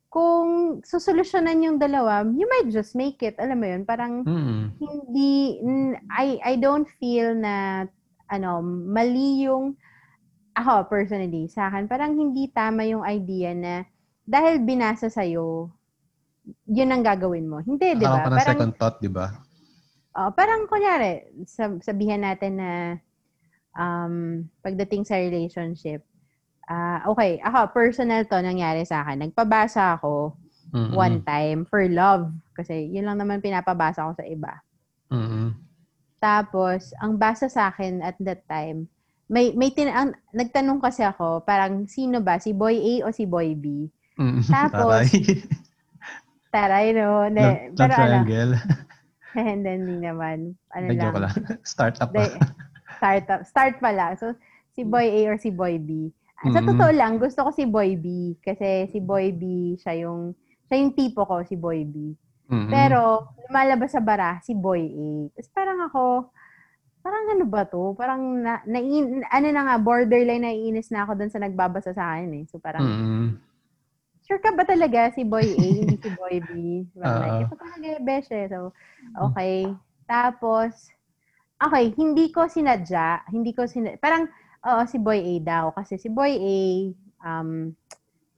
kung 0.09 0.47
susolusyonan 0.81 1.61
yung 1.61 1.77
dalawa, 1.77 2.25
you 2.25 2.47
might 2.49 2.73
just 2.73 2.97
make 2.97 3.21
it. 3.21 3.37
Alam 3.37 3.61
mo 3.61 3.67
yun, 3.69 3.83
parang 3.85 4.25
Mm. 4.25 4.73
hindi, 4.81 5.61
n- 5.61 5.99
I, 6.09 6.41
I 6.41 6.53
don't 6.57 6.89
feel 6.97 7.37
na, 7.37 7.85
ano, 8.27 8.65
mali 8.65 9.45
yung, 9.45 9.77
ako 10.57 10.89
personally, 10.89 11.45
sa 11.45 11.69
akin, 11.69 11.85
parang 11.85 12.17
hindi 12.17 12.49
tama 12.49 12.81
yung 12.89 13.05
idea 13.05 13.53
na 13.53 13.85
dahil 14.25 14.65
binasa 14.65 15.05
sa'yo, 15.07 15.69
yun 16.65 16.89
ang 16.91 17.03
gagawin 17.05 17.45
mo. 17.45 17.61
Hindi, 17.61 17.93
di 17.93 18.03
ba? 18.03 18.25
Parang, 18.25 18.57
second 18.57 18.73
thought, 18.75 18.97
di 18.99 19.11
ba? 19.11 19.31
Oh, 20.17 20.33
parang 20.33 20.65
kunyari, 20.65 21.29
sab- 21.45 21.79
sabihan 21.85 22.25
natin 22.25 22.57
na 22.57 22.71
um, 23.77 24.43
pagdating 24.65 25.05
sa 25.05 25.21
relationship, 25.21 26.01
ah 26.67 27.05
okay, 27.07 27.39
ako, 27.45 27.71
personal 27.71 28.25
to 28.25 28.35
nangyari 28.41 28.83
sa 28.83 29.05
akin. 29.05 29.29
Nagpabasa 29.29 29.95
ako 29.95 30.35
Mm-mm. 30.73 30.91
one 30.97 31.23
time 31.23 31.63
for 31.63 31.85
love. 31.87 32.33
Kasi 32.57 32.89
yun 32.91 33.07
lang 33.07 33.21
naman 33.21 33.39
pinapabasa 33.39 34.03
ko 34.09 34.11
sa 34.17 34.25
iba. 34.25 34.59
Mm-mm. 35.13 35.55
Tapos, 36.17 36.91
ang 36.97 37.15
basa 37.15 37.45
sa 37.47 37.69
akin 37.69 38.01
at 38.01 38.17
that 38.19 38.41
time, 38.49 38.89
may 39.29 39.53
may 39.53 39.69
tin 39.69 39.91
ang, 39.91 40.17
nagtanong 40.33 40.81
kasi 40.81 41.05
ako, 41.05 41.45
parang 41.45 41.85
sino 41.85 42.19
ba, 42.19 42.41
si 42.41 42.51
boy 42.57 42.73
A 42.75 42.93
o 43.07 43.13
si 43.13 43.29
boy 43.29 43.53
B? 43.53 43.87
Mm-mm. 44.17 44.41
Tapos, 44.49 45.07
Taray. 45.07 45.07
Taray, 46.53 46.87
no? 46.95 47.29
Ne, 47.29 47.69
pero 47.77 47.93
ano, 47.93 48.25
triangle. 48.25 48.53
and 49.41 49.61
then 49.61 49.85
hindi 49.85 50.01
naman. 50.01 50.57
Ano 50.73 50.85
Hindi, 50.89 50.97
lang. 50.97 51.05
joke 51.05 51.19
lang. 51.21 51.33
Startup 51.73 52.09
pa. 52.09 52.25
startup. 52.97 53.41
Start 53.45 53.77
pala. 53.77 54.17
So, 54.17 54.33
si 54.73 54.81
boy 54.81 55.05
A 55.05 55.21
or 55.29 55.37
si 55.37 55.53
boy 55.53 55.77
B. 55.77 56.09
Ah, 56.37 56.49
Sa 56.53 56.61
Mm. 56.61 56.67
totoo 56.73 56.91
lang, 56.93 57.13
gusto 57.17 57.45
ko 57.45 57.49
si 57.53 57.65
boy 57.65 57.97
B. 57.97 58.37
Kasi 58.41 58.89
si 58.89 58.97
boy 58.97 59.33
B, 59.33 59.73
siya 59.77 60.05
yung, 60.05 60.33
siya 60.65 60.77
yung 60.81 60.93
tipo 60.93 61.25
ko, 61.25 61.41
si 61.45 61.53
boy 61.53 61.85
B. 61.85 62.13
Mm-mm. 62.49 62.69
Pero, 62.69 63.29
lumalabas 63.47 63.93
sa 63.93 64.01
bara, 64.01 64.37
si 64.41 64.53
boy 64.53 64.81
A. 64.85 65.09
Tapos 65.33 65.49
parang 65.53 65.79
ako, 65.85 66.03
parang 67.01 67.25
ano 67.33 67.45
ba 67.49 67.65
to? 67.65 67.93
Parang, 67.97 68.21
na, 68.37 68.61
na, 68.65 68.79
ano 69.29 69.47
na 69.49 69.61
nga, 69.65 69.75
borderline 69.81 70.43
naiinis 70.45 70.89
na 70.93 71.05
ako 71.05 71.17
dun 71.17 71.31
sa 71.33 71.41
nagbabasa 71.41 71.93
sa 71.93 72.17
akin 72.17 72.29
eh. 72.37 72.43
So 72.49 72.57
parang, 72.61 72.85
Mm-mm. 72.85 73.25
Sure 74.27 74.43
ka 74.43 74.51
ba 74.53 74.67
talaga 74.67 75.09
si 75.15 75.23
boy 75.23 75.47
A, 75.47 75.65
hindi 75.79 75.95
si 75.97 76.11
boy 76.11 76.43
B? 76.43 76.51
Parang 76.99 77.23
like, 77.23 77.39
Oo. 77.39 77.47
ito 77.47 77.55
talaga 77.55 77.85
yung 77.87 78.05
best 78.05 78.29
eh. 78.35 78.45
So, 78.51 78.75
okay. 79.15 79.71
Tapos, 80.05 80.91
okay, 81.63 81.95
hindi 81.95 82.29
ko 82.35 82.45
sinadya, 82.51 83.23
hindi 83.31 83.55
ko 83.55 83.65
sinadya, 83.65 83.97
parang, 84.03 84.27
oo, 84.67 84.81
si 84.85 84.99
boy 84.99 85.19
A 85.23 85.33
daw. 85.39 85.65
Kasi 85.71 85.95
si 85.95 86.11
boy 86.11 86.35
A, 86.35 86.57
um, 87.23 87.71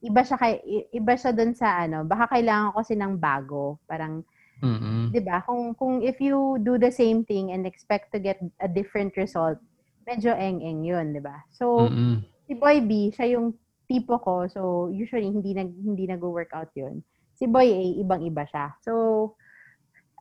iba 0.00 0.22
siya 0.24 0.38
kay, 0.40 0.62
iba 0.94 1.12
siya 1.18 1.34
dun 1.34 1.52
sa 1.52 1.84
ano, 1.84 2.06
baka 2.06 2.30
kailangan 2.38 2.72
ko 2.72 2.74
kasi 2.80 2.94
ng 2.96 3.14
bago. 3.20 3.76
Parang, 3.90 4.22
Mm-mm. 4.62 5.10
'di 5.10 5.20
ba? 5.24 5.42
Kung 5.44 5.74
kung 5.74 6.00
if 6.04 6.20
you 6.22 6.56
do 6.62 6.76
the 6.78 6.92
same 6.92 7.24
thing 7.26 7.50
and 7.50 7.66
expect 7.66 8.12
to 8.14 8.18
get 8.20 8.38
a 8.62 8.68
different 8.68 9.12
result, 9.18 9.58
medyo 10.06 10.32
eng-eng 10.36 10.84
'yun, 10.86 11.12
'di 11.12 11.20
ba? 11.24 11.42
So, 11.52 11.90
Mm-mm. 11.90 12.22
si 12.46 12.52
Boy 12.54 12.80
B, 12.84 13.10
siya 13.12 13.36
yung 13.36 13.56
tipo 13.90 14.22
ko. 14.22 14.46
So, 14.46 14.86
usually 14.94 15.26
hindi 15.26 15.50
nag 15.58 15.74
hindi 15.74 16.06
nag-work 16.06 16.54
out 16.54 16.70
'yun. 16.78 17.02
Si 17.34 17.50
Boy 17.50 17.74
A, 17.74 17.82
ibang-iba 17.98 18.46
siya. 18.46 18.78
So, 18.86 19.34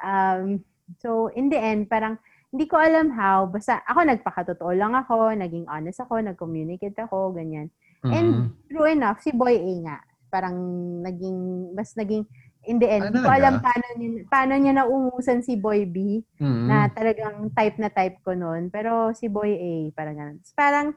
um 0.01 0.65
so 0.97 1.29
in 1.37 1.53
the 1.53 1.59
end, 1.61 1.85
parang 1.85 2.17
hindi 2.49 2.65
ko 2.65 2.81
alam 2.81 3.13
how, 3.13 3.45
basta 3.45 3.85
ako 3.85 4.09
nagpakatotoo 4.09 4.73
lang 4.73 4.97
ako, 4.97 5.37
naging 5.37 5.69
honest 5.69 6.01
ako, 6.01 6.17
nag-communicate 6.17 6.97
ako, 6.97 7.29
ganyan. 7.29 7.69
Mm-mm. 8.01 8.09
And 8.09 8.29
true 8.65 8.89
enough, 8.89 9.21
si 9.21 9.29
Boy 9.29 9.53
A 9.53 9.73
nga, 9.85 9.97
parang 10.33 10.57
naging, 11.05 11.37
mas 11.77 11.93
naging, 11.93 12.25
in 12.65 12.81
the 12.81 12.89
end, 12.89 13.05
Ah, 13.05 13.09
hindi 13.13 13.21
ko 13.21 13.29
alam 13.29 13.61
paano 13.61 13.85
niya, 14.01 14.09
paano 14.33 14.53
niya 14.57 14.73
naungusan 14.81 15.45
si 15.45 15.61
Boy 15.61 15.85
B, 15.85 16.25
Mm-mm. 16.41 16.65
na 16.65 16.89
talagang 16.89 17.53
type 17.53 17.77
na 17.77 17.93
type 17.93 18.17
ko 18.25 18.33
noon. 18.33 18.73
Pero 18.73 19.13
si 19.13 19.29
Boy 19.29 19.53
A, 19.53 19.73
parang 19.93 20.15
ganun. 20.17 20.37
Parang, 20.57 20.87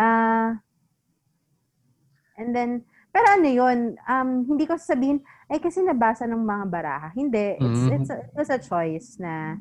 ah, 0.00 0.56
and 2.40 2.56
then, 2.56 2.70
pero 3.12 3.26
ano 3.36 3.48
yun, 3.50 3.78
um, 4.08 4.48
hindi 4.48 4.64
ko 4.64 4.80
sasabihin, 4.80 5.20
ay 5.50 5.58
kasi 5.60 5.82
nabasa 5.82 6.24
ng 6.30 6.40
mga 6.40 6.64
baraha. 6.70 7.08
Hindi, 7.12 7.58
it's, 7.58 7.82
Mm. 7.84 7.94
it's, 8.00 8.10
a, 8.10 8.16
it 8.22 8.32
was 8.38 8.48
a 8.48 8.60
choice 8.62 9.18
na, 9.18 9.58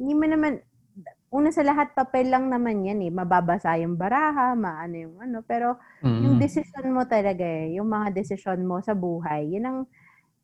hindi 0.00 0.12
mo 0.16 0.24
naman, 0.24 0.58
una 1.28 1.52
sa 1.52 1.60
lahat, 1.60 1.92
papel 1.92 2.32
lang 2.32 2.48
naman 2.48 2.80
yan 2.80 3.04
eh. 3.04 3.12
Mababasa 3.12 3.76
yung 3.76 4.00
baraha, 4.00 4.56
maano 4.56 4.96
yung 4.96 5.16
ano. 5.20 5.44
Pero, 5.44 5.76
Mm-mm. 6.00 6.22
yung 6.24 6.36
decision 6.40 6.86
mo 6.96 7.04
talaga 7.04 7.44
eh, 7.44 7.76
yung 7.76 7.92
mga 7.92 8.08
decision 8.16 8.64
mo 8.64 8.80
sa 8.80 8.96
buhay, 8.96 9.52
yun 9.52 9.64
ang, 9.68 9.78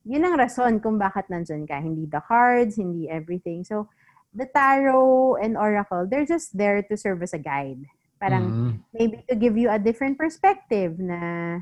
yun 0.04 0.26
ang 0.26 0.36
rason 0.36 0.82
kung 0.84 1.00
bakit 1.00 1.32
nandyan 1.32 1.64
ka. 1.64 1.80
Hindi 1.80 2.04
the 2.10 2.20
cards, 2.20 2.76
hindi 2.76 3.08
everything. 3.08 3.64
So, 3.64 3.88
the 4.36 4.44
tarot 4.44 5.40
and 5.40 5.56
oracle, 5.56 6.04
they're 6.04 6.28
just 6.28 6.52
there 6.52 6.84
to 6.84 6.94
serve 6.96 7.24
as 7.24 7.32
a 7.32 7.40
guide. 7.40 7.88
Parang, 8.22 8.44
Mm-mm. 8.46 8.72
maybe 8.94 9.18
to 9.26 9.34
give 9.34 9.58
you 9.58 9.66
a 9.66 9.82
different 9.82 10.14
perspective 10.14 10.94
na, 11.02 11.58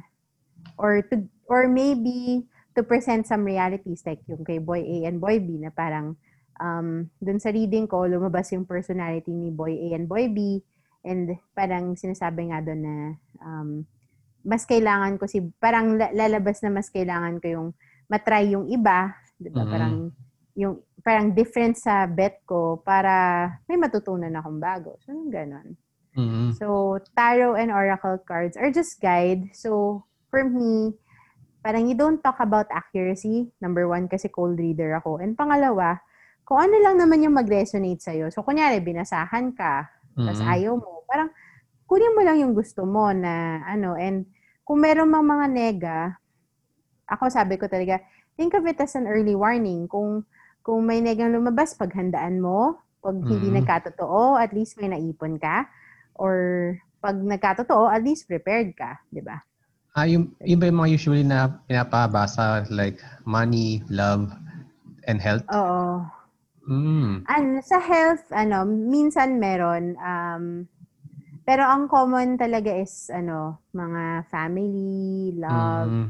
or 0.76 1.00
to, 1.08 1.24
or 1.48 1.64
maybe 1.64 2.44
to 2.76 2.84
present 2.84 3.24
some 3.24 3.48
realities 3.48 4.04
like 4.04 4.20
yung 4.28 4.44
kay 4.44 4.60
Boy 4.60 4.84
A 4.84 5.08
and 5.08 5.16
Boy 5.16 5.40
B 5.40 5.56
na 5.56 5.72
parang, 5.72 6.20
um, 6.60 7.08
dun 7.16 7.40
sa 7.40 7.48
reading 7.48 7.88
ko, 7.88 8.04
lumabas 8.04 8.52
yung 8.52 8.68
personality 8.68 9.32
ni 9.32 9.48
Boy 9.48 9.72
A 9.88 9.96
and 9.96 10.04
Boy 10.04 10.28
B, 10.28 10.60
And 11.00 11.32
parang 11.56 11.96
sinasabi 11.96 12.52
nga 12.52 12.60
doon 12.60 12.80
na 12.84 12.96
um, 13.40 13.70
mas 14.44 14.68
kailangan 14.68 15.16
ko 15.16 15.24
si, 15.24 15.40
parang 15.56 15.96
lalabas 15.96 16.60
na 16.60 16.72
mas 16.72 16.92
kailangan 16.92 17.40
ko 17.40 17.46
yung 17.48 17.68
matry 18.08 18.52
yung 18.52 18.68
iba, 18.68 19.16
di 19.40 19.48
ba? 19.48 19.64
Mm-hmm. 19.64 19.72
Parang 19.72 19.94
yung 20.58 20.74
parang 21.00 21.32
different 21.32 21.80
sa 21.80 22.04
bet 22.04 22.44
ko 22.44 22.84
para 22.84 23.48
may 23.64 23.80
matutunan 23.80 24.32
akong 24.36 24.60
bago. 24.60 25.00
So, 25.04 25.16
yung 25.16 25.32
ganon. 25.32 25.72
Mm-hmm. 26.18 26.58
So, 26.58 26.98
tarot 27.14 27.54
and 27.54 27.70
oracle 27.70 28.18
cards 28.26 28.58
are 28.58 28.70
just 28.70 28.98
guide. 28.98 29.54
So, 29.54 30.02
for 30.30 30.42
me, 30.42 30.98
parang 31.62 31.86
you 31.86 31.94
don't 31.94 32.18
talk 32.18 32.40
about 32.42 32.66
accuracy. 32.72 33.52
Number 33.62 33.86
one, 33.86 34.10
kasi 34.10 34.26
cold 34.26 34.58
reader 34.58 34.98
ako. 34.98 35.22
And 35.22 35.38
pangalawa, 35.38 36.02
kung 36.42 36.58
ano 36.58 36.76
lang 36.82 36.98
naman 36.98 37.22
yung 37.22 37.38
mag-resonate 37.38 38.02
sa'yo. 38.02 38.26
So, 38.34 38.42
kunyari, 38.42 38.82
binasahan 38.82 39.54
ka, 39.54 39.86
mm-hmm. 39.86 40.26
tapos 40.26 40.42
ayaw 40.42 40.74
mo. 40.74 41.06
Parang, 41.06 41.30
kunin 41.86 42.14
mo 42.14 42.22
lang 42.26 42.42
yung 42.42 42.54
gusto 42.58 42.82
mo 42.82 43.14
na, 43.14 43.62
ano, 43.70 43.94
and 43.94 44.26
kung 44.66 44.82
meron 44.82 45.10
mang 45.10 45.26
mga 45.26 45.46
nega, 45.46 45.98
ako 47.06 47.30
sabi 47.30 47.58
ko 47.58 47.66
talaga, 47.70 48.02
think 48.34 48.54
of 48.54 48.66
it 48.66 48.78
as 48.78 48.94
an 48.98 49.06
early 49.06 49.34
warning. 49.34 49.86
Kung, 49.86 50.26
kung 50.62 50.82
may 50.86 50.98
negang 50.98 51.34
lumabas, 51.34 51.74
paghandaan 51.78 52.42
mo. 52.42 52.78
Pag 52.98 53.18
mm-hmm. 53.18 53.30
hindi 53.30 53.48
nagkatotoo, 53.62 54.38
at 54.38 54.50
least 54.54 54.78
may 54.78 54.90
naipon 54.90 55.38
ka. 55.38 55.70
Or 56.20 56.76
pag 57.00 57.16
nagkatotoo, 57.16 57.88
at 57.88 58.04
least 58.04 58.28
prepared 58.28 58.76
ka, 58.76 59.00
di 59.08 59.24
ba? 59.24 59.40
Ah, 59.96 60.04
yung, 60.04 60.36
yung 60.44 60.60
ba 60.60 60.68
yung 60.68 60.78
mga 60.84 60.92
usually 60.92 61.24
na 61.24 61.48
pinapabasa 61.64 62.68
like 62.68 63.00
money, 63.24 63.80
love, 63.88 64.28
and 65.08 65.18
health? 65.18 65.42
Oo. 65.50 66.04
Mm. 66.68 67.24
Ano, 67.26 67.58
sa 67.64 67.80
health, 67.80 68.28
ano, 68.30 68.62
minsan 68.68 69.40
meron, 69.40 69.96
um, 69.98 70.68
pero 71.42 71.66
ang 71.66 71.90
common 71.90 72.38
talaga 72.38 72.70
is, 72.70 73.10
ano, 73.10 73.64
mga 73.74 74.30
family, 74.30 75.34
love, 75.34 75.90
mm. 75.90 76.08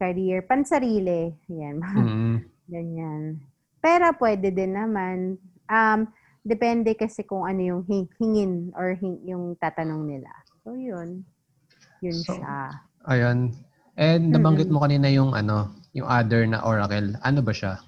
career, 0.00 0.42
pansarili, 0.42 1.30
yan, 1.46 1.78
mm. 1.84 2.36
ganyan. 2.66 3.38
Pero 3.78 4.10
pwede 4.18 4.50
din 4.50 4.74
naman, 4.74 5.38
um, 5.70 6.08
depende 6.44 6.92
kasi 6.94 7.24
kung 7.24 7.48
ano 7.48 7.60
yung 7.64 7.82
hingin 8.20 8.70
or 8.76 8.94
hing, 8.94 9.18
yung 9.24 9.56
tatanong 9.56 10.04
nila. 10.04 10.30
So, 10.62 10.76
yun. 10.76 11.24
Yun 12.04 12.18
so, 12.20 12.36
siya. 12.36 12.84
Ayun. 13.08 13.56
And 13.96 14.30
nabanggit 14.30 14.68
mo 14.68 14.84
kanina 14.84 15.08
yung 15.08 15.32
ano, 15.32 15.72
yung 15.96 16.06
other 16.06 16.44
na 16.44 16.60
oracle. 16.60 17.16
Ano 17.24 17.40
ba 17.40 17.52
siya? 17.56 17.80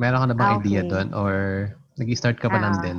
Meron 0.00 0.24
ka 0.24 0.26
na 0.32 0.36
bang 0.36 0.52
okay. 0.56 0.60
idea 0.64 0.82
doon 0.88 1.08
or 1.12 1.34
nag-start 2.00 2.40
ka 2.40 2.48
pa 2.48 2.58
uh, 2.58 2.62
lang 2.62 2.74
ah. 2.78 2.82
din? 2.82 2.98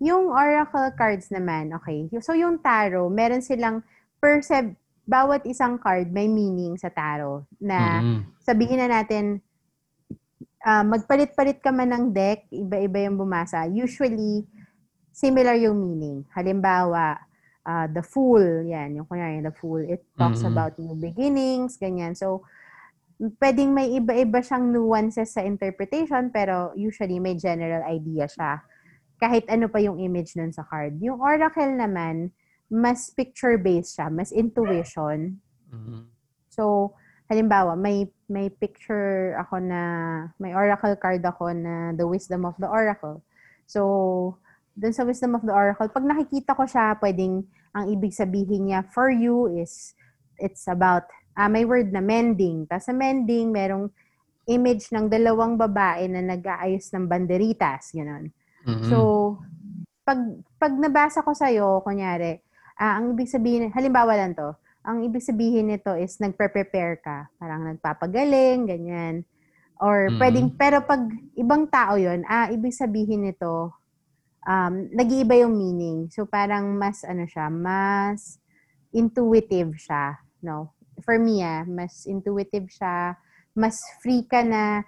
Yung 0.00 0.32
oracle 0.32 0.92
cards 0.96 1.28
naman, 1.28 1.72
okay. 1.76 2.08
So 2.20 2.32
yung 2.32 2.60
tarot, 2.64 3.10
meron 3.12 3.42
silang 3.44 3.84
per 4.20 4.40
se, 4.40 4.76
bawat 5.06 5.46
isang 5.46 5.78
card 5.78 6.10
may 6.10 6.26
meaning 6.26 6.74
sa 6.74 6.90
tarot 6.90 7.46
na 7.62 8.02
mm-hmm. 8.02 8.20
sabihin 8.42 8.82
na 8.82 8.90
natin 8.90 9.38
uh, 10.66 10.82
magpalit-palit 10.82 11.62
ka 11.62 11.70
man 11.70 11.94
ng 11.94 12.04
deck, 12.10 12.50
iba-iba 12.50 13.06
yung 13.06 13.16
bumasa. 13.16 13.70
Usually 13.70 14.42
similar 15.14 15.54
yung 15.54 15.78
meaning. 15.78 16.26
Halimbawa, 16.34 17.22
uh, 17.62 17.86
the 17.94 18.02
fool, 18.02 18.42
yan, 18.66 18.98
yung 18.98 19.06
kunyari, 19.06 19.38
the 19.40 19.54
fool, 19.54 19.80
it 19.80 20.02
talks 20.18 20.42
mm-hmm. 20.42 20.50
about 20.50 20.74
new 20.76 20.98
beginnings, 20.98 21.78
ganyan. 21.78 22.18
So, 22.18 22.42
pwedeng 23.40 23.72
may 23.72 23.96
iba-iba 23.96 24.42
siyang 24.42 24.74
nuances 24.74 25.32
sa 25.32 25.40
interpretation, 25.46 26.28
pero 26.34 26.74
usually 26.76 27.22
may 27.22 27.38
general 27.38 27.86
idea 27.86 28.26
siya. 28.28 28.60
Kahit 29.16 29.48
ano 29.48 29.72
pa 29.72 29.80
yung 29.80 29.96
image 29.96 30.36
nun 30.36 30.52
sa 30.52 30.66
card. 30.68 31.00
Yung 31.00 31.22
oracle 31.22 31.72
naman, 31.72 32.34
mas 32.68 33.08
picture-based 33.14 33.96
siya, 33.96 34.12
mas 34.12 34.34
intuition. 34.34 35.40
Mm-hmm. 35.72 36.02
So, 36.52 36.92
halimbawa, 37.26 37.74
may 37.74 38.06
may 38.26 38.50
picture 38.50 39.38
ako 39.38 39.62
na, 39.62 39.80
may 40.38 40.54
oracle 40.54 40.94
card 40.98 41.22
ako 41.22 41.54
na 41.54 41.94
the 41.94 42.06
wisdom 42.06 42.42
of 42.42 42.58
the 42.58 42.66
oracle. 42.66 43.22
So, 43.66 44.38
dun 44.74 44.94
sa 44.94 45.06
wisdom 45.06 45.34
of 45.38 45.46
the 45.46 45.54
oracle, 45.54 45.90
pag 45.90 46.06
nakikita 46.06 46.54
ko 46.54 46.66
siya, 46.66 46.98
pwedeng, 46.98 47.46
ang 47.76 47.84
ibig 47.90 48.14
sabihin 48.14 48.70
niya 48.70 48.86
for 48.90 49.10
you 49.10 49.46
is, 49.52 49.94
it's 50.38 50.66
about 50.66 51.06
uh, 51.36 51.48
may 51.50 51.62
word 51.64 51.92
na 51.92 52.02
mending. 52.02 52.64
Tapos 52.66 52.88
sa 52.88 52.94
mending, 52.96 53.52
merong 53.52 53.92
image 54.46 54.90
ng 54.94 55.10
dalawang 55.10 55.58
babae 55.58 56.06
na 56.06 56.22
nag-aayos 56.22 56.90
ng 56.94 57.04
banderitas, 57.06 57.90
gano'n. 57.90 58.30
Mm-hmm. 58.66 58.88
So, 58.90 58.98
pag, 60.06 60.18
pag 60.58 60.72
nabasa 60.78 61.22
ko 61.22 61.34
sa'yo, 61.34 61.82
kunyari, 61.82 62.38
uh, 62.78 62.92
ang 63.02 63.14
ibig 63.14 63.30
sabihin, 63.30 63.74
halimbawa 63.74 64.14
lang 64.14 64.38
to, 64.38 64.54
ang 64.86 65.02
ibig 65.02 65.26
sabihin 65.26 65.74
nito 65.74 65.92
is 65.98 66.16
nagpre-prepare 66.22 67.02
ka. 67.02 67.26
Parang 67.42 67.66
nagpapagaling, 67.66 68.70
ganyan. 68.70 69.26
Or 69.82 70.06
mm-hmm. 70.06 70.18
pwedeng, 70.22 70.48
pero 70.54 70.86
pag 70.86 71.02
ibang 71.34 71.66
tao 71.66 71.98
yon 71.98 72.22
ah, 72.30 72.48
ibig 72.54 72.72
sabihin 72.72 73.26
nito, 73.26 73.74
um, 74.46 74.74
nag-iiba 74.94 75.42
yung 75.42 75.58
meaning. 75.58 76.06
So, 76.14 76.24
parang 76.24 76.78
mas, 76.78 77.02
ano 77.02 77.26
siya, 77.26 77.50
mas 77.50 78.38
intuitive 78.94 79.74
siya, 79.76 80.22
no? 80.40 80.76
for 81.04 81.20
me 81.20 81.44
ah, 81.44 81.64
mas 81.66 82.08
intuitive 82.08 82.68
siya, 82.72 83.16
mas 83.52 83.80
free 84.00 84.24
ka 84.24 84.40
na 84.44 84.84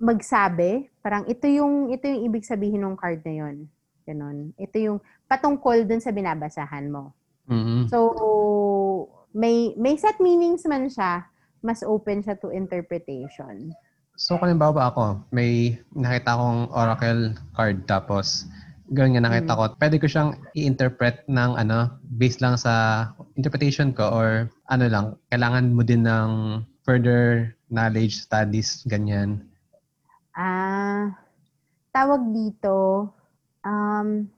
magsabi, 0.00 0.90
parang 1.00 1.24
ito 1.30 1.48
yung 1.48 1.88
ito 1.92 2.04
yung 2.10 2.28
ibig 2.28 2.44
sabihin 2.44 2.84
ng 2.84 2.98
card 2.98 3.24
na 3.24 3.34
yon. 3.44 3.56
Ganon. 4.04 4.52
Ito 4.60 4.76
yung 4.76 4.98
patungkol 5.24 5.88
dun 5.88 6.02
sa 6.02 6.12
binabasahan 6.12 6.92
mo. 6.92 7.16
Mm-hmm. 7.50 7.92
So 7.92 7.98
may 9.34 9.74
may 9.76 9.98
set 9.98 10.20
meanings 10.22 10.64
man 10.64 10.88
siya, 10.88 11.26
mas 11.60 11.82
open 11.84 12.22
siya 12.22 12.38
to 12.40 12.54
interpretation. 12.54 13.74
So, 14.14 14.38
kalimbawa 14.38 14.94
ako, 14.94 15.26
may 15.34 15.74
nakita 15.90 16.38
akong 16.38 16.70
oracle 16.70 17.34
card 17.50 17.82
tapos 17.90 18.46
Ganun 18.92 19.16
nga 19.16 19.24
nakita 19.24 19.56
mm. 19.56 19.58
ko. 19.58 19.64
Pwede 19.80 19.96
ko 19.96 20.06
siyang 20.06 20.36
i-interpret 20.52 21.24
ng 21.24 21.56
ano, 21.56 21.96
based 22.20 22.44
lang 22.44 22.60
sa 22.60 23.08
interpretation 23.40 23.96
ko 23.96 24.04
or 24.12 24.28
ano 24.68 24.84
lang, 24.92 25.06
kailangan 25.32 25.72
mo 25.72 25.80
din 25.80 26.04
ng 26.04 26.60
further 26.84 27.56
knowledge, 27.72 28.20
studies, 28.20 28.84
ganyan. 28.84 29.40
Ah, 30.36 31.16
tawag 31.96 32.28
dito, 32.36 33.08
um, 33.64 34.28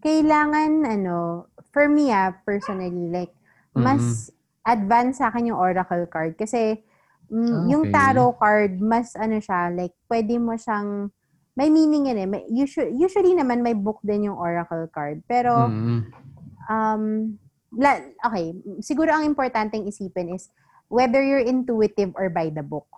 kailangan 0.00 0.88
ano, 0.88 1.49
for 1.70 1.86
me 1.88 2.10
ah, 2.10 2.34
personally, 2.44 3.08
like, 3.10 3.32
mas 3.74 4.02
mm-hmm. 4.02 4.70
advanced 4.70 5.18
sa 5.22 5.30
akin 5.30 5.54
yung 5.54 5.60
oracle 5.60 6.06
card 6.10 6.34
kasi 6.34 6.82
mm, 7.30 7.46
okay. 7.46 7.66
yung 7.70 7.84
tarot 7.94 8.34
card, 8.36 8.82
mas 8.82 9.14
ano 9.14 9.38
siya, 9.38 9.70
like, 9.70 9.94
pwede 10.10 10.36
mo 10.36 10.58
siyang 10.58 11.10
may 11.58 11.68
meaning 11.68 12.08
yan 12.08 12.18
eh. 12.24 12.28
May, 12.28 12.42
usually, 12.48 12.94
usually 12.94 13.34
naman 13.34 13.60
may 13.60 13.74
book 13.74 14.00
din 14.00 14.30
yung 14.30 14.38
oracle 14.38 14.86
card. 14.88 15.20
Pero, 15.26 15.68
mm-hmm. 15.68 16.00
um, 16.70 17.36
la, 17.76 18.00
okay, 18.24 18.54
siguro 18.80 19.12
ang 19.12 19.28
importanteng 19.28 19.84
isipin 19.84 20.32
is 20.32 20.48
whether 20.88 21.20
you're 21.20 21.42
intuitive 21.42 22.14
or 22.16 22.32
by 22.32 22.48
the 22.48 22.64
book. 22.64 22.88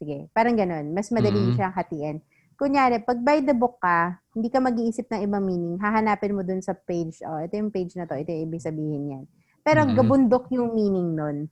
Sige, 0.00 0.32
parang 0.32 0.56
ganun. 0.56 0.96
Mas 0.96 1.12
madali 1.12 1.36
mm-hmm. 1.36 1.56
siyang 1.60 1.74
hatiin. 1.76 2.16
Kunyari, 2.56 3.04
pag 3.04 3.20
by 3.20 3.44
the 3.44 3.52
book 3.52 3.76
ka, 3.84 4.16
hindi 4.36 4.52
ka 4.52 4.60
mag-iisip 4.60 5.08
ng 5.08 5.24
ibang 5.24 5.48
meaning, 5.48 5.80
hahanapin 5.80 6.36
mo 6.36 6.44
dun 6.44 6.60
sa 6.60 6.76
page, 6.76 7.24
oh, 7.24 7.40
ito 7.40 7.56
yung 7.56 7.72
page 7.72 7.96
na 7.96 8.04
to, 8.04 8.20
ito 8.20 8.28
yung 8.28 8.52
ibig 8.52 8.60
sabihin 8.60 9.04
yan. 9.08 9.24
Pero 9.64 9.88
mm-hmm. 9.88 9.96
gabundok 9.96 10.44
yung 10.52 10.76
meaning 10.76 11.16
nun. 11.16 11.48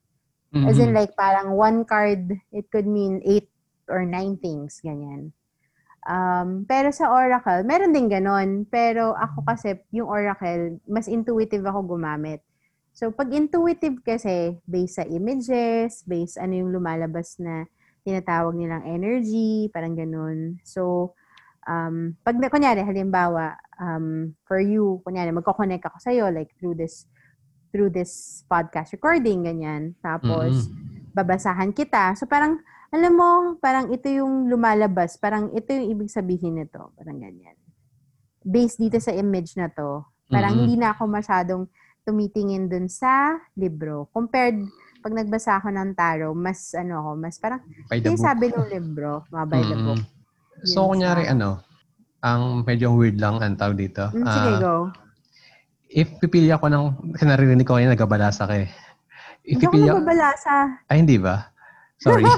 Mm-hmm. 0.53 0.68
As 0.68 0.76
in 0.76 0.93
like, 0.93 1.16
parang 1.16 1.57
one 1.57 1.89
card, 1.89 2.28
it 2.53 2.68
could 2.68 2.85
mean 2.85 3.24
eight 3.24 3.49
or 3.89 4.05
nine 4.05 4.37
things, 4.37 4.85
ganyan. 4.85 5.32
Um, 6.05 6.68
pero 6.68 6.93
sa 6.93 7.09
Oracle, 7.09 7.64
meron 7.64 7.97
din 7.97 8.12
ganon. 8.12 8.68
Pero 8.68 9.16
ako 9.16 9.49
kasi, 9.49 9.80
yung 9.89 10.12
Oracle, 10.12 10.76
mas 10.85 11.09
intuitive 11.09 11.64
ako 11.64 11.97
gumamit. 11.97 12.45
So, 12.93 13.11
pag 13.11 13.32
intuitive 13.32 14.05
kasi, 14.05 14.61
based 14.68 15.01
sa 15.01 15.09
images, 15.09 16.05
based 16.05 16.37
ano 16.37 16.55
yung 16.55 16.70
lumalabas 16.70 17.41
na 17.41 17.64
tinatawag 18.05 18.55
nilang 18.55 18.85
energy, 18.85 19.72
parang 19.72 19.97
ganon. 19.97 20.61
So, 20.62 21.16
um, 21.68 22.16
pag, 22.24 22.36
kunyari, 22.38 22.84
halimbawa, 22.84 23.58
um, 23.80 24.32
for 24.48 24.60
you, 24.60 25.00
kunyari, 25.04 25.32
magkoconnect 25.32 25.84
ako 25.88 25.98
sa'yo, 26.00 26.30
like, 26.30 26.52
through 26.56 26.76
this, 26.76 27.08
through 27.74 27.90
this 27.90 28.44
podcast 28.46 28.94
recording, 28.94 29.44
ganyan. 29.44 29.98
Tapos, 30.00 30.70
mm-hmm. 30.70 31.10
babasahan 31.12 31.74
kita. 31.74 32.14
So, 32.14 32.24
parang, 32.30 32.62
alam 32.94 33.12
mo, 33.18 33.30
parang 33.58 33.90
ito 33.90 34.06
yung 34.06 34.46
lumalabas, 34.46 35.18
parang 35.18 35.50
ito 35.50 35.74
yung 35.74 35.98
ibig 35.98 36.10
sabihin 36.14 36.62
nito, 36.62 36.94
parang 36.94 37.18
ganyan. 37.18 37.58
Based 38.44 38.78
dito 38.78 39.02
sa 39.02 39.10
image 39.10 39.58
na 39.58 39.66
to, 39.66 40.06
parang 40.30 40.54
mm-hmm. 40.54 40.70
hindi 40.70 40.76
na 40.78 40.94
ako 40.94 41.02
masyadong 41.10 41.62
tumitingin 42.06 42.70
dun 42.70 42.86
sa 42.86 43.34
libro. 43.58 44.06
Compared, 44.14 44.62
pag 45.02 45.10
nagbasa 45.10 45.58
ako 45.58 45.68
ng 45.74 45.90
tarot, 45.98 46.36
mas 46.38 46.70
ano 46.78 47.02
ako, 47.02 47.10
mas 47.18 47.36
parang, 47.42 47.60
yung 47.90 48.20
sabi 48.20 48.54
ng 48.54 48.68
libro, 48.70 49.26
mga 49.28 49.46
by 49.50 49.62
the 49.66 49.76
book. 49.76 50.02
So, 50.62 50.86
kunyari, 50.86 51.26
sa... 51.26 51.34
ano, 51.34 51.50
ang 52.22 52.62
medyo 52.62 52.94
weird 52.94 53.18
lang 53.18 53.42
ang 53.42 53.59
tawag 53.59 53.76
dito. 53.76 54.09
Mm, 54.14 54.24
sige, 54.24 54.50
uh, 54.50 54.61
go. 54.62 54.74
if 55.90 56.09
pipili 56.18 56.48
ako 56.50 56.70
ng, 56.70 56.84
kasi 57.14 57.24
naririnig 57.26 57.66
ko 57.66 57.76
kayo 57.76 57.90
nagkabalasa 57.90 58.46
ka 58.46 58.55
eh. 58.64 58.68
If 59.44 59.61
Hindi 59.61 59.64
pipili 59.68 59.86
ako, 59.90 59.98
nababalasa. 60.00 60.55
ay 60.88 60.96
hindi 61.05 61.16
ba? 61.20 61.52
Sorry. 62.00 62.24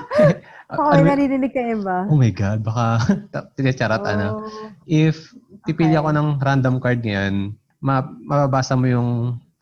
Oo, 0.75 0.91
Ano- 0.97 1.07
naririnig 1.07 1.55
ka 1.55 1.63
ba? 1.81 2.11
oh 2.11 2.19
my 2.19 2.33
God, 2.35 2.67
baka 2.67 2.85
tinacharot 3.57 4.03
ano. 4.03 4.43
Oh. 4.43 4.69
If 4.85 5.31
pipili 5.65 5.95
Okay. 5.95 6.03
ako 6.03 6.09
ng 6.11 6.29
random 6.43 6.77
card 6.83 7.07
ngayon, 7.07 7.55
ma- 7.79 8.11
mababasa 8.27 8.75
mo 8.75 8.91
yung 8.91 9.11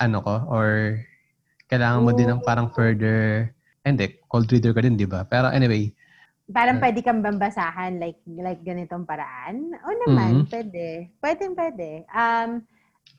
ano 0.00 0.18
ko 0.24 0.34
or 0.48 0.96
kailangan 1.68 2.02
mo 2.02 2.10
din 2.16 2.32
ng 2.32 2.40
parang 2.40 2.72
Oh. 2.72 2.74
further 2.74 3.52
hindi, 3.84 4.16
cold 4.32 4.48
reader 4.48 4.72
ka 4.72 4.80
din, 4.80 4.96
di 4.96 5.04
ba? 5.04 5.28
Pero 5.28 5.52
anyway, 5.52 5.92
Parang 6.44 6.76
Uh, 6.76 6.82
pwede 6.84 7.00
kang 7.00 7.24
bambasahan 7.24 7.96
like 7.96 8.20
like 8.36 8.60
ganitong 8.60 9.08
paraan? 9.08 9.72
O 9.80 9.88
naman, 10.04 10.44
Mhm. 10.44 10.52
pwede. 10.52 10.86
Pwede, 11.16 11.44
pwede. 11.56 11.90
Um, 12.12 12.60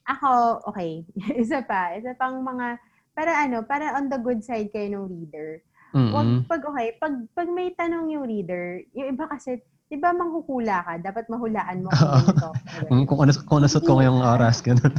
ako, 0.05 0.61
okay. 0.69 1.01
isa 1.41 1.65
pa. 1.65 1.97
Isa 1.97 2.13
pang 2.13 2.37
mga, 2.45 2.77
para 3.17 3.31
ano, 3.41 3.65
para 3.65 3.97
on 3.97 4.13
the 4.13 4.21
good 4.21 4.45
side 4.45 4.69
kayo 4.69 4.93
ng 4.93 5.09
reader. 5.09 5.65
Wag, 5.95 6.27
mm 6.27 6.45
pag 6.45 6.61
okay, 6.61 6.87
pag, 7.01 7.13
pag 7.33 7.49
may 7.49 7.73
tanong 7.73 8.13
yung 8.13 8.27
reader, 8.27 8.83
yung 8.93 9.15
iba 9.15 9.25
kasi, 9.25 9.57
di 9.87 9.97
ba 9.97 10.11
manghukula 10.13 10.83
ka? 10.85 10.93
Dapat 11.01 11.25
mahulaan 11.25 11.81
mo 11.81 11.89
kung 11.89 12.05
Oo. 12.05 12.19
ganito. 12.19 12.49
kung, 13.09 13.19
ano, 13.25 13.31
kung 13.47 13.61
nasot 13.65 13.81
ko 13.81 13.97
ngayong 13.97 14.21
oras, 14.21 14.61
ganun. 14.61 14.93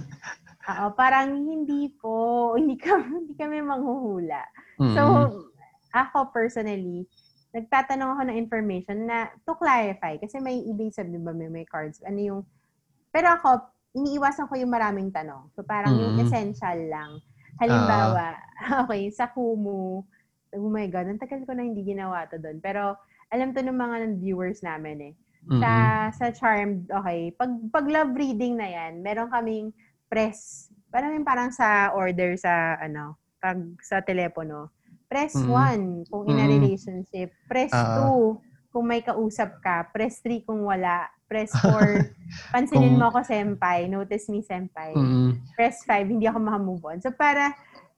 Oo, 0.66 0.86
parang 0.98 1.30
hindi 1.36 1.94
po, 1.94 2.16
hindi 2.58 2.74
kami, 2.74 3.22
hindi 3.22 3.34
kami 3.38 3.62
manghuhula. 3.62 4.42
So, 4.82 5.02
Mm-mm. 5.04 5.46
ako 5.94 6.34
personally, 6.34 7.06
nagtatanong 7.56 8.10
ako 8.12 8.22
ng 8.28 8.36
information 8.36 9.08
na 9.08 9.32
to 9.48 9.56
clarify. 9.56 10.20
Kasi 10.20 10.36
may 10.44 10.60
ibig 10.60 10.92
sabihin, 10.92 11.24
ba, 11.24 11.32
may, 11.32 11.48
may 11.48 11.64
cards. 11.64 12.04
Ano 12.04 12.20
yung, 12.20 12.40
pero 13.08 13.32
ako, 13.32 13.64
iniiwasan 13.96 14.44
ko 14.44 14.60
yung 14.60 14.68
maraming 14.68 15.08
tanong. 15.08 15.48
So, 15.56 15.64
parang 15.64 15.96
yung 15.96 16.20
Mm. 16.20 16.22
essential 16.28 16.78
lang. 16.92 17.10
Halimbawa, 17.56 18.36
okay, 18.84 19.08
sa 19.08 19.32
Kumu, 19.32 20.04
oh 20.52 20.68
my 20.68 20.84
God, 20.92 21.08
ang 21.08 21.16
tagal 21.16 21.40
ko 21.48 21.56
na 21.56 21.64
hindi 21.64 21.80
ginawa 21.80 22.28
to 22.28 22.36
doon. 22.36 22.60
Pero, 22.60 22.92
alam 23.32 23.56
to 23.56 23.64
ng 23.64 23.72
mga 23.72 23.96
viewers 24.20 24.60
namin 24.60 25.12
eh. 25.12 25.14
Sa, 25.48 25.72
Mm-mm. 25.72 26.12
sa 26.12 26.26
Charmed, 26.36 26.84
okay, 26.92 27.32
pag, 27.32 27.48
pag 27.72 27.86
love 27.88 28.12
reading 28.12 28.60
na 28.60 28.68
yan, 28.68 29.00
meron 29.00 29.32
kaming 29.32 29.72
press, 30.12 30.68
parang 30.92 31.16
yung 31.16 31.24
parang 31.24 31.48
sa 31.48 31.96
order 31.96 32.36
sa, 32.36 32.76
ano, 32.76 33.16
pag 33.40 33.56
sa 33.80 34.04
telepono. 34.04 34.75
Press 35.06 35.34
Mm. 35.34 35.48
1 36.02 36.10
kung 36.10 36.22
in 36.26 36.36
a 36.36 36.42
Mm. 36.42 36.52
relationship. 36.52 37.30
Press 37.46 37.70
Ah. 37.70 38.02
2 38.02 38.42
kung 38.68 38.84
may 38.84 39.00
kausap 39.00 39.58
ka. 39.58 39.86
Press 39.88 40.18
3 40.20 40.42
kung 40.42 40.62
wala. 40.62 41.06
Press 41.24 41.50
4, 41.54 42.12
pansinin 42.52 42.92
Kung- 42.92 42.98
mo 43.00 43.08
ako 43.08 43.22
senpai. 43.22 43.86
Notice 43.86 44.28
me 44.28 44.40
senpai. 44.40 44.92
Mm-mm. 44.92 45.42
Press 45.52 45.82
5, 45.82 46.06
hindi 46.06 46.24
ako 46.24 46.38
makamove 46.38 46.84
on. 46.84 46.98
So 47.00 47.10
para 47.10 47.50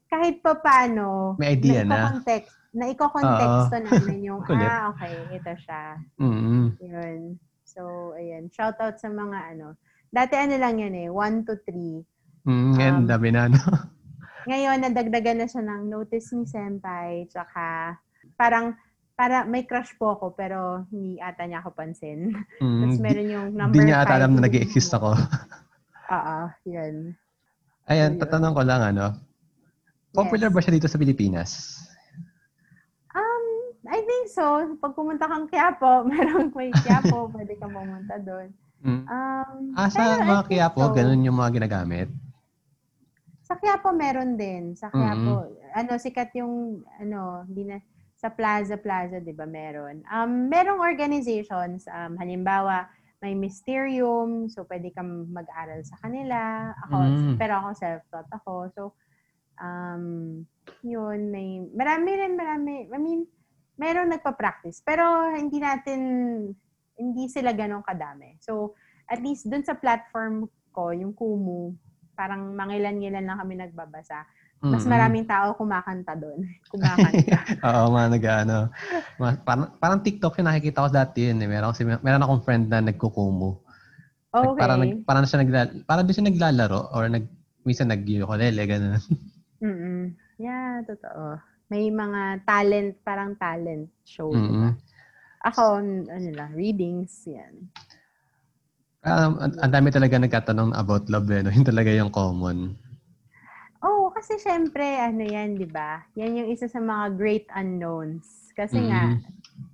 kahit 0.07 0.39
pa 0.39 0.55
paano, 0.55 1.37
May 1.37 1.53
idea 1.53 1.81
na. 1.83 2.09
iko-context, 2.09 2.49
na 2.71 2.85
iko-contexto 2.87 3.75
namin 3.79 4.19
yung, 4.23 4.41
ah, 4.65 4.89
okay, 4.89 5.13
ito 5.31 5.53
siya. 5.59 5.97
Mm-mm. 6.17 6.73
Yun. 6.79 7.37
So, 7.61 7.81
ayan. 8.13 8.49
Shout 8.49 8.77
out 8.79 8.97
sa 8.97 9.07
mga 9.07 9.53
ano. 9.53 9.77
Dati 10.07 10.33
ano 10.33 10.57
lang 10.57 10.77
yan 10.79 10.93
eh, 10.95 11.07
1 11.07 11.45
to 11.45 11.53
3. 11.61 12.01
Mm, 12.41 12.69
ngayon, 12.73 12.95
Um, 12.95 13.05
dami 13.05 13.29
na, 13.29 13.45
no? 13.45 13.61
Ngayon, 14.47 14.77
nadagdagan 14.79 15.43
na 15.43 15.47
siya 15.47 15.63
ng 15.65 15.89
notice 15.89 16.31
ni 16.31 16.47
Senpai, 16.47 17.27
tsaka 17.27 17.95
parang, 18.39 18.71
para 19.13 19.43
may 19.43 19.67
crush 19.67 19.91
po 19.99 20.15
ako, 20.15 20.31
pero 20.31 20.87
hindi 20.87 21.19
ata 21.19 21.43
niya 21.43 21.59
ako 21.59 21.75
pansin. 21.75 22.31
Mm, 22.63 22.79
Tapos 22.87 22.99
meron 23.03 23.27
yung 23.27 23.47
number 23.51 23.75
Di 23.75 23.83
niya 23.83 24.07
ata 24.07 24.15
alam 24.15 24.39
na 24.39 24.47
nag-exist 24.47 24.95
ako. 24.95 25.11
Oo, 26.15 26.37
yun. 26.63 26.95
Ayan, 27.85 28.15
Ayun. 28.15 28.21
tatanong 28.21 28.55
ko 28.55 28.61
lang, 28.63 28.81
ano? 28.95 29.17
Popular 30.09 30.49
Yes. 30.49 30.55
ba 30.55 30.61
siya 30.63 30.73
dito 30.73 30.87
sa 30.87 30.97
Pilipinas? 30.97 31.51
Um, 33.11 33.45
I 33.85 33.99
think 34.01 34.31
so. 34.31 34.45
Pag 34.79 34.95
pumunta 34.95 35.27
kang 35.27 35.45
Quiapo, 35.45 36.01
merong 36.09 36.49
may 36.55 36.71
Quiapo, 36.71 37.27
pwede 37.29 37.59
kang 37.59 37.75
pumunta 37.75 38.15
doon. 38.17 38.49
Mm. 38.79 39.03
Um, 39.03 39.59
Ah, 39.75 39.91
sa 39.91 40.17
mga 40.17 40.47
Quiapo, 40.47 40.79
so. 40.81 40.95
ganun 40.95 41.27
yung 41.27 41.35
mga 41.35 41.59
ginagamit? 41.59 42.07
Sa 43.49 43.57
Quiapo 43.57 43.89
meron 43.89 44.37
din. 44.37 44.77
Sa 44.77 44.93
Quiapo, 44.93 45.57
ano, 45.73 45.91
sikat 45.97 46.37
yung, 46.37 46.85
ano, 47.01 47.49
hindi 47.49 47.65
na, 47.65 47.81
sa 48.13 48.29
Plaza 48.29 48.77
Plaza, 48.77 49.17
di 49.17 49.33
ba, 49.33 49.49
meron. 49.49 50.05
Um, 50.05 50.53
merong 50.53 50.77
organizations, 50.77 51.89
um, 51.89 52.13
halimbawa, 52.21 52.85
may 53.25 53.33
Mysterium, 53.33 54.45
so 54.53 54.69
pwede 54.69 54.93
kang 54.93 55.33
mag-aral 55.33 55.81
sa 55.81 55.97
kanila. 55.97 56.69
Ako, 56.85 56.95
Mm. 56.99 57.35
pero 57.41 57.57
ako 57.57 57.69
self-taught 57.73 58.29
ako. 58.37 58.53
So, 58.77 58.81
um, 59.57 60.45
yun, 60.85 61.33
may, 61.33 61.65
marami 61.73 62.11
rin, 62.21 62.37
marami, 62.37 62.85
I 62.85 62.99
mean, 63.01 63.25
meron 63.81 64.13
nagpa-practice. 64.13 64.85
Pero 64.85 65.33
hindi 65.33 65.57
natin, 65.57 65.99
hindi 67.01 67.25
sila 67.33 67.49
ganun 67.57 67.81
kadami. 67.81 68.37
So, 68.45 68.77
at 69.09 69.23
least 69.25 69.49
dun 69.49 69.65
sa 69.65 69.73
platform 69.73 70.45
ko, 70.69 70.93
yung 70.93 71.17
Kumu, 71.17 71.73
parang 72.19 72.51
mangilan-ngilan 72.51 73.23
lang 73.23 73.39
kami 73.39 73.55
nagbabasa. 73.55 74.27
Mas 74.59 74.83
Mm-mm. 74.83 74.91
maraming 74.91 75.23
tao 75.23 75.55
kumakanta 75.55 76.19
doon. 76.19 76.43
Kumakanta. 76.71 77.39
Oo, 77.71 77.95
mga 77.95 78.07
nag 78.11 78.25
ano, 78.43 78.57
mga- 79.15 79.39
parang, 79.47 79.67
parang 79.79 80.03
TikTok 80.03 80.35
yung 80.35 80.51
nakikita 80.51 80.83
ko 80.83 80.89
dati 80.91 81.31
yun. 81.31 81.39
Eh. 81.39 81.47
Meron, 81.47 81.71
kasi, 81.71 81.87
meron 81.87 82.19
akong 82.19 82.43
friend 82.43 82.67
na 82.67 82.83
nagkukumu. 82.83 83.55
Nag- 84.35 84.51
okay. 84.51 84.59
Parang, 84.59 84.77
nag, 84.83 84.91
parang 85.07 85.23
siya 85.23 85.39
nagla, 85.39 85.71
parang 85.87 86.03
doon 86.03 86.15
siya 86.19 86.27
naglalaro 86.27 86.91
or 86.91 87.07
nag, 87.07 87.23
minsan 87.63 87.87
nag-ukulele, 87.87 88.67
ganun. 88.67 88.99
Mm-mm. 89.63 90.11
Yeah, 90.35 90.83
totoo. 90.83 91.39
May 91.71 91.87
mga 91.87 92.43
talent, 92.43 92.99
parang 93.07 93.39
talent 93.39 93.87
show. 94.03 94.27
Mm-mm. 94.27 94.75
Ako, 95.39 95.79
ano 96.03 96.29
lang, 96.35 96.51
readings, 96.51 97.15
yan. 97.23 97.71
Um, 98.99 99.39
ang, 99.39 99.71
dami 99.71 99.95
talaga 99.95 100.19
nagkatanong 100.19 100.75
about 100.75 101.07
love, 101.07 101.31
eh, 101.31 101.39
no? 101.39 101.51
Yun 101.55 101.63
talaga 101.63 101.87
yung 101.95 102.11
common. 102.11 102.75
Oh, 103.79 104.11
kasi 104.11 104.35
syempre, 104.43 104.83
ano 104.99 105.23
yan, 105.23 105.55
di 105.55 105.63
ba? 105.63 106.03
Yan 106.19 106.43
yung 106.43 106.49
isa 106.51 106.67
sa 106.67 106.83
mga 106.83 107.15
great 107.15 107.47
unknowns. 107.55 108.51
Kasi 108.51 108.75
nga, 108.91 109.07
Mm-mm. 109.07 109.23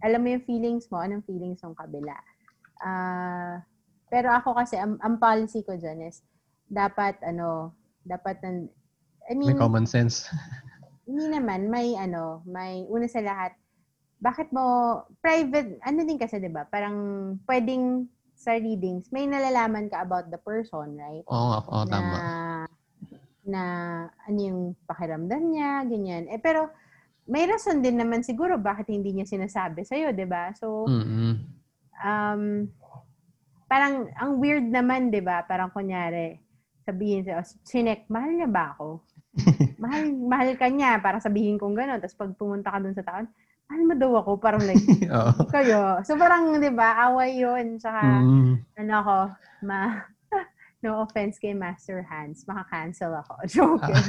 alam 0.05 0.21
mo 0.21 0.27
yung 0.29 0.45
feelings 0.45 0.85
mo, 0.93 1.01
anong 1.01 1.25
feelings 1.25 1.57
ng 1.65 1.73
kabila. 1.73 2.13
Ah, 2.85 3.65
pero 4.13 4.29
ako 4.29 4.53
kasi, 4.61 4.77
ang, 4.77 5.01
ang 5.01 5.17
policy 5.17 5.65
ko 5.65 5.73
dyan 5.73 6.05
is, 6.05 6.21
dapat, 6.69 7.17
ano, 7.25 7.73
dapat, 8.05 8.37
nan- 8.45 8.69
I 9.25 9.33
May 9.33 9.41
mean, 9.41 9.57
common 9.57 9.89
sense. 9.89 10.29
hindi 11.09 11.25
naman, 11.33 11.73
may, 11.73 11.97
ano, 11.97 12.45
may, 12.45 12.85
una 12.85 13.09
sa 13.09 13.25
lahat, 13.25 13.57
bakit 14.21 14.53
mo, 14.53 15.01
private, 15.17 15.81
ano 15.81 16.05
din 16.05 16.21
kasi, 16.21 16.37
di 16.37 16.53
ba? 16.53 16.69
Parang, 16.69 16.93
pwedeng, 17.49 18.05
sa 18.35 18.59
readings, 18.59 19.09
may 19.09 19.25
nalalaman 19.25 19.87
ka 19.87 20.03
about 20.03 20.27
the 20.27 20.37
person, 20.37 20.99
right? 20.99 21.23
Oo, 21.25 21.45
nga, 21.49 21.59
oo, 21.65 21.83
tama. 21.87 22.15
na 22.19 22.23
na 23.45 23.63
ano 24.25 24.39
yung 24.41 24.61
pakiramdam 24.89 25.43
niya, 25.53 25.85
ganyan. 25.85 26.25
Eh, 26.27 26.41
pero 26.41 26.69
may 27.25 27.45
rason 27.49 27.81
din 27.81 27.97
naman 27.97 28.21
siguro 28.21 28.57
bakit 28.57 28.89
hindi 28.89 29.13
niya 29.13 29.25
sinasabi 29.25 29.85
sa'yo, 29.85 30.13
di 30.13 30.25
ba? 30.25 30.53
So, 30.57 30.85
Mm-mm. 30.89 31.33
um, 32.01 32.43
parang 33.65 34.09
ang 34.17 34.37
weird 34.41 34.65
naman, 34.65 35.09
di 35.09 35.21
ba? 35.21 35.41
Parang 35.45 35.73
kunyari, 35.73 36.37
sabihin 36.85 37.25
siya, 37.25 37.41
Sinek, 37.65 38.05
mahal 38.09 38.33
niya 38.33 38.49
ba 38.49 38.77
ako? 38.77 39.01
mahal, 39.81 40.03
mahal 40.25 40.49
ka 40.57 40.67
niya 40.69 41.01
para 41.01 41.17
sabihin 41.21 41.57
kong 41.57 41.73
gano'n. 41.73 42.01
Tapos 42.01 42.17
pag 42.17 42.31
pumunta 42.37 42.69
ka 42.73 42.81
dun 42.81 42.97
sa 42.97 43.05
taon, 43.05 43.25
mo 43.69 43.93
daw 43.97 44.11
ako. 44.21 44.31
Parang 44.37 44.61
like, 44.63 44.81
Oo. 45.17 45.49
kayo. 45.49 45.99
So 46.05 46.13
parang, 46.15 46.57
di 46.57 46.69
ba, 46.69 47.09
away 47.09 47.37
yun. 47.37 47.81
Tsaka, 47.81 48.01
Mm. 48.21 48.53
ano 48.77 48.93
ako, 49.01 49.15
ma, 49.65 50.05
no 50.85 51.01
offense 51.01 51.41
kay 51.41 51.57
Master 51.57 52.05
Hans, 52.05 52.45
maka-cancel 52.45 53.09
ako. 53.15 53.33
Joke. 53.53 53.81
Ah. 53.89 54.05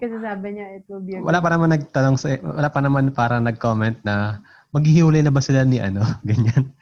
Kasi 0.00 0.14
sabi 0.16 0.46
niya, 0.56 0.80
it 0.80 0.84
will 0.88 1.04
be 1.04 1.18
a 1.18 1.20
wala 1.20 1.42
pa 1.42 1.52
naman 1.52 1.74
nagtanong 1.74 2.16
sa 2.16 2.38
wala 2.40 2.70
pa 2.70 2.80
naman 2.80 3.12
para 3.12 3.36
nag-comment 3.36 4.00
na 4.00 4.40
maghihiwalay 4.72 5.20
na 5.20 5.34
ba 5.34 5.42
sila 5.42 5.66
ni 5.66 5.82
ano, 5.82 6.00
ganyan. 6.24 6.72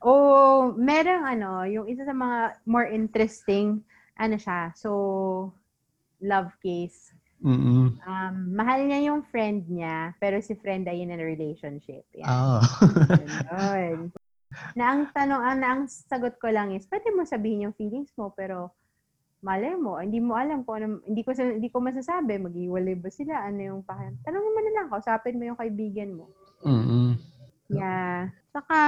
Oh, 0.00 0.72
merong 0.74 1.26
ano, 1.28 1.62
yung 1.68 1.86
isa 1.86 2.02
sa 2.02 2.14
mga 2.14 2.62
more 2.64 2.88
interesting, 2.88 3.82
ano 4.16 4.34
siya, 4.38 4.72
so, 4.74 4.90
love 6.18 6.50
case. 6.58 7.14
Mm. 7.38 8.02
Um, 8.02 8.34
mahal 8.50 8.82
niya 8.82 9.14
yung 9.14 9.22
friend 9.30 9.70
niya, 9.70 10.14
pero 10.18 10.42
si 10.42 10.58
friend 10.58 10.90
ay 10.90 11.06
in 11.06 11.14
a 11.14 11.18
relationship. 11.18 12.02
Yan. 12.18 12.26
Oh. 12.26 12.58
Na 14.74 14.84
ang 14.90 15.02
tanong, 15.14 15.42
ang, 15.44 15.58
na 15.62 15.68
ang 15.70 15.82
sagot 15.86 16.34
ko 16.42 16.50
lang 16.50 16.74
is, 16.74 16.88
pwede 16.90 17.14
mo 17.14 17.22
sabihin 17.22 17.70
yung 17.70 17.76
feelings 17.78 18.10
mo, 18.18 18.34
pero 18.34 18.74
malay 19.38 19.78
mo, 19.78 20.02
hindi 20.02 20.18
mo 20.18 20.34
alam 20.34 20.66
kung 20.66 20.82
ano, 20.82 20.86
hindi 21.06 21.22
ko, 21.22 21.30
sa- 21.30 21.54
hindi 21.54 21.70
ko 21.70 21.78
masasabi, 21.78 22.42
maghiwalay 22.42 22.98
ba 22.98 23.06
sila, 23.06 23.46
ano 23.46 23.60
yung 23.62 23.80
pakiram. 23.86 24.18
Tanongin 24.26 24.54
mo 24.54 24.60
na 24.66 24.72
lang, 24.74 24.86
kausapin 24.90 25.38
mo 25.38 25.46
yung 25.46 25.58
kaibigan 25.60 26.10
mo. 26.10 26.26
mm. 26.66 27.14
Yeah. 27.68 28.32
Saka, 28.50 28.78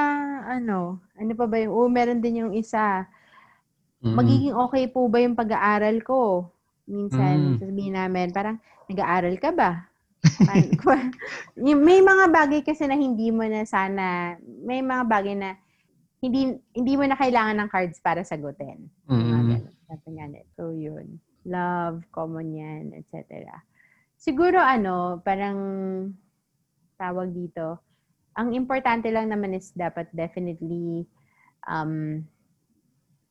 ano, 0.56 1.04
ano 1.14 1.32
pa 1.36 1.44
ba 1.44 1.60
yung, 1.60 1.70
oh, 1.70 1.86
meron 1.92 2.24
din 2.24 2.42
yung 2.42 2.52
isa, 2.56 3.06
Mm-mm. 4.00 4.16
magiging 4.16 4.56
okay 4.56 4.88
po 4.88 5.04
ba 5.06 5.20
yung 5.20 5.36
pag-aaral 5.36 6.00
ko? 6.00 6.48
Minsan, 6.90 7.54
Mm. 7.54 7.58
sasabihin 7.62 7.94
namin, 7.94 8.34
parang, 8.34 8.58
nag-aaral 8.90 9.38
ka 9.38 9.54
ba? 9.54 9.86
May 11.86 12.02
mga 12.02 12.26
bagay 12.28 12.60
kasi 12.66 12.90
na 12.90 12.98
hindi 12.98 13.30
mo 13.30 13.46
na 13.46 13.62
sana, 13.62 14.34
may 14.66 14.82
mga 14.82 15.04
bagay 15.06 15.34
na 15.38 15.54
hindi 16.20 16.52
hindi 16.76 16.94
mo 17.00 17.08
na 17.08 17.16
kailangan 17.16 17.56
ng 17.56 17.70
cards 17.72 17.96
para 18.04 18.20
sagutin. 18.26 18.90
Something 19.88 20.16
ganun. 20.20 20.46
So, 20.58 20.74
yun. 20.76 21.16
Love, 21.48 22.04
common 22.12 22.52
yan, 22.52 22.84
etc. 22.92 23.48
Siguro, 24.20 24.60
ano, 24.60 25.24
parang 25.24 25.56
tawag 27.00 27.32
dito, 27.32 27.80
ang 28.36 28.52
importante 28.52 29.08
lang 29.08 29.32
naman 29.32 29.56
is 29.56 29.72
dapat 29.72 30.12
definitely 30.12 31.08
um, 31.64 32.20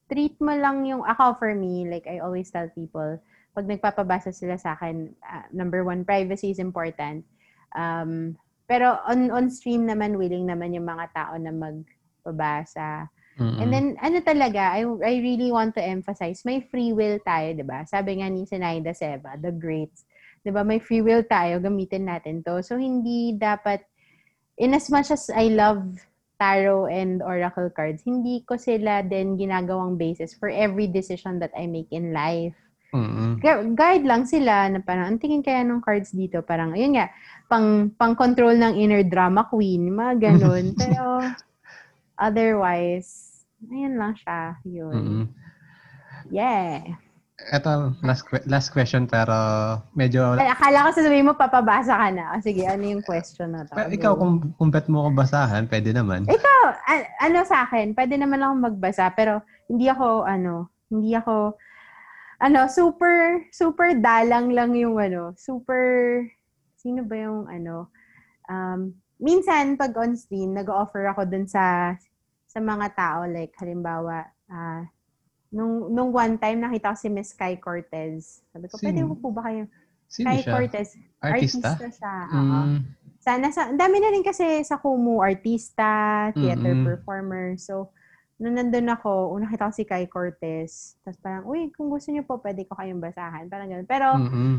treat 0.09 0.33
mo 0.41 0.57
lang 0.57 0.81
yung, 0.89 1.05
ako 1.05 1.37
for 1.37 1.53
me, 1.53 1.85
like 1.85 2.09
I 2.09 2.17
always 2.25 2.49
tell 2.49 2.65
people, 2.73 3.21
pag 3.53 3.65
nagpapabasa 3.65 4.31
sila 4.31 4.55
sa 4.55 4.77
akin, 4.77 5.11
ah, 5.25 5.45
number 5.51 5.83
one, 5.83 6.05
privacy 6.05 6.53
is 6.53 6.61
important. 6.61 7.25
Um, 7.75 8.37
pero 8.69 9.01
on 9.09 9.33
on 9.33 9.49
stream 9.49 9.89
naman, 9.89 10.17
willing 10.17 10.45
naman 10.45 10.77
yung 10.77 10.85
mga 10.85 11.09
tao 11.13 11.33
na 11.41 11.49
magpabasa. 11.49 13.09
Mm-mm. 13.39 13.59
And 13.63 13.69
then, 13.71 13.87
ano 14.03 14.19
talaga, 14.19 14.75
I, 14.75 14.83
I 14.83 15.13
really 15.23 15.47
want 15.49 15.71
to 15.79 15.81
emphasize, 15.81 16.43
may 16.43 16.59
free 16.59 16.91
will 16.91 17.17
tayo, 17.23 17.55
di 17.55 17.63
ba? 17.63 17.87
Sabi 17.87 18.19
nga 18.19 18.27
ni 18.27 18.43
Sinaida 18.43 18.91
Seva, 18.91 19.39
the 19.39 19.55
greats, 19.55 20.03
di 20.43 20.51
ba? 20.51 20.67
May 20.67 20.83
free 20.83 20.99
will 20.99 21.23
tayo, 21.23 21.63
gamitin 21.63 22.11
natin 22.11 22.43
to. 22.43 22.59
So, 22.59 22.75
hindi 22.75 23.39
dapat, 23.39 23.87
in 24.59 24.75
as 24.75 24.91
much 24.91 25.07
as 25.07 25.31
I 25.31 25.55
love 25.55 25.87
tarot 26.35 26.91
and 26.91 27.23
oracle 27.23 27.71
cards, 27.71 28.03
hindi 28.03 28.43
ko 28.43 28.59
sila 28.59 29.07
din 29.07 29.39
ginagawang 29.39 29.95
basis 29.95 30.35
for 30.35 30.51
every 30.51 30.91
decision 30.91 31.39
that 31.39 31.55
I 31.55 31.63
make 31.63 31.87
in 31.95 32.11
life. 32.11 32.59
Mm-mm. 32.89 33.37
Gu- 33.37 33.77
guide 33.77 34.05
lang 34.05 34.25
sila 34.25 34.65
na 34.67 34.81
parang, 34.81 35.13
ang 35.13 35.19
tingin 35.21 35.45
kaya 35.45 35.61
ng 35.61 35.81
cards 35.81 36.09
dito, 36.09 36.41
parang, 36.41 36.73
ayun 36.73 36.97
nga, 36.97 37.13
pang, 37.45 37.93
pang 37.93 38.17
control 38.17 38.57
ng 38.57 38.73
inner 38.75 39.05
drama 39.05 39.45
queen, 39.45 39.93
mga 39.93 40.13
ganun. 40.17 40.73
Pero, 40.81 41.21
otherwise, 42.17 43.41
ayun 43.69 43.95
lang 43.95 44.13
siya. 44.17 44.57
Yun. 44.65 44.93
Mm-mm. 44.93 45.25
Yeah. 46.29 46.99
Ito, 47.39 47.95
last, 48.03 48.27
last 48.51 48.75
question 48.75 49.07
pero 49.07 49.31
medyo... 49.95 50.35
Ay, 50.35 50.51
Akala 50.51 50.91
ko 50.91 50.99
sasabihin 50.99 51.23
mo, 51.23 51.39
papabasa 51.39 51.95
ka 51.95 52.11
na. 52.11 52.35
O, 52.35 52.43
sige, 52.43 52.67
ano 52.67 52.83
yung 52.83 52.99
question 52.99 53.55
na 53.55 53.63
to? 53.63 53.71
Pero 53.71 53.89
ikaw, 53.95 54.11
kung, 54.19 54.51
kung 54.59 54.67
bet 54.67 54.91
mo 54.91 55.07
ko 55.07 55.15
basahan, 55.15 55.63
pwede 55.71 55.95
naman. 55.95 56.27
Ikaw, 56.27 56.61
a- 56.67 57.09
ano 57.23 57.39
sa 57.47 57.63
akin, 57.63 57.95
pwede 57.95 58.19
naman 58.19 58.43
akong 58.43 58.65
magbasa, 58.67 59.07
pero 59.15 59.39
hindi 59.71 59.87
ako, 59.87 60.27
ano, 60.27 60.67
hindi 60.91 61.15
ako, 61.15 61.55
ano, 62.39 62.71
super, 62.71 63.43
super 63.51 63.91
dalang 63.99 64.55
lang 64.55 64.71
yung, 64.73 64.95
ano, 64.95 65.35
super, 65.35 66.23
sino 66.79 67.03
ba 67.03 67.15
yung, 67.19 67.45
ano, 67.51 67.91
um, 68.47 68.95
minsan, 69.19 69.75
pag 69.75 69.91
on 69.99 70.15
stream, 70.15 70.55
nag-offer 70.55 71.11
ako 71.11 71.27
dun 71.27 71.45
sa, 71.45 71.95
sa 72.47 72.59
mga 72.63 72.95
tao, 72.95 73.27
like, 73.27 73.51
halimbawa, 73.59 74.23
ah, 74.47 74.87
nung, 75.51 75.91
nung 75.91 76.15
one 76.15 76.39
time, 76.39 76.63
nakita 76.63 76.95
ko 76.95 76.97
si 76.97 77.11
Miss 77.11 77.35
Kai 77.35 77.59
Cortez. 77.59 78.39
Sabi 78.55 78.71
ko, 78.71 78.79
pwede 78.79 79.03
Sino? 79.03 79.09
ko 79.11 79.15
po 79.19 79.27
ba 79.35 79.51
kayo? 79.51 79.67
Sino 80.07 80.25
Kai 80.31 80.39
siya? 80.41 80.53
Cortez. 80.55 80.89
Artista? 81.19 81.69
siya. 81.75 82.15
oo. 82.31 82.59
Mm. 82.65 82.79
Sana 83.19 83.51
sa, 83.51 83.67
dami 83.75 83.99
na 83.99 84.15
rin 84.15 84.23
kasi 84.23 84.63
sa 84.63 84.79
Kumu, 84.79 85.19
artista, 85.19 86.31
theater 86.31 86.71
Mm-mm. 86.71 86.87
performer. 86.87 87.59
So, 87.59 87.91
nung 88.39 88.55
nandun 88.55 88.87
ako, 88.87 89.35
una 89.35 89.45
kita 89.45 89.67
ko 89.67 89.73
si 89.75 89.83
Kai 89.83 90.07
Cortez. 90.07 90.95
Tapos 91.03 91.19
parang, 91.19 91.43
uy, 91.43 91.69
kung 91.69 91.91
gusto 91.91 92.07
niyo 92.09 92.23
po, 92.23 92.39
pwede 92.39 92.63
ko 92.63 92.73
kayong 92.73 93.03
basahan. 93.03 93.45
Parang 93.45 93.67
ganun. 93.67 93.83
Pero, 93.83 94.07
Mm-mm. 94.15 94.55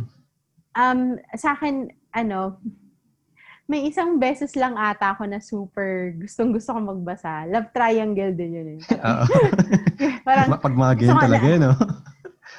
um, 0.70 1.00
sa 1.32 1.56
akin, 1.56 1.88
ano, 2.12 2.60
may 3.64 3.86
isang 3.86 4.18
beses 4.18 4.52
lang 4.52 4.74
ata 4.74 5.14
ako 5.14 5.24
na 5.24 5.38
super 5.38 6.12
gustong 6.14 6.50
gusto 6.50 6.74
ko 6.74 6.78
magbasa. 6.82 7.46
Love 7.46 7.70
triangle 7.70 8.34
din 8.34 8.50
yun 8.52 8.68
eh. 8.76 8.80
Oo. 9.00 9.24
Parang, 10.28 10.46
Pag 10.58 10.76
mga 10.76 10.94
ganyan 10.98 11.16
talaga 11.18 11.46
na- 11.46 11.50
yun, 11.50 11.60
no? 11.64 11.72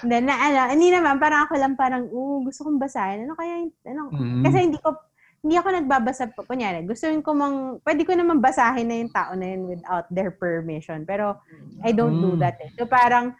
hindi, 0.02 0.16
na, 0.24 0.34
ano, 0.34 0.60
hindi 0.74 0.88
naman, 0.90 1.20
parang 1.20 1.46
ako 1.46 1.54
lang 1.54 1.74
parang, 1.76 2.10
uh, 2.10 2.40
gusto 2.42 2.66
kong 2.66 2.82
basahin. 2.82 3.30
Ano 3.30 3.38
kaya, 3.38 3.62
yung- 3.62 3.78
ano, 3.86 4.02
Mm-mm. 4.10 4.42
Kasi 4.42 4.58
hindi 4.58 4.80
ko, 4.82 4.90
hindi 5.42 5.58
ako 5.58 5.68
nagbabasa 5.74 6.30
po. 6.32 6.46
Kunyari, 6.46 6.86
gusto 6.86 7.10
ko 7.26 7.32
mang, 7.34 7.56
pwede 7.82 8.06
ko 8.06 8.14
naman 8.14 8.38
basahin 8.38 8.86
na 8.86 8.96
yung 9.02 9.10
tao 9.12 9.34
na 9.34 9.46
yun 9.50 9.74
without 9.74 10.06
their 10.14 10.30
permission. 10.30 11.02
Pero, 11.02 11.42
I 11.82 11.92
don't 11.92 12.22
do 12.22 12.38
Mm. 12.38 12.40
that 12.40 12.62
eh. 12.62 12.70
So, 12.78 12.86
parang, 12.86 13.34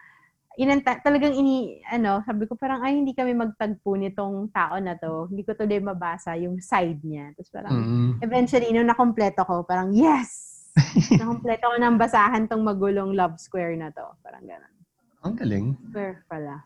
inanta, 0.58 0.98
talagang 1.00 1.38
ini, 1.38 1.78
ano, 1.86 2.26
sabi 2.26 2.50
ko 2.50 2.58
parang, 2.58 2.82
ay, 2.82 2.98
hindi 2.98 3.14
kami 3.14 3.38
magtagpo 3.38 3.94
nitong 3.96 4.50
tao 4.50 4.82
na 4.82 4.98
to. 4.98 5.30
Hindi 5.30 5.46
ko 5.46 5.54
tuloy 5.54 5.78
mabasa 5.78 6.34
yung 6.42 6.58
side 6.58 7.06
niya. 7.06 7.38
Tapos 7.38 7.50
parang, 7.54 7.74
Mm-mm. 7.78 8.10
eventually, 8.26 8.74
nung 8.74 8.90
nakompleto 8.90 9.46
ko, 9.46 9.62
parang, 9.62 9.94
yes! 9.94 10.50
nakompleto 11.22 11.70
ko 11.70 11.78
ng 11.78 12.00
basahan 12.02 12.50
tong 12.50 12.66
magulong 12.66 13.14
love 13.14 13.38
square 13.38 13.78
na 13.78 13.94
to. 13.94 14.08
Parang 14.26 14.42
gano'n. 14.42 14.74
Ang 15.22 15.36
galing. 15.38 15.68
Square 15.94 16.26
pala. 16.26 16.66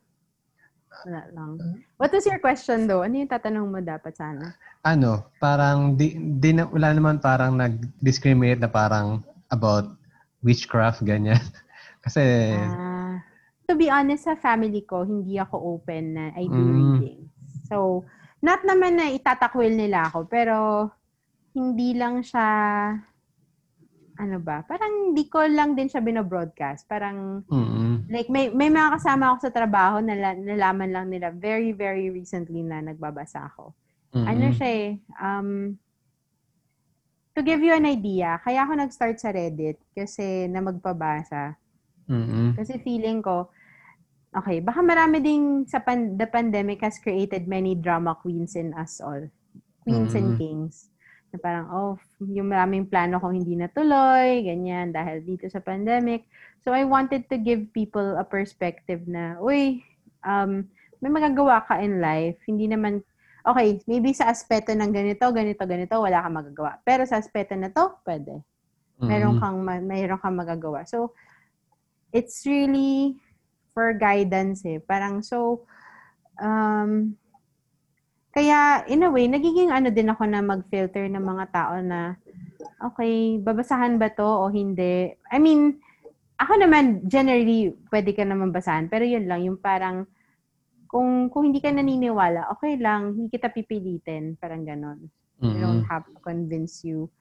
Wala 1.04 1.22
lang. 1.36 1.52
What 2.00 2.14
was 2.16 2.24
your 2.24 2.40
question 2.40 2.88
though? 2.88 3.04
Ano 3.04 3.20
yung 3.20 3.28
tatanong 3.28 3.68
mo 3.68 3.84
dapat 3.84 4.16
sana? 4.16 4.56
Ano, 4.86 5.34
parang 5.42 5.98
di, 5.98 6.14
di 6.38 6.54
na, 6.54 6.70
wala 6.70 6.94
naman 6.94 7.18
parang 7.18 7.58
nag-discriminate 7.58 8.62
na 8.62 8.70
parang 8.70 9.26
about 9.50 9.98
witchcraft, 10.46 11.02
ganyan. 11.02 11.42
Kasi, 12.06 12.22
Ah, 12.54 13.18
to 13.66 13.74
be 13.74 13.90
honest, 13.90 14.30
sa 14.30 14.38
family 14.38 14.86
ko, 14.86 15.02
hindi 15.02 15.42
ako 15.42 15.56
open 15.82 16.04
na 16.14 16.24
I 16.38 16.46
do 16.46 16.62
Mm. 16.62 16.70
readings. 16.70 17.34
So, 17.66 18.06
not 18.46 18.62
naman 18.62 19.02
na 19.02 19.10
itatakwil 19.10 19.74
nila 19.74 20.06
ako, 20.14 20.30
pero 20.30 20.56
hindi 21.58 21.98
lang 21.98 22.22
siya, 22.22 22.46
ano 24.16 24.38
ba, 24.40 24.64
parang 24.64 25.12
hindi 25.12 25.28
ko 25.28 25.44
lang 25.50 25.76
din 25.76 25.92
siya 25.92 26.00
binobroadcast. 26.04 26.88
Parang, 26.88 27.44
mm 27.50 28.06
like, 28.06 28.30
may, 28.30 28.54
may 28.54 28.70
mga 28.70 29.02
kasama 29.02 29.34
ako 29.34 29.38
sa 29.50 29.56
trabaho 29.56 29.98
na 29.98 30.14
la- 30.14 30.38
nalaman 30.38 30.94
lang 30.94 31.08
nila 31.10 31.34
very, 31.34 31.74
very 31.74 32.14
recently 32.14 32.62
na 32.62 32.78
nagbabasa 32.80 33.50
ako. 33.50 33.74
Ano 34.24 34.48
siya 34.56 34.70
eh, 34.72 34.90
um, 35.20 35.76
to 37.36 37.44
give 37.44 37.60
you 37.60 37.76
an 37.76 37.84
idea, 37.84 38.40
kaya 38.40 38.64
ako 38.64 38.80
nag-start 38.80 39.20
sa 39.20 39.36
Reddit 39.36 39.76
kasi 39.92 40.48
na 40.48 40.64
magpabasa. 40.64 41.60
mm 42.08 42.56
Kasi 42.56 42.80
feeling 42.80 43.20
ko, 43.20 43.52
okay, 44.32 44.64
baka 44.64 44.80
marami 44.80 45.20
ding 45.20 45.68
sa 45.68 45.84
pan- 45.84 46.16
the 46.16 46.28
pandemic 46.32 46.80
has 46.80 46.96
created 47.04 47.44
many 47.48 47.76
drama 47.76 48.16
queens 48.16 48.56
in 48.56 48.72
us 48.76 49.04
all. 49.04 49.28
Queens 49.84 50.16
and 50.16 50.34
Mhm. 50.34 50.40
kings. 50.40 50.90
Na 51.36 51.38
parang, 51.44 51.68
oh, 51.76 51.94
yung 52.24 52.48
maraming 52.48 52.88
plano 52.88 53.20
kong 53.20 53.36
hindi 53.44 53.60
natuloy, 53.60 54.40
ganyan, 54.48 54.96
dahil 54.96 55.20
dito 55.28 55.46
sa 55.52 55.60
pandemic. 55.60 56.24
So, 56.64 56.72
I 56.72 56.88
wanted 56.88 57.28
to 57.30 57.38
give 57.38 57.70
people 57.76 58.16
a 58.16 58.24
perspective 58.24 59.04
na, 59.12 59.38
uy, 59.44 59.84
um, 60.24 60.66
may 61.04 61.12
magagawa 61.12 61.62
ka 61.68 61.84
in 61.84 62.00
life. 62.00 62.40
Hindi 62.48 62.72
naman, 62.72 63.04
okay, 63.46 63.80
maybe 63.86 64.12
sa 64.12 64.34
aspeto 64.34 64.74
ng 64.74 64.90
ganito, 64.90 65.30
ganito, 65.30 65.64
ganito, 65.64 65.96
wala 66.02 66.26
kang 66.26 66.38
magagawa. 66.42 66.72
Pero 66.82 67.06
sa 67.06 67.22
aspeto 67.22 67.54
na 67.54 67.70
to, 67.70 68.02
pwede 68.04 68.42
meron 69.00 69.44
kang 69.44 69.60
meron 69.64 70.20
kang 70.20 70.40
magagawa. 70.40 70.88
So 70.88 71.12
it's 72.16 72.48
really 72.48 73.20
for 73.76 73.92
guidance 73.96 74.64
eh. 74.64 74.80
Parang 74.80 75.20
so 75.20 75.68
um 76.40 77.16
kaya 78.36 78.84
in 78.92 79.04
a 79.04 79.12
way 79.12 79.28
nagiging 79.32 79.72
ano 79.72 79.92
din 79.92 80.12
ako 80.12 80.28
na 80.28 80.44
mag-filter 80.44 81.08
ng 81.08 81.24
mga 81.24 81.46
tao 81.52 81.80
na 81.80 82.20
okay, 82.84 83.40
babasahan 83.40 83.96
ba 84.00 84.12
to 84.12 84.28
o 84.28 84.52
hindi? 84.52 85.16
I 85.32 85.40
mean, 85.40 85.80
ako 86.36 86.60
naman 86.60 87.08
generally 87.08 87.72
pwede 87.92 88.12
ka 88.12 88.28
naman 88.28 88.52
basahan, 88.52 88.92
pero 88.92 89.08
yun 89.08 89.28
lang 89.28 89.48
yung 89.48 89.60
parang 89.60 90.04
kung 90.88 91.28
kung 91.28 91.50
hindi 91.50 91.60
ka 91.60 91.70
naniniwala, 91.70 92.50
okay 92.50 92.78
lang, 92.78 93.14
hindi 93.14 93.30
kita 93.30 93.50
pipilitin, 93.50 94.36
parang 94.36 94.64
ganon. 94.64 95.00
I 95.44 95.52
don't 95.54 95.84
have 95.86 96.08
to 96.08 96.18
convince 96.20 96.82
you. 96.82 97.12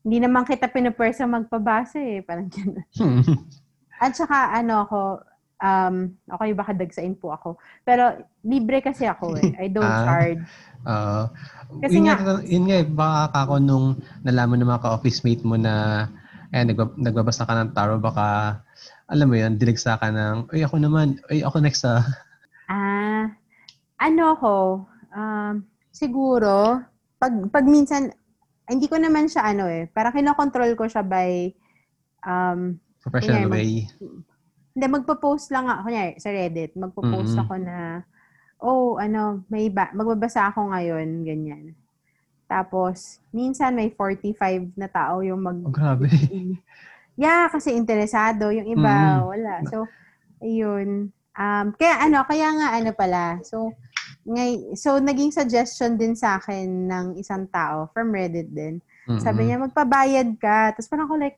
Hindi 0.00 0.20
naman 0.20 0.44
kita 0.44 0.64
pinapersa 0.66 1.24
magpabasa 1.24 2.00
eh. 2.00 2.20
Parang 2.20 2.48
gano'n. 2.48 2.88
At 4.04 4.16
saka 4.16 4.52
ano 4.52 4.84
ako, 4.84 5.00
um, 5.60 5.96
okay 6.26 6.50
baka 6.52 6.72
dagsain 6.72 7.14
po 7.14 7.32
ako. 7.32 7.56
Pero 7.82 8.16
libre 8.42 8.80
kasi 8.80 9.04
ako 9.04 9.36
eh. 9.38 9.52
I 9.60 9.68
don't 9.68 9.84
Ah. 9.84 10.04
charge. 10.04 10.40
Oo. 10.84 11.22
Kasi 11.80 11.96
yun 11.96 12.04
nga- 12.04 12.20
nga, 12.20 12.34
yun 12.44 12.64
nga, 12.64 12.76
eh, 12.80 12.86
baka 12.86 13.38
ako 13.44 13.54
nung 13.60 13.86
nalaman 14.20 14.60
ng 14.60 14.68
mga 14.68 14.82
ka-office 14.84 15.24
mate 15.24 15.44
mo 15.44 15.56
na 15.56 16.06
eh, 16.48 16.64
nagbab- 16.64 16.96
nagbabasa 16.96 17.44
ka 17.44 17.54
ng 17.56 17.72
tarot, 17.72 17.98
baka, 17.98 18.60
alam 19.10 19.26
mo 19.26 19.34
yun, 19.34 19.58
diligsa 19.58 19.98
ka 19.98 20.06
ng, 20.06 20.52
ay, 20.54 20.62
ako 20.62 20.76
naman, 20.78 21.18
ay, 21.26 21.42
ako 21.42 21.58
next 21.58 21.82
ah. 21.82 22.04
Ano 24.04 24.36
ako, 24.36 24.54
um, 25.16 25.54
siguro, 25.88 26.76
pag, 27.16 27.32
pag 27.48 27.64
minsan, 27.64 28.12
hindi 28.68 28.84
ko 28.84 29.00
naman 29.00 29.32
siya 29.32 29.48
ano 29.48 29.64
eh, 29.64 29.88
parang 29.88 30.12
kinokontrol 30.12 30.76
ko 30.76 30.84
siya 30.84 31.00
by, 31.00 31.48
um, 32.20 32.76
Professional 33.00 33.48
Kunyari, 33.48 33.48
mag- 33.48 33.56
way. 33.56 33.72
Hindi, 34.74 34.86
magpo-post 34.90 35.48
lang 35.48 35.68
ako. 35.68 35.80
Kunyari, 35.86 36.12
sa 36.18 36.28
Reddit, 36.28 36.72
magpo-post 36.74 37.32
Mhm. 37.32 37.40
ako 37.40 37.54
na, 37.58 37.76
oh, 38.58 38.96
ano, 38.96 39.44
may 39.48 39.68
ba, 39.68 39.88
magbabasa 39.92 40.52
ako 40.52 40.72
ngayon, 40.72 41.24
ganyan. 41.24 41.64
Tapos, 42.44 43.24
minsan 43.30 43.72
may 43.72 43.88
45 43.88 44.68
na 44.76 44.88
tao 44.88 45.24
yung 45.24 45.40
mag... 45.40 45.58
Oh, 45.64 45.72
grabe. 45.72 46.08
Yeah, 47.14 47.46
kasi 47.46 47.70
interesado. 47.70 48.50
Yung 48.50 48.66
iba, 48.66 49.22
Mhm. 49.22 49.30
wala. 49.30 49.52
So, 49.70 49.86
ayun. 50.42 51.14
Um, 51.30 51.66
kaya 51.78 52.02
ano, 52.02 52.26
kaya 52.26 52.50
nga 52.50 52.68
ano 52.74 52.90
pala. 52.90 53.38
So, 53.46 53.70
ngay, 54.24 54.72
so 54.74 54.96
naging 54.98 55.30
suggestion 55.30 55.94
din 55.94 56.16
sa 56.16 56.36
akin 56.36 56.88
ng 56.88 57.06
isang 57.16 57.44
tao 57.46 57.88
from 57.92 58.10
Reddit 58.10 58.48
din. 58.48 58.80
Sabi 59.20 59.44
niya, 59.44 59.60
magpabayad 59.60 60.40
ka. 60.40 60.72
Tapos 60.72 60.88
parang 60.88 61.06
ako 61.06 61.16
like, 61.20 61.36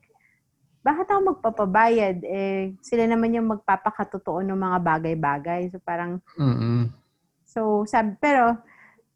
bakit 0.81 1.07
ako 1.11 1.35
magpapabayad? 1.35 2.23
Eh, 2.23 2.79
sila 2.79 3.11
naman 3.11 3.35
yung 3.35 3.51
magpapakatotoo 3.51 4.47
ng 4.47 4.55
mga 4.55 4.79
bagay-bagay. 4.87 5.75
So 5.75 5.83
parang, 5.83 6.23
Mm-mm. 6.39 6.95
so 7.43 7.83
sabi, 7.85 8.15
pero, 8.23 8.55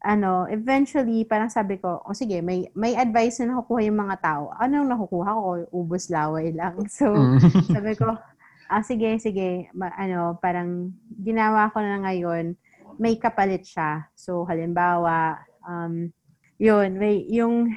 ano, 0.01 0.49
eventually, 0.49 1.23
parang 1.23 1.47
sabi 1.47 1.79
ko, 1.79 2.01
o 2.03 2.11
sige, 2.11 2.41
may, 2.41 2.67
may 2.73 2.97
advice 2.97 3.39
na 3.39 3.55
nakukuha 3.55 3.85
yung 3.85 4.01
mga 4.01 4.17
tao. 4.19 4.51
Anong 4.57 4.89
nakukuha 4.89 5.31
ko? 5.31 5.47
Ubus 5.71 6.11
laway 6.11 6.51
lang. 6.51 6.75
So, 6.91 7.07
Mm. 7.07 7.39
sabi 7.71 7.95
ko, 7.95 8.19
ah, 8.67 8.83
sige, 8.83 9.15
sige, 9.21 9.71
ma- 9.71 9.95
ano, 9.95 10.35
parang 10.41 10.91
ginawa 11.07 11.71
ko 11.71 11.79
na 11.79 12.01
ngayon, 12.03 12.57
may 12.97 13.15
kapalit 13.15 13.63
siya. 13.63 14.07
So, 14.15 14.43
halimbawa, 14.47 15.39
um, 15.63 16.09
yun, 16.57 16.97
may, 16.97 17.23
yung, 17.29 17.71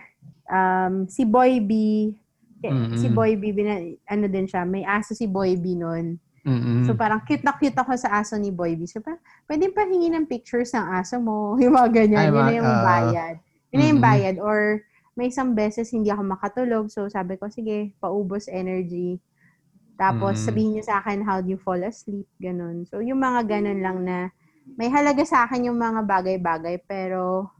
um, 0.49 0.95
si 1.07 1.23
Boy 1.25 1.61
B, 1.61 1.73
Mm-mm. 2.65 2.97
si 2.97 3.12
Boy 3.12 3.37
B, 3.37 3.53
bina, 3.53 3.77
ano 4.09 4.25
din 4.25 4.49
siya, 4.49 4.65
may 4.65 4.83
aso 4.89 5.12
si 5.12 5.29
Boy 5.29 5.55
B 5.61 5.77
nun. 5.77 6.17
Mm-mm. 6.45 6.85
So, 6.85 6.93
parang 6.93 7.25
cute 7.25 7.45
na 7.45 7.57
cute 7.57 7.77
ako 7.77 7.97
sa 7.97 8.21
aso 8.21 8.37
ni 8.37 8.53
Boy 8.53 8.77
B. 8.77 8.85
So, 8.85 9.01
parang, 9.01 9.21
pwede 9.49 9.69
pa 9.73 9.85
hingi 9.85 10.12
ng 10.12 10.29
pictures 10.29 10.73
ng 10.73 10.87
aso 10.97 11.21
mo. 11.21 11.53
Yung 11.62 11.77
mga 11.77 11.91
ganyan. 11.93 12.21
Ay, 12.21 12.33
yun 12.33 12.45
na 12.45 12.55
yung 12.57 12.69
ah, 12.69 12.85
bayad. 12.85 13.35
Yun 13.73 13.79
na 13.81 13.87
yung 13.89 14.03
bayad. 14.05 14.37
Or, 14.41 14.81
may 15.15 15.31
isang 15.31 15.55
beses 15.55 15.95
hindi 15.95 16.11
ako 16.11 16.23
makatulog. 16.27 16.85
So, 16.91 17.07
sabi 17.07 17.39
ko, 17.39 17.47
sige, 17.49 17.95
paubos 18.03 18.51
energy. 18.51 19.23
Tapos, 19.95 20.43
Mm. 20.43 20.45
sabihin 20.45 20.71
niyo 20.75 20.83
sa 20.85 20.99
akin, 21.01 21.23
how 21.23 21.39
do 21.39 21.55
you 21.55 21.61
fall 21.61 21.79
asleep? 21.81 22.27
Ganun. 22.43 22.83
So, 22.91 22.99
yung 22.99 23.23
mga 23.23 23.47
ganun 23.47 23.81
lang 23.81 23.99
na, 24.03 24.17
may 24.75 24.89
halaga 24.89 25.23
sa 25.23 25.45
akin 25.45 25.69
yung 25.69 25.79
mga 25.79 26.01
bagay-bagay, 26.05 26.81
pero, 26.85 27.53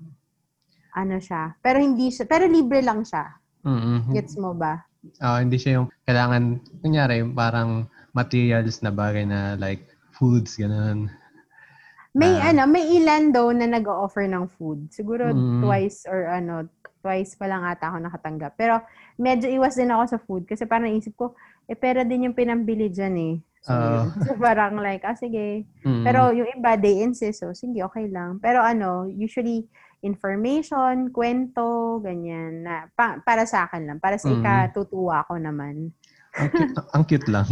ano 0.95 1.17
siya. 1.19 1.55
Pero 1.61 1.79
hindi 1.79 2.09
siya, 2.09 2.25
pero 2.25 2.49
libre 2.49 2.81
lang 2.81 3.05
siya. 3.05 3.29
Mm-mm. 3.65 4.13
Gets 4.13 4.37
mo 4.41 4.53
ba? 4.53 4.85
Ah, 5.21 5.41
hindi 5.41 5.61
siya 5.61 5.81
yung 5.83 5.89
kailangan, 6.09 6.61
kunyari, 6.81 7.21
yung 7.21 7.37
parang 7.37 7.85
materials 8.15 8.81
na 8.81 8.89
bagay 8.89 9.29
na 9.29 9.59
like 9.59 9.85
foods, 10.15 10.57
ganun. 10.57 11.11
May 12.15 12.31
Ah. 12.39 12.55
ano, 12.55 12.71
may 12.71 12.87
ilan 12.95 13.35
daw 13.35 13.51
na 13.51 13.67
nag-o-offer 13.67 14.31
ng 14.31 14.47
food. 14.55 14.87
Siguro 14.95 15.35
Mm. 15.35 15.67
twice 15.67 16.07
or 16.07 16.31
ano, 16.31 16.71
twice 17.03 17.35
pa 17.35 17.51
lang 17.51 17.67
ata 17.67 17.91
ako 17.91 17.99
nakatanggap. 18.01 18.55
Pero 18.55 18.81
medyo 19.19 19.51
iwas 19.51 19.75
din 19.75 19.91
ako 19.91 20.05
sa 20.07 20.19
food 20.23 20.47
kasi 20.47 20.63
parang 20.65 20.89
naisip 20.89 21.13
ko, 21.19 21.35
eh 21.67 21.75
pera 21.75 22.07
din 22.07 22.31
yung 22.31 22.39
pinambili 22.39 22.87
dyan 22.87 23.17
eh. 23.19 23.35
So, 23.65 23.73
yun. 23.73 24.13
so 24.21 24.37
parang 24.37 24.77
like, 24.77 25.01
ah 25.03 25.17
sige. 25.17 25.65
Mm-mm. 25.81 26.05
Pero 26.05 26.29
yung 26.31 26.45
iba, 26.47 26.77
they 26.77 27.01
insist. 27.01 27.41
So 27.41 27.51
sige, 27.51 27.81
okay 27.81 28.07
lang. 28.07 28.37
Pero 28.37 28.61
ano, 28.61 29.09
usually 29.09 29.65
information, 30.05 31.09
kwento, 31.09 31.97
ganyan. 31.99 32.61
Na, 32.61 32.93
pa- 32.93 33.19
para 33.19 33.49
sa 33.49 33.65
akin 33.65 33.89
lang. 33.89 33.99
Para 33.99 34.17
sa 34.17 34.29
Mm. 34.29 34.37
ikatutuwa 34.39 35.25
ko 35.25 35.35
naman. 35.37 35.97
ang, 36.35 36.49
cute, 36.51 36.75
ang 36.95 37.05
cute 37.05 37.29
lang. 37.29 37.49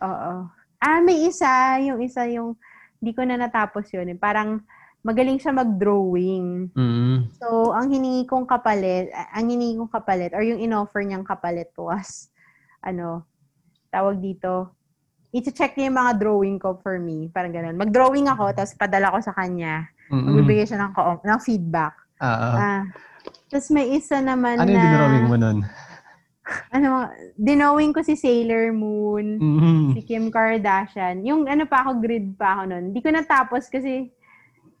Oo. 0.00 0.32
Ah, 0.76 1.00
may 1.00 1.28
isa. 1.28 1.76
Yung 1.82 2.00
isa 2.00 2.24
yung, 2.26 2.56
hindi 2.96 3.12
ko 3.12 3.20
na 3.22 3.36
natapos 3.36 3.92
yun. 3.92 4.08
eh. 4.08 4.16
Parang 4.16 4.64
magaling 5.00 5.36
siya 5.36 5.52
mag-drawing. 5.52 6.72
Mm. 6.72 7.30
So, 7.36 7.70
ang 7.70 7.88
hiningi 7.88 8.24
kong 8.24 8.44
kapalit, 8.44 9.06
ang 9.12 9.46
hiningi 9.46 9.76
kong 9.76 9.92
kapalit, 9.92 10.32
or 10.32 10.42
yung 10.42 10.58
in-offer 10.58 11.00
niyang 11.00 11.22
kapalit 11.22 11.70
was, 11.76 12.32
ano, 12.80 13.22
tawag 13.88 14.18
dito, 14.18 14.75
i-check 15.34 15.74
niya 15.74 15.90
yung 15.90 15.98
mga 15.98 16.12
drawing 16.18 16.58
ko 16.60 16.78
for 16.82 16.98
me. 16.98 17.28
Parang 17.30 17.52
ganun. 17.54 17.76
Mag-drawing 17.78 18.26
ako, 18.30 18.54
tapos 18.54 18.72
padala 18.78 19.12
ko 19.14 19.18
sa 19.22 19.34
kanya. 19.34 19.88
Magbibigay 20.10 20.66
siya 20.66 20.86
ng, 20.86 20.92
ko- 20.94 21.22
ng 21.22 21.40
feedback. 21.42 21.94
Ah, 22.22 22.26
ah. 22.30 22.54
Ah. 22.54 22.82
Tapos 23.50 23.68
may 23.74 23.94
isa 23.98 24.22
naman 24.22 24.62
ano 24.62 24.70
na, 24.70 24.72
yung 24.72 24.84
dinrawing 24.86 25.26
mo 25.26 25.36
nun? 25.36 25.58
ano, 26.76 27.10
dinowing 27.34 27.90
ko 27.90 28.00
si 28.06 28.14
Sailor 28.14 28.70
Moon. 28.70 29.38
Mm. 29.42 29.86
si 29.98 30.00
Kim 30.06 30.30
Kardashian. 30.30 31.26
Yung 31.26 31.46
ano 31.50 31.66
pa 31.66 31.82
ako, 31.82 31.98
grid 31.98 32.38
pa 32.38 32.58
ako 32.58 32.62
nun. 32.70 32.84
Hindi 32.94 33.00
ko 33.02 33.10
natapos 33.10 33.66
kasi 33.66 34.14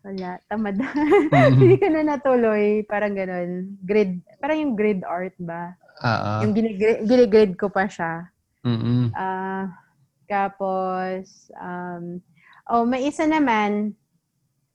wala, 0.06 0.38
tamad. 0.46 0.78
Mhm. 0.78 1.58
Hindi 1.60 1.76
ko 1.82 1.86
na 1.90 2.02
natuloy. 2.06 2.86
Parang 2.86 3.18
ganun. 3.18 3.74
Grid, 3.82 4.22
parang 4.38 4.58
yung 4.62 4.74
grid 4.78 5.02
art 5.02 5.34
ba? 5.42 5.74
Ah. 5.98 6.46
Yung 6.46 6.54
ginigrid, 6.54 7.02
ginigrid 7.02 7.52
ko 7.58 7.66
pa 7.66 7.90
siya. 7.90 8.30
Mm-mm. 8.62 9.10
Ah, 9.14 9.70
tapos, 10.26 11.50
um, 11.56 12.18
oh, 12.68 12.84
may 12.84 13.06
isa 13.06 13.24
naman, 13.24 13.94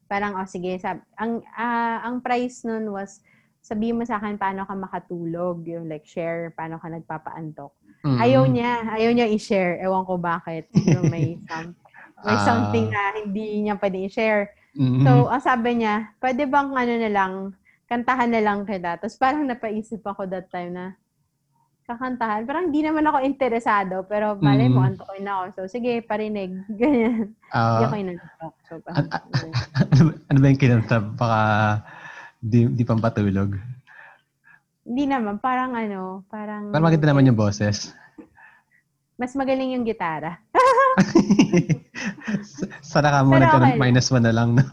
parang, 0.07 0.35
oh, 0.35 0.47
sige, 0.47 0.75
sab 0.79 0.99
ang, 1.15 1.39
ah, 1.55 2.03
ang 2.03 2.19
price 2.19 2.67
nun 2.67 2.91
was, 2.91 3.23
sabihin 3.61 3.95
mo 3.95 4.03
sa 4.03 4.17
akin 4.17 4.41
paano 4.41 4.65
ka 4.65 4.73
makatulog, 4.73 5.63
yung 5.69 5.85
like 5.85 6.03
share, 6.03 6.49
paano 6.57 6.81
ka 6.81 6.89
nagpapaantok. 6.89 7.71
Mm-mm. 8.01 8.17
Ayaw 8.17 8.49
niya. 8.49 8.89
Ayaw 8.97 9.13
niya 9.13 9.29
i-share. 9.29 9.77
Ewan 9.77 10.01
ko 10.09 10.17
bakit. 10.17 10.65
Yung 10.73 11.13
may, 11.13 11.37
some, 11.49 11.77
may 12.25 12.37
Ah. 12.37 12.41
something 12.41 12.89
na 12.89 13.13
hindi 13.21 13.61
niya 13.61 13.77
pwede 13.77 14.09
i-share. 14.09 14.49
Mm-mm. 14.73 15.05
So, 15.05 15.29
ang 15.29 15.43
sabi 15.45 15.77
niya, 15.77 16.09
pwede 16.17 16.49
bang 16.49 16.73
ano 16.73 16.93
na 16.97 17.11
lang, 17.13 17.33
kantahan 17.85 18.33
na 18.33 18.41
lang 18.41 18.65
kita. 18.65 18.97
Tapos 18.97 19.19
parang 19.21 19.45
napaisip 19.45 20.01
ako 20.01 20.25
that 20.25 20.49
time 20.49 20.73
na, 20.73 20.85
kakantahan. 21.83 22.43
Parang 22.43 22.67
hindi 22.67 22.81
naman 22.81 23.03
ako 23.03 23.17
interesado, 23.21 24.01
pero 24.03 24.33
malay 24.37 24.65
mo, 24.65 24.79
Mm. 24.79 24.87
antokin 24.89 25.21
na 25.21 25.31
ako. 25.33 25.43
So, 25.53 25.59
sige, 25.69 26.01
parinig. 26.01 26.49
Ganyan. 26.79 27.31
Hindi 27.31 27.51
Ah, 27.51 27.83
ako 27.83 27.95
inantok. 27.95 28.53
So, 28.65 28.71
parang, 28.79 29.05
An- 29.05 29.11
ano, 29.91 30.01
ano 30.25 30.37
ba 30.37 30.47
yung 30.47 30.59
kinanta? 30.59 30.95
Baka 31.01 31.39
di, 32.37 32.65
di 32.67 32.81
pampatulog. 32.81 33.49
hindi 34.81 35.05
naman. 35.05 35.37
Parang 35.37 35.71
ano, 35.71 36.25
parang... 36.25 36.69
Para 36.69 36.83
maganda 36.83 37.07
naman 37.07 37.23
yung 37.23 37.37
boses. 37.37 37.93
Mas 39.13 39.33
magaling 39.33 39.73
yung 39.73 39.85
gitara. 39.85 40.37
Sana 42.81 43.11
ka 43.11 43.19
mo 43.21 43.35
nagkaroon 43.35 43.67
okay 43.67 43.77
lang. 43.77 43.79
minus 43.79 44.09
one 44.09 44.21
na 44.21 44.33
lang. 44.33 44.57
No? 44.57 44.63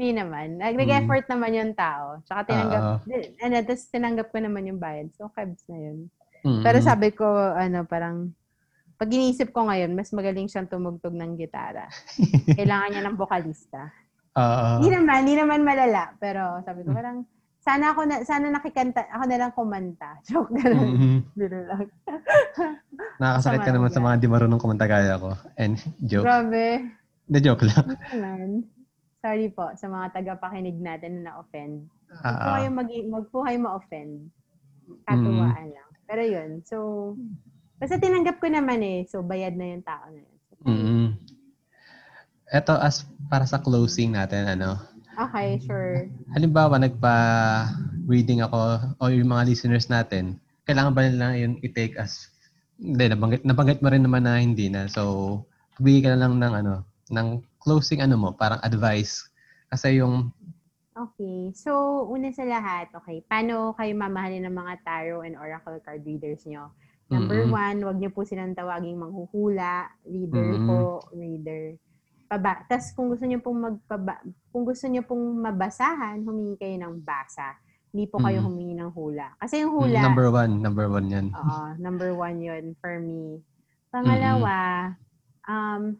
Hindi 0.00 0.16
naman. 0.16 0.56
Nag- 0.56 0.80
Nag-effort 0.80 1.28
naman 1.28 1.52
yung 1.52 1.72
tao. 1.76 2.24
Tsaka 2.24 2.48
tinanggap, 2.48 3.04
di- 3.04 3.36
ano, 3.36 3.54
tapos 3.60 3.84
tinanggap 3.92 4.32
ko 4.32 4.38
naman 4.40 4.64
yung 4.64 4.80
bayad. 4.80 5.12
So, 5.12 5.28
kebs 5.28 5.68
na 5.68 5.76
yun. 5.76 6.08
Mm-mm. 6.40 6.64
Pero 6.64 6.80
sabi 6.80 7.12
ko, 7.12 7.28
ano, 7.52 7.84
parang, 7.84 8.32
pag 8.96 9.12
inisip 9.12 9.52
ko 9.52 9.68
ngayon, 9.68 9.92
mas 9.92 10.08
magaling 10.08 10.48
siyang 10.48 10.72
tumugtog 10.72 11.12
ng 11.12 11.36
gitara. 11.36 11.84
Kailangan 12.56 12.96
niya 12.96 13.02
ng 13.04 13.20
vokalista. 13.20 13.92
Oo. 14.40 14.80
Hindi 14.80 14.88
naman, 14.88 15.16
hindi 15.20 15.36
naman 15.36 15.60
malala. 15.60 16.16
Pero 16.16 16.64
sabi 16.64 16.80
ko, 16.80 16.96
parang, 16.96 17.28
sana 17.60 17.92
ako 17.92 18.00
na, 18.08 18.24
sana 18.24 18.48
nakikanta, 18.48 19.04
ako 19.04 19.24
na 19.28 19.36
lang 19.36 19.52
kumanta. 19.52 20.16
Joke, 20.24 20.48
gano'n. 20.56 20.90
Mhm. 20.96 21.16
Biro 21.36 21.60
lang. 21.68 21.84
Nakakasakit 23.20 23.60
ka 23.60 23.72
naman 23.76 23.92
sa 23.92 24.00
mga 24.00 24.16
di 24.16 24.28
marunong 24.32 24.56
kumanta 24.56 24.88
kaya 24.88 25.20
ko. 25.20 25.36
And 25.60 25.76
joke. 26.00 26.24
Grabe. 26.24 26.88
Na 27.28 27.36
joke 27.36 27.68
lang. 27.68 27.84
Hindi. 28.16 28.79
Sorry 29.20 29.52
po 29.52 29.68
sa 29.76 29.86
mga 29.92 30.16
tagapakinig 30.16 30.80
natin 30.80 31.20
na 31.20 31.36
na-offend. 31.36 31.84
Huwag 32.08 32.36
po 32.40 32.48
kayo 32.56 32.68
mag 32.72 33.26
po 33.28 33.38
kayo 33.44 33.58
ma-offend. 33.60 34.12
Katuwaan 35.04 35.68
lang. 35.70 35.90
Pero 36.10 36.22
yun, 36.26 36.50
so, 36.66 36.76
basta 37.78 38.00
tinanggap 38.00 38.42
ko 38.42 38.50
naman 38.50 38.82
eh. 38.82 39.06
So, 39.06 39.22
bayad 39.22 39.54
na 39.54 39.76
yung 39.76 39.84
tao 39.86 40.10
na 40.10 40.20
yun. 40.24 40.38
mm 40.66 41.08
Ito, 42.50 42.74
as 42.82 43.06
para 43.30 43.46
sa 43.46 43.62
closing 43.62 44.18
natin, 44.18 44.58
ano, 44.58 44.74
Okay, 45.14 45.60
sure. 45.62 46.08
halimbawa, 46.34 46.80
nagpa-reading 46.80 48.42
ako 48.42 48.58
o 48.98 49.12
yung 49.12 49.30
mga 49.30 49.46
listeners 49.52 49.86
natin, 49.86 50.40
kailangan 50.66 50.96
ba 50.96 51.06
nila 51.06 51.36
yun 51.36 51.60
i-take 51.62 51.94
as, 51.94 52.32
hindi, 52.80 53.06
nabanggit, 53.06 53.44
nabanggit 53.46 53.78
mo 53.84 53.92
rin 53.92 54.02
naman 54.02 54.24
na 54.24 54.40
hindi 54.40 54.66
na. 54.66 54.88
So, 54.90 55.44
bigay 55.78 56.08
ka 56.08 56.10
na 56.16 56.26
lang 56.26 56.42
ng, 56.42 56.54
ano, 56.64 56.74
ng 57.12 57.28
closing, 57.60 58.00
ano 58.00 58.16
mo, 58.16 58.28
parang 58.32 58.60
advice. 58.64 59.28
Kasi 59.68 60.00
yung, 60.00 60.32
Okay. 60.90 61.54
So, 61.54 62.04
una 62.10 62.28
sa 62.34 62.44
lahat, 62.44 62.90
okay, 62.92 63.22
paano 63.24 63.72
kayo 63.78 63.94
mamahalin 63.94 64.44
ng 64.44 64.52
mga 64.52 64.74
tarot 64.84 65.22
and 65.24 65.38
oracle 65.38 65.78
card 65.80 66.02
readers 66.04 66.44
nyo? 66.44 66.74
Number 67.08 67.46
Mm-mm. 67.46 67.54
one, 67.54 67.78
wag 67.86 67.98
niyo 67.98 68.10
po 68.12 68.22
silang 68.26 68.54
tawaging 68.54 68.98
manghuhula, 68.98 69.86
reader 70.04 70.50
Mm-mm. 70.58 70.66
po, 70.66 70.78
reader. 71.14 71.78
Paba. 72.26 72.62
Tapos 72.70 72.90
kung 72.94 73.10
gusto 73.10 73.24
niyo 73.26 73.42
pong 73.42 73.58
magpaba, 73.58 74.22
kung 74.50 74.62
gusto 74.66 74.86
niyo 74.86 75.02
pong 75.06 75.42
mabasahan, 75.42 76.22
humingi 76.22 76.54
kayo 76.58 76.76
ng 76.78 77.02
basa. 77.02 77.58
Hindi 77.90 78.06
po 78.06 78.22
kayo 78.22 78.42
Mm. 78.42 78.46
humingi 78.46 78.74
ng 78.78 78.90
hula. 78.94 79.34
Kasi 79.42 79.62
yung 79.66 79.74
mm, 79.74 79.74
hula, 79.74 80.00
number 80.02 80.26
one, 80.30 80.52
number 80.62 80.86
one 80.86 81.06
yan. 81.10 81.26
Oo, 81.34 81.74
number 81.78 82.10
one 82.14 82.38
yun 82.38 82.64
for 82.78 82.98
me. 83.02 83.42
Pangalawa, 83.90 84.94
um, 85.50 85.98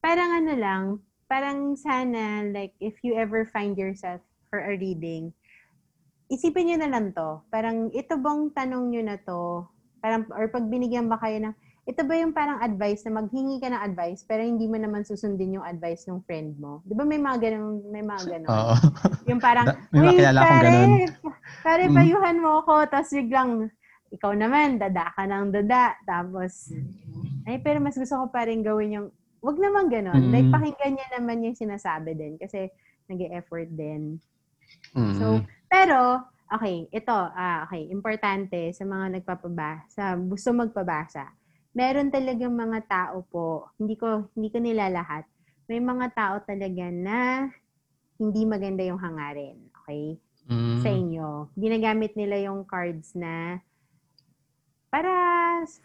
parang 0.00 0.30
ano 0.32 0.52
lang, 0.56 0.82
parang 1.28 1.76
sana, 1.76 2.42
like, 2.50 2.74
if 2.80 2.98
you 3.04 3.14
ever 3.14 3.46
find 3.52 3.76
yourself 3.76 4.20
for 4.48 4.58
a 4.58 4.74
reading, 4.74 5.30
isipin 6.26 6.72
nyo 6.72 6.76
na 6.80 6.90
lang 6.90 7.12
to. 7.12 7.44
Parang, 7.52 7.92
ito 7.92 8.16
bang 8.18 8.50
tanong 8.50 8.84
nyo 8.90 9.02
na 9.04 9.16
to? 9.20 9.68
Parang, 10.00 10.26
or 10.32 10.48
pag 10.48 10.66
binigyan 10.66 11.06
ba 11.06 11.20
kayo 11.20 11.38
ng, 11.38 11.54
ito 11.84 12.02
ba 12.04 12.14
yung 12.16 12.30
parang 12.30 12.60
advice 12.62 13.02
na 13.02 13.18
maghingi 13.18 13.58
ka 13.58 13.66
ng 13.66 13.82
advice 13.82 14.22
pero 14.22 14.44
hindi 14.44 14.68
mo 14.68 14.78
naman 14.78 15.02
susundin 15.02 15.58
yung 15.58 15.66
advice 15.66 16.06
ng 16.06 16.22
friend 16.22 16.56
mo? 16.60 16.84
Di 16.86 16.94
ba 16.94 17.02
may 17.04 17.18
mga 17.18 17.50
ganun, 17.50 17.82
may 17.88 18.04
mga 18.04 18.22
ganun? 18.36 18.50
Oo. 18.50 18.74
Yung 19.26 19.40
parang, 19.42 19.66
may 19.92 20.22
akong 20.22 20.44
pare, 20.44 20.70
ganun." 20.70 20.92
pare, 21.60 21.84
Mm. 21.90 21.96
payuhan 21.96 22.36
mo 22.40 22.50
ako, 22.64 22.74
tapos 22.88 23.10
biglang, 23.12 23.50
ikaw 24.10 24.32
naman, 24.34 24.78
dada 24.78 25.12
ka 25.14 25.22
ng 25.26 25.50
dada. 25.54 25.94
Tapos, 26.02 26.70
ay, 27.46 27.58
pero 27.62 27.78
mas 27.82 27.94
gusto 27.94 28.16
ko 28.16 28.26
pa 28.30 28.46
rin 28.46 28.62
gawin 28.62 28.96
yung, 28.96 29.08
wag 29.40 29.56
naman 29.56 29.88
ganun. 29.88 30.28
Mm. 30.28 30.32
Like, 30.32 30.48
pakinggan 30.52 30.92
niya 30.96 31.08
naman 31.18 31.44
yung 31.44 31.56
sinasabi 31.56 32.16
din. 32.16 32.36
Kasi, 32.36 32.68
nag 33.10 33.20
effort 33.34 33.68
din. 33.72 34.20
Mm. 34.94 35.16
So, 35.18 35.26
pero, 35.66 36.24
okay, 36.52 36.86
ito, 36.94 37.14
ah, 37.14 37.66
okay, 37.66 37.90
importante 37.90 38.70
sa 38.76 38.86
mga 38.86 39.20
nagpapaba, 39.20 39.84
sa 39.90 40.14
gusto 40.14 40.54
magpabasa. 40.54 41.26
Meron 41.74 42.10
talagang 42.10 42.54
mga 42.54 42.86
tao 42.86 43.22
po, 43.26 43.70
hindi 43.78 43.94
ko, 43.94 44.30
hindi 44.34 44.50
ko 44.50 44.58
nila 44.58 44.90
lahat, 44.90 45.26
may 45.70 45.78
mga 45.78 46.06
tao 46.14 46.36
talaga 46.42 46.90
na 46.90 47.46
hindi 48.18 48.42
maganda 48.42 48.82
yung 48.82 48.98
hangarin. 48.98 49.58
Okay? 49.82 50.18
Mm. 50.50 50.82
Sa 50.82 50.90
inyo. 50.90 51.28
Ginagamit 51.54 52.18
nila 52.18 52.42
yung 52.42 52.66
cards 52.66 53.14
na 53.14 53.62
para 54.90 55.10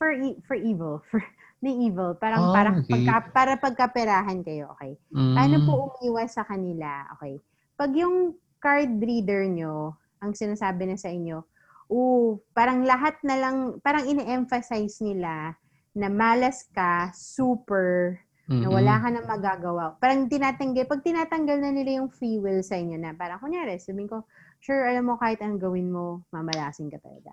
for 0.02 0.10
e- 0.18 0.42
for 0.50 0.58
evil, 0.58 1.00
for 1.14 1.22
the 1.64 1.72
evil, 1.72 2.16
parang 2.20 2.50
Ah, 2.50 2.54
para 2.54 2.70
okay. 2.80 2.92
pagka, 2.92 3.16
para 3.32 3.54
pagkaperahan 3.60 4.44
kayo, 4.44 4.74
okay? 4.76 5.00
Mm. 5.14 5.34
Paano 5.36 5.56
po 5.64 5.72
umiwas 5.96 6.36
sa 6.36 6.44
kanila? 6.44 7.08
Okay. 7.18 7.40
Pag 7.76 7.92
yung 7.96 8.36
card 8.60 9.00
reader 9.00 9.46
nyo, 9.48 9.96
ang 10.24 10.32
sinasabi 10.34 10.90
na 10.90 10.98
sa 10.98 11.12
inyo, 11.12 11.44
oo, 11.92 12.42
parang 12.56 12.82
lahat 12.82 13.20
na 13.22 13.36
lang, 13.38 13.58
parang 13.82 14.10
ine-emphasize 14.10 15.04
nila 15.06 15.54
na 15.96 16.08
malas 16.12 16.68
ka, 16.76 17.14
super, 17.14 18.20
na 18.46 18.68
Mm-mm. 18.68 18.76
wala 18.78 18.94
ka 19.02 19.08
na 19.10 19.22
magagawa. 19.26 19.86
Parang 19.98 20.28
tinatanggal, 20.30 20.86
pag 20.90 21.02
tinatanggal 21.02 21.58
na 21.62 21.72
nila 21.72 22.02
yung 22.04 22.10
free 22.12 22.38
will 22.38 22.62
sa 22.62 22.78
inyo 22.78 22.98
na, 23.00 23.14
parang 23.14 23.40
kunyari, 23.42 23.78
sabihin 23.80 24.10
ko, 24.10 24.26
sure, 24.62 24.86
alam 24.86 25.08
mo, 25.08 25.16
kahit 25.18 25.42
anong 25.42 25.62
gawin 25.62 25.90
mo, 25.94 26.26
mamalasin 26.34 26.90
ka 26.90 26.98
talaga. 27.02 27.32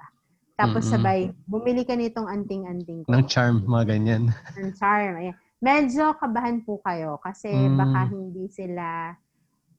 Tapos 0.54 0.84
Mm-mm. 0.84 0.92
sabay, 0.94 1.18
bumili 1.44 1.82
ka 1.82 1.96
nitong 1.96 2.28
anting-anting 2.28 3.02
ko 3.02 3.08
Ng 3.10 3.24
charm, 3.26 3.64
mga 3.64 3.84
ganyan. 3.96 4.22
ng 4.58 4.72
charm. 4.76 5.16
Ayan. 5.18 5.36
Medyo 5.62 6.18
kabahan 6.18 6.60
po 6.62 6.82
kayo 6.82 7.16
kasi 7.18 7.48
Mm. 7.48 7.78
baka 7.78 8.00
hindi 8.10 8.44
sila 8.50 9.14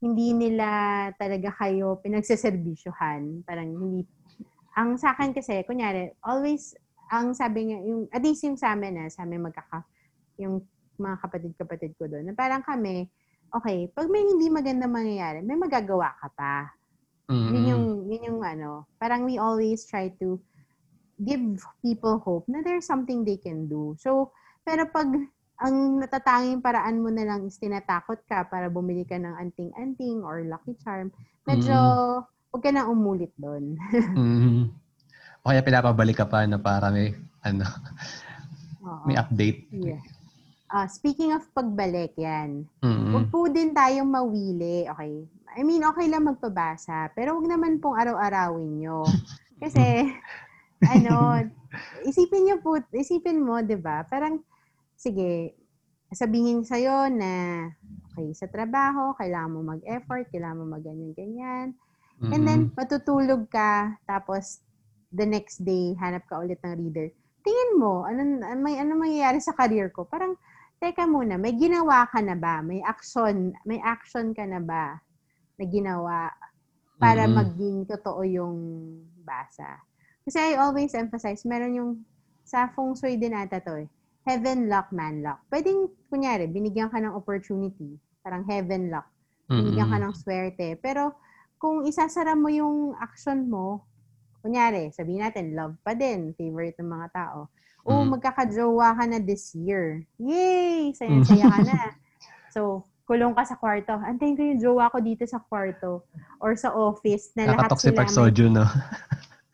hindi 0.04 0.36
nila 0.36 0.68
talaga 1.16 1.56
kayo 1.56 1.96
pinagseservisyohan. 2.04 3.44
Parang 3.48 3.72
hindi 3.72 4.04
ang 4.76 4.98
sa 4.98 5.14
akin 5.14 5.32
kasi 5.32 5.62
kunyari 5.64 6.12
always 6.26 6.74
ang 7.08 7.32
sabi 7.32 7.70
niya 7.70 7.80
yung 7.86 8.10
at 8.10 8.20
least 8.20 8.42
yung 8.44 8.58
sa 8.58 8.74
amin 8.74 8.98
na 8.98 9.06
sa 9.08 9.22
amin 9.24 9.46
magkaka 9.46 9.86
yung 10.42 10.66
mga 10.98 11.16
kapatid-kapatid 11.22 11.94
ko 11.94 12.10
doon 12.10 12.26
na 12.26 12.34
parang 12.34 12.66
kami 12.66 13.06
okay 13.54 13.86
pag 13.94 14.10
may 14.10 14.26
hindi 14.26 14.50
maganda 14.50 14.90
mangyayari 14.90 15.46
may 15.46 15.54
magagawa 15.54 16.10
ka 16.18 16.28
pa 16.34 16.74
Mm-mm. 17.30 17.54
yun 17.54 17.64
yung, 17.70 17.86
yun 18.10 18.24
yung 18.34 18.42
ano, 18.44 18.90
parang 18.98 19.24
we 19.24 19.38
always 19.38 19.86
try 19.88 20.10
to 20.20 20.42
give 21.22 21.62
people 21.86 22.18
hope 22.22 22.46
na 22.50 22.66
there's 22.66 22.88
something 22.90 23.22
they 23.22 23.38
can 23.38 23.70
do. 23.70 23.94
So, 24.02 24.34
pero 24.66 24.90
pag 24.90 25.10
ang 25.62 26.02
natatanging 26.02 26.60
paraan 26.60 27.00
mo 27.00 27.14
na 27.14 27.24
lang 27.24 27.46
is 27.46 27.62
tinatakot 27.62 28.26
ka 28.26 28.50
para 28.50 28.68
bumili 28.68 29.06
ka 29.06 29.16
ng 29.16 29.38
anting-anting 29.38 30.26
or 30.26 30.42
lucky 30.44 30.74
charm, 30.82 31.14
medyo 31.46 31.76
huwag 32.50 32.62
ka 32.64 32.72
na 32.74 32.90
umulit 32.90 33.32
doon. 33.38 33.78
Mm. 34.14 34.70
O 35.44 35.52
kaya 35.52 35.60
pinapabalik 35.60 36.24
ka 36.24 36.28
pa 36.28 36.48
na 36.48 36.56
para 36.56 36.88
may, 36.88 37.12
ano, 37.44 37.68
Oo. 38.80 39.04
may 39.04 39.20
update. 39.20 39.68
Yeah. 39.76 40.00
Ah, 40.72 40.88
speaking 40.88 41.36
of 41.36 41.44
pagbalik, 41.52 42.16
yan. 42.16 42.64
Mm. 42.80 43.12
Huwag 43.12 43.28
po 43.28 43.52
din 43.52 43.76
tayong 43.76 44.08
mawili, 44.08 44.88
okay? 44.88 45.28
I 45.54 45.62
mean, 45.68 45.84
okay 45.84 46.08
lang 46.08 46.26
magpabasa, 46.26 47.12
pero 47.12 47.36
huwag 47.36 47.52
naman 47.52 47.84
pong 47.84 48.00
araw-arawin 48.00 48.82
nyo. 48.82 49.04
Kasi, 49.62 50.16
ano, 50.88 51.40
isipin 52.10 52.44
nyo 52.48 52.56
po, 52.60 52.80
isipin 52.92 53.40
mo, 53.40 53.60
di 53.64 53.78
ba? 53.80 54.04
Parang, 54.08 54.40
sige, 54.96 55.56
sabihin 56.14 56.62
sa'yo 56.64 57.10
na, 57.10 57.66
okay, 58.12 58.32
sa 58.38 58.48
trabaho, 58.48 59.16
kailangan 59.18 59.54
mo 59.54 59.62
mag-effort, 59.66 60.30
kailangan 60.30 60.60
mo 60.64 60.66
mag-ganyan-ganyan. 60.78 61.74
And 62.32 62.42
then, 62.48 62.72
matutulog 62.78 63.52
ka, 63.52 64.00
tapos, 64.08 64.64
the 65.14 65.28
next 65.28 65.62
day, 65.62 65.94
hanap 66.00 66.26
ka 66.26 66.40
ulit 66.40 66.58
ng 66.64 66.80
reader. 66.80 67.12
Tingin 67.44 67.72
mo, 67.78 68.08
ano, 68.08 68.24
may, 68.62 68.80
ano 68.80 68.96
mangyayari 68.96 69.44
sa 69.44 69.54
career 69.54 69.92
ko? 69.92 70.08
Parang, 70.08 70.38
teka 70.84 71.08
muna, 71.08 71.40
may 71.40 71.56
ginawa 71.56 72.08
ka 72.12 72.20
na 72.20 72.36
ba? 72.36 72.60
May 72.60 72.84
action, 72.84 73.56
may 73.64 73.80
action 73.80 74.36
ka 74.36 74.44
na 74.44 74.60
ba 74.60 75.00
na 75.56 75.64
ginawa 75.70 76.28
para 76.98 77.24
Mm-mm. 77.24 77.36
maging 77.40 77.78
totoo 77.88 78.22
yung 78.28 78.58
basa? 79.24 79.80
Kasi 80.24 80.40
I 80.40 80.54
always 80.56 80.96
emphasize, 80.96 81.44
meron 81.44 81.76
yung, 81.76 81.92
sa 82.44 82.72
feng 82.72 82.96
shui 82.96 83.16
din 83.16 83.36
ata 83.36 83.60
to 83.60 83.84
eh, 83.84 83.88
heaven 84.24 84.72
lock, 84.72 84.92
man 84.96 85.20
lock. 85.20 85.44
Pwedeng, 85.52 85.92
kunyari, 86.08 86.48
binigyan 86.48 86.88
ka 86.88 87.00
ng 87.00 87.12
opportunity, 87.12 88.00
parang 88.24 88.48
heaven 88.48 88.88
lock, 88.88 89.08
binigyan 89.52 89.92
ka 89.92 90.00
Mm-mm. 90.00 90.08
ng 90.08 90.14
swerte. 90.16 90.68
Pero, 90.80 91.16
kung 91.60 91.84
isasara 91.84 92.36
mo 92.36 92.48
yung 92.48 92.96
action 93.00 93.48
mo, 93.48 93.84
kunyari, 94.40 94.92
sabihin 94.92 95.24
natin, 95.24 95.56
love 95.56 95.76
pa 95.84 95.92
din, 95.96 96.32
favorite 96.36 96.76
ng 96.80 96.88
mga 96.88 97.08
tao. 97.12 97.52
O, 97.84 98.04
Mm. 98.04 98.16
magkakajowa 98.16 98.96
ka 98.96 99.04
na 99.08 99.20
this 99.20 99.52
year. 99.56 100.08
Yay! 100.16 100.96
Saya-saya 100.96 101.48
ka 101.52 101.60
na. 101.68 101.78
So, 102.54 102.86
kulong 103.10 103.34
ka 103.34 103.42
sa 103.50 103.58
kwarto. 103.58 103.98
Antayin 103.98 104.38
ko 104.38 104.46
yung 104.46 104.62
jowa 104.62 104.86
ko 104.94 105.02
dito 105.02 105.26
sa 105.26 105.42
kwarto 105.42 106.06
or 106.38 106.54
sa 106.54 106.70
office 106.70 107.34
na 107.34 107.50
lahat 107.50 107.66
Nakatok 107.66 107.82
si 107.82 107.90
sila 107.90 108.06
Soju, 108.06 108.46
no? 108.46 108.62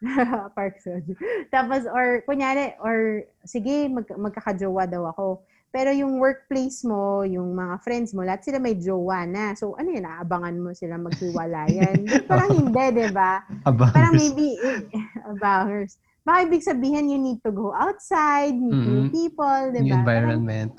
Park 0.58 0.80
Soju. 0.80 1.14
Tapos, 1.50 1.84
or, 1.86 2.24
kunyari, 2.24 2.76
or, 2.80 3.24
sige, 3.44 3.88
mag, 3.88 4.08
magkakajowa 4.08 4.88
daw 4.88 5.12
ako. 5.12 5.44
Pero 5.70 5.94
yung 5.94 6.18
workplace 6.18 6.82
mo, 6.82 7.22
yung 7.22 7.54
mga 7.54 7.78
friends 7.80 8.10
mo, 8.10 8.26
lahat 8.26 8.42
sila 8.42 8.58
may 8.58 8.74
jowa 8.74 9.22
na. 9.24 9.54
So, 9.54 9.78
ano 9.78 9.94
yun, 9.94 10.02
aabangan 10.02 10.58
mo 10.58 10.74
sila 10.74 10.98
maghiwalayan. 10.98 12.10
Parang 12.30 12.50
hindi, 12.50 12.86
di 12.96 13.08
ba? 13.14 13.46
Parang 13.68 14.18
maybe, 14.18 14.58
abangers. 15.28 16.02
Baka 16.26 16.38
ibig 16.46 16.66
sabihin, 16.66 17.08
you 17.08 17.18
need 17.18 17.38
to 17.42 17.54
go 17.54 17.70
outside, 17.72 18.54
meet 18.54 18.76
new 18.76 19.08
Mhm. 19.08 19.12
people, 19.14 19.62
di 19.72 19.80
New 19.86 19.94
ba? 19.94 20.02
Parang- 20.02 20.02
environment. 20.42 20.74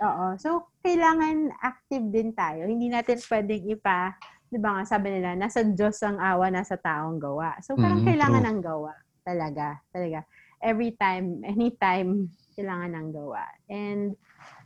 Oo. 0.00 0.26
So, 0.38 0.48
kailangan 0.80 1.52
active 1.60 2.08
din 2.08 2.32
tayo. 2.32 2.64
Hindi 2.64 2.88
natin 2.88 3.20
pwedeng 3.20 3.66
ipa, 3.68 4.14
di 4.50 4.58
ba 4.58 4.74
nga, 4.74 4.82
sabi 4.82 5.14
nila, 5.14 5.38
nasa 5.38 5.62
Diyos 5.62 6.02
ang 6.02 6.18
awa, 6.18 6.50
nasa 6.50 6.74
taong 6.74 7.22
gawa. 7.22 7.54
So, 7.62 7.78
parang 7.78 8.02
Mm, 8.02 8.06
kailangan 8.10 8.42
true. 8.42 8.48
ng 8.50 8.60
gawa. 8.60 8.92
Talaga. 9.22 9.68
Talaga. 9.94 10.20
Every 10.58 10.90
time, 10.98 11.40
anytime, 11.54 12.34
kailangan 12.58 12.90
ng 12.98 13.08
gawa. 13.14 13.46
And, 13.70 14.18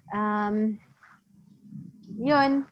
um, 0.08 0.80
yun, 2.16 2.64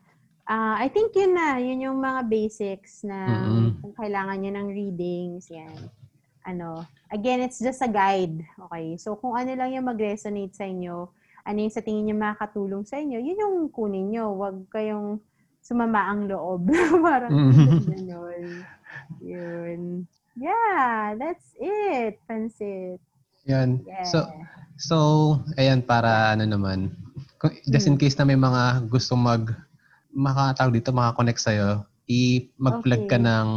ah, 0.49 0.81
I 0.81 0.89
think 0.89 1.13
yun 1.13 1.37
na. 1.37 1.61
Yun 1.61 1.85
yung 1.93 1.99
mga 2.01 2.21
basics 2.33 3.05
na 3.05 3.45
Mm-mm. 3.45 3.77
kung 3.85 3.95
kailangan 3.95 4.41
nyo 4.41 4.53
ng 4.57 4.69
readings, 4.73 5.53
yan. 5.53 5.93
Ano, 6.49 6.83
again, 7.13 7.45
it's 7.45 7.61
just 7.61 7.85
a 7.85 7.93
guide. 7.93 8.41
Okay? 8.57 8.97
So, 8.97 9.21
kung 9.21 9.37
ano 9.37 9.53
lang 9.53 9.69
yung 9.77 9.85
mag-resonate 9.85 10.57
sa 10.57 10.65
inyo, 10.65 11.13
ano 11.45 11.59
yung 11.61 11.75
sa 11.75 11.85
tingin 11.85 12.09
nyo 12.09 12.17
makakatulong 12.17 12.89
sa 12.89 12.97
inyo, 12.97 13.21
yun 13.21 13.37
yung 13.37 13.57
kunin 13.69 14.09
nyo. 14.11 14.33
Huwag 14.33 14.65
kayong 14.73 15.21
sumama 15.63 16.11
ang 16.11 16.27
loob. 16.27 16.67
Parang 17.07 17.31
Mhm. 17.33 17.87
ganun. 17.87 18.45
Yun. 19.23 19.81
Yeah, 20.35 21.15
that's 21.17 21.55
it. 21.57 22.19
Pansit. 22.27 22.99
Yan. 23.47 23.83
Yeah. 23.87 24.03
So, 24.07 24.19
so, 24.77 24.97
ayan, 25.57 25.83
para 25.83 26.35
ano 26.35 26.47
naman, 26.47 26.95
just 27.69 27.87
in 27.87 27.95
Hmm. 27.95 28.01
case 28.01 28.19
na 28.19 28.27
may 28.27 28.39
mga 28.39 28.87
gusto 28.89 29.15
mag, 29.15 29.51
makatawag 30.11 30.75
dito, 30.75 30.91
makakonect 30.91 31.41
sa'yo, 31.41 31.83
i 32.07 32.51
mag-plug 32.59 33.07
ka 33.07 33.17
Okay. 33.17 33.25
ng 33.25 33.49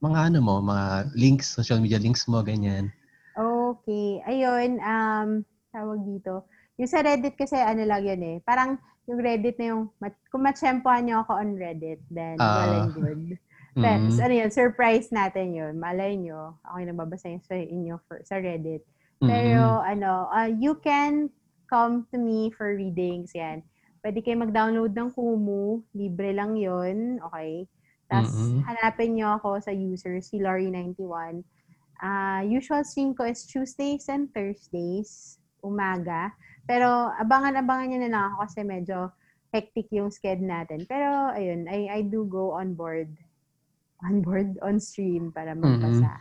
mga 0.00 0.18
ano 0.32 0.38
mo, 0.42 0.54
mga 0.60 1.14
links, 1.14 1.48
social 1.50 1.80
media 1.80 1.98
links 1.98 2.26
mo, 2.26 2.42
ganyan. 2.42 2.92
Okay. 3.34 4.22
Ayun, 4.24 4.78
um, 4.78 5.28
tawag 5.72 6.00
dito. 6.04 6.46
Yung 6.76 6.90
sa 6.90 7.02
Reddit 7.02 7.34
kasi 7.34 7.54
ano 7.54 7.82
lang 7.82 8.02
yun 8.02 8.22
eh. 8.22 8.36
Parang 8.42 8.78
yung 9.04 9.20
Reddit 9.20 9.56
na 9.58 9.66
yung, 9.72 9.82
kung 10.28 10.42
matsyempohan 10.42 11.04
nyo 11.04 11.16
ako 11.22 11.32
on 11.36 11.54
Reddit, 11.54 12.00
then 12.08 12.36
well 12.36 12.48
Ah. 12.70 12.76
and 12.80 12.92
good. 12.92 13.20
Pero, 13.74 14.06
Mm. 14.06 14.22
ano 14.22 14.34
yun, 14.38 14.50
surprise 14.50 15.10
natin 15.10 15.50
yun. 15.50 15.74
Malay 15.76 16.14
nyo, 16.14 16.54
ako 16.62 16.74
yung 16.78 16.90
nababasa 16.94 17.26
yun 17.26 17.42
sa 17.42 17.58
inyo 17.58 17.98
for, 18.06 18.22
sa 18.22 18.38
Reddit. 18.38 18.86
Mm-mm. 19.18 19.26
Pero, 19.26 19.82
ano, 19.82 20.30
uh, 20.30 20.46
you 20.46 20.78
can 20.78 21.26
come 21.66 22.06
to 22.08 22.16
me 22.16 22.54
for 22.54 22.70
readings. 22.70 23.34
Yan. 23.34 23.66
Pwede 23.98 24.22
kayo 24.22 24.38
mag-download 24.38 24.94
ng 24.94 25.10
Kumu. 25.10 25.82
Libre 25.90 26.30
lang 26.30 26.54
yon 26.54 27.18
Okay? 27.18 27.66
Tapos, 28.06 28.30
Mm-mm. 28.30 28.62
hanapin 28.62 29.18
nyo 29.18 29.42
ako 29.42 29.58
sa 29.58 29.72
user, 29.74 30.22
si 30.22 30.38
Lori91. 30.38 31.42
Ah, 31.98 32.46
usual 32.46 32.84
stream 32.84 33.10
ko 33.10 33.24
is 33.24 33.42
Tuesdays 33.42 34.06
and 34.06 34.30
Thursdays, 34.30 35.40
umaga. 35.64 36.30
Pero, 36.64 37.12
abangan-abangan 37.14 37.86
nyo 37.88 37.98
na 38.00 38.10
lang 38.10 38.24
ako 38.32 38.36
kasi 38.44 38.60
medyo 38.62 39.12
hectic 39.50 39.86
yung 39.92 40.08
sked 40.08 40.40
natin. 40.40 40.84
Pero, 40.84 41.30
ayun, 41.30 41.68
I, 41.68 41.88
I 41.88 42.00
do 42.02 42.24
go 42.24 42.56
on 42.56 42.72
board. 42.74 43.12
On 44.04 44.20
board, 44.20 44.58
on 44.60 44.76
stream 44.76 45.30
para 45.30 45.54
magbasa. 45.54 46.18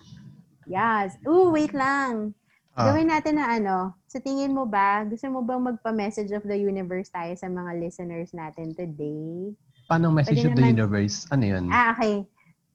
Yes. 0.64 1.20
Ooh, 1.28 1.52
wait 1.52 1.76
lang. 1.76 2.32
Ah, 2.74 2.90
Gawin 2.90 3.12
natin 3.12 3.38
na 3.38 3.54
ano, 3.54 3.94
sa 4.10 4.18
tingin 4.18 4.50
mo 4.50 4.66
ba, 4.66 5.06
gusto 5.06 5.30
mo 5.30 5.46
bang 5.46 5.62
magpa-message 5.62 6.34
of 6.34 6.42
the 6.42 6.58
universe 6.58 7.12
tayo 7.12 7.30
sa 7.36 7.46
mga 7.46 7.78
listeners 7.78 8.32
natin 8.34 8.74
today? 8.74 9.54
paano 9.84 10.10
message 10.10 10.42
pwede 10.42 10.50
of 10.50 10.56
the 10.56 10.64
naman- 10.64 10.76
universe? 10.80 11.28
Ano 11.30 11.44
yun? 11.44 11.64
Ah, 11.70 11.92
okay. 11.94 12.24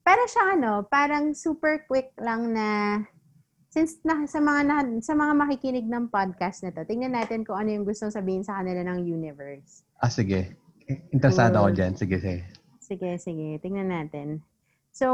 Para 0.04 0.22
siya 0.28 0.54
ano, 0.54 0.84
parang 0.86 1.32
super 1.32 1.82
quick 1.84 2.12
lang 2.16 2.52
na 2.52 3.00
since 3.68 4.00
na, 4.02 4.24
sa 4.24 4.40
mga 4.40 4.60
na, 4.64 4.76
sa 5.04 5.12
mga 5.12 5.32
makikinig 5.36 5.86
ng 5.86 6.08
podcast 6.08 6.64
na 6.64 6.72
to, 6.72 6.88
tingnan 6.88 7.12
natin 7.12 7.44
kung 7.44 7.60
ano 7.60 7.68
yung 7.68 7.84
gustong 7.84 8.12
sabihin 8.12 8.40
sa 8.42 8.60
kanila 8.60 8.80
ng 8.84 9.04
universe. 9.04 9.84
Ah, 10.00 10.08
sige. 10.08 10.56
Interesado 11.12 11.60
ako 11.60 11.68
Cool. 11.72 11.76
dyan. 11.76 11.92
Sige, 11.94 12.16
sige. 12.16 12.42
Sige, 12.80 13.10
sige. 13.20 13.60
Tingnan 13.60 13.92
natin. 13.92 14.40
So, 14.88 15.06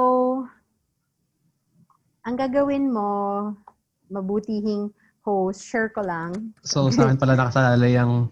ang 2.22 2.36
gagawin 2.38 2.94
mo, 2.94 3.10
mabutihing 4.08 4.94
host, 5.26 5.66
share 5.66 5.90
ko 5.90 6.06
lang. 6.06 6.54
So, 6.62 6.88
sa 6.94 7.10
akin 7.10 7.18
pala 7.18 7.34
nakasalalay 7.34 7.98
yung 7.98 8.30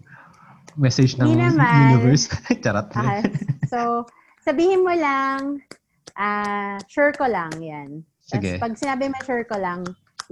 message 0.79 1.19
ng 1.19 1.35
naman. 1.35 1.99
universe. 1.99 2.31
Charot. 2.63 2.87
Ah, 2.95 3.19
so, 3.67 4.07
sabihin 4.41 4.87
mo 4.87 4.95
lang, 4.95 5.59
ah, 6.15 6.79
sure 6.87 7.11
ko 7.11 7.27
lang, 7.27 7.51
yan. 7.59 8.01
Sige. 8.23 8.55
Tapos 8.55 8.63
pag 8.63 8.73
sinabi 8.79 9.11
mo 9.11 9.17
sure 9.27 9.43
ko 9.43 9.59
lang, 9.59 9.83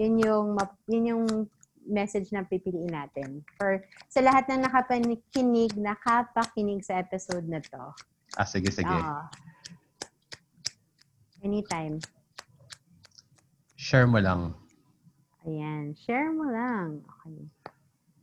yun 0.01 0.17
yung, 0.17 0.47
yun 0.89 1.05
yung 1.13 1.25
message 1.85 2.33
na 2.33 2.41
pipiliin 2.41 2.89
natin. 2.89 3.45
For 3.61 3.85
sa 4.09 4.25
lahat 4.25 4.49
ng 4.49 4.65
nakapakinig, 4.65 5.77
nakapakinig 5.77 6.81
sa 6.81 6.97
episode 6.97 7.45
na 7.45 7.61
to. 7.61 7.85
Ah, 8.37 8.47
sige, 8.47 8.73
sige. 8.73 8.89
Oo. 8.89 9.21
anytime. 11.41 11.97
Share 13.73 14.05
mo 14.05 14.21
lang. 14.21 14.53
Ayan. 15.41 15.97
Share 15.97 16.29
mo 16.29 16.45
lang. 16.45 17.01
Okay. 17.01 17.49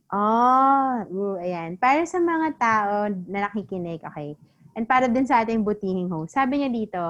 Oh, 0.09 1.03
ooh, 1.11 1.37
ayan. 1.37 1.75
Para 1.75 2.07
sa 2.07 2.17
mga 2.17 2.55
tao 2.55 3.11
na 3.27 3.45
nakikinig, 3.45 4.01
okay. 4.01 4.39
And 4.73 4.87
para 4.87 5.11
din 5.11 5.27
sa 5.27 5.43
ating 5.43 5.67
butihing 5.67 6.07
host. 6.07 6.33
Sabi 6.33 6.63
niya 6.63 6.71
dito, 6.71 7.03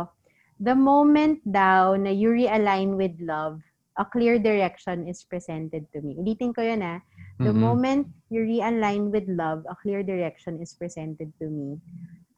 the 0.57 0.73
moment 0.73 1.39
daw 1.45 1.93
na 1.93 2.09
you 2.09 2.33
realign 2.33 2.97
with 2.97 3.15
love, 3.21 3.61
a 3.99 4.05
clear 4.07 4.39
direction 4.39 5.03
is 5.05 5.21
presented 5.27 5.83
to 5.91 5.99
me. 5.99 6.15
Ulitin 6.15 6.55
ko 6.55 6.63
yun 6.63 6.79
ah. 6.79 7.03
The 7.43 7.51
Mhm. 7.51 7.59
moment 7.59 8.03
you 8.31 8.47
realign 8.47 9.11
with 9.11 9.27
love, 9.27 9.67
a 9.67 9.75
clear 9.75 10.01
direction 10.01 10.63
is 10.63 10.71
presented 10.71 11.35
to 11.43 11.51
me. 11.51 11.77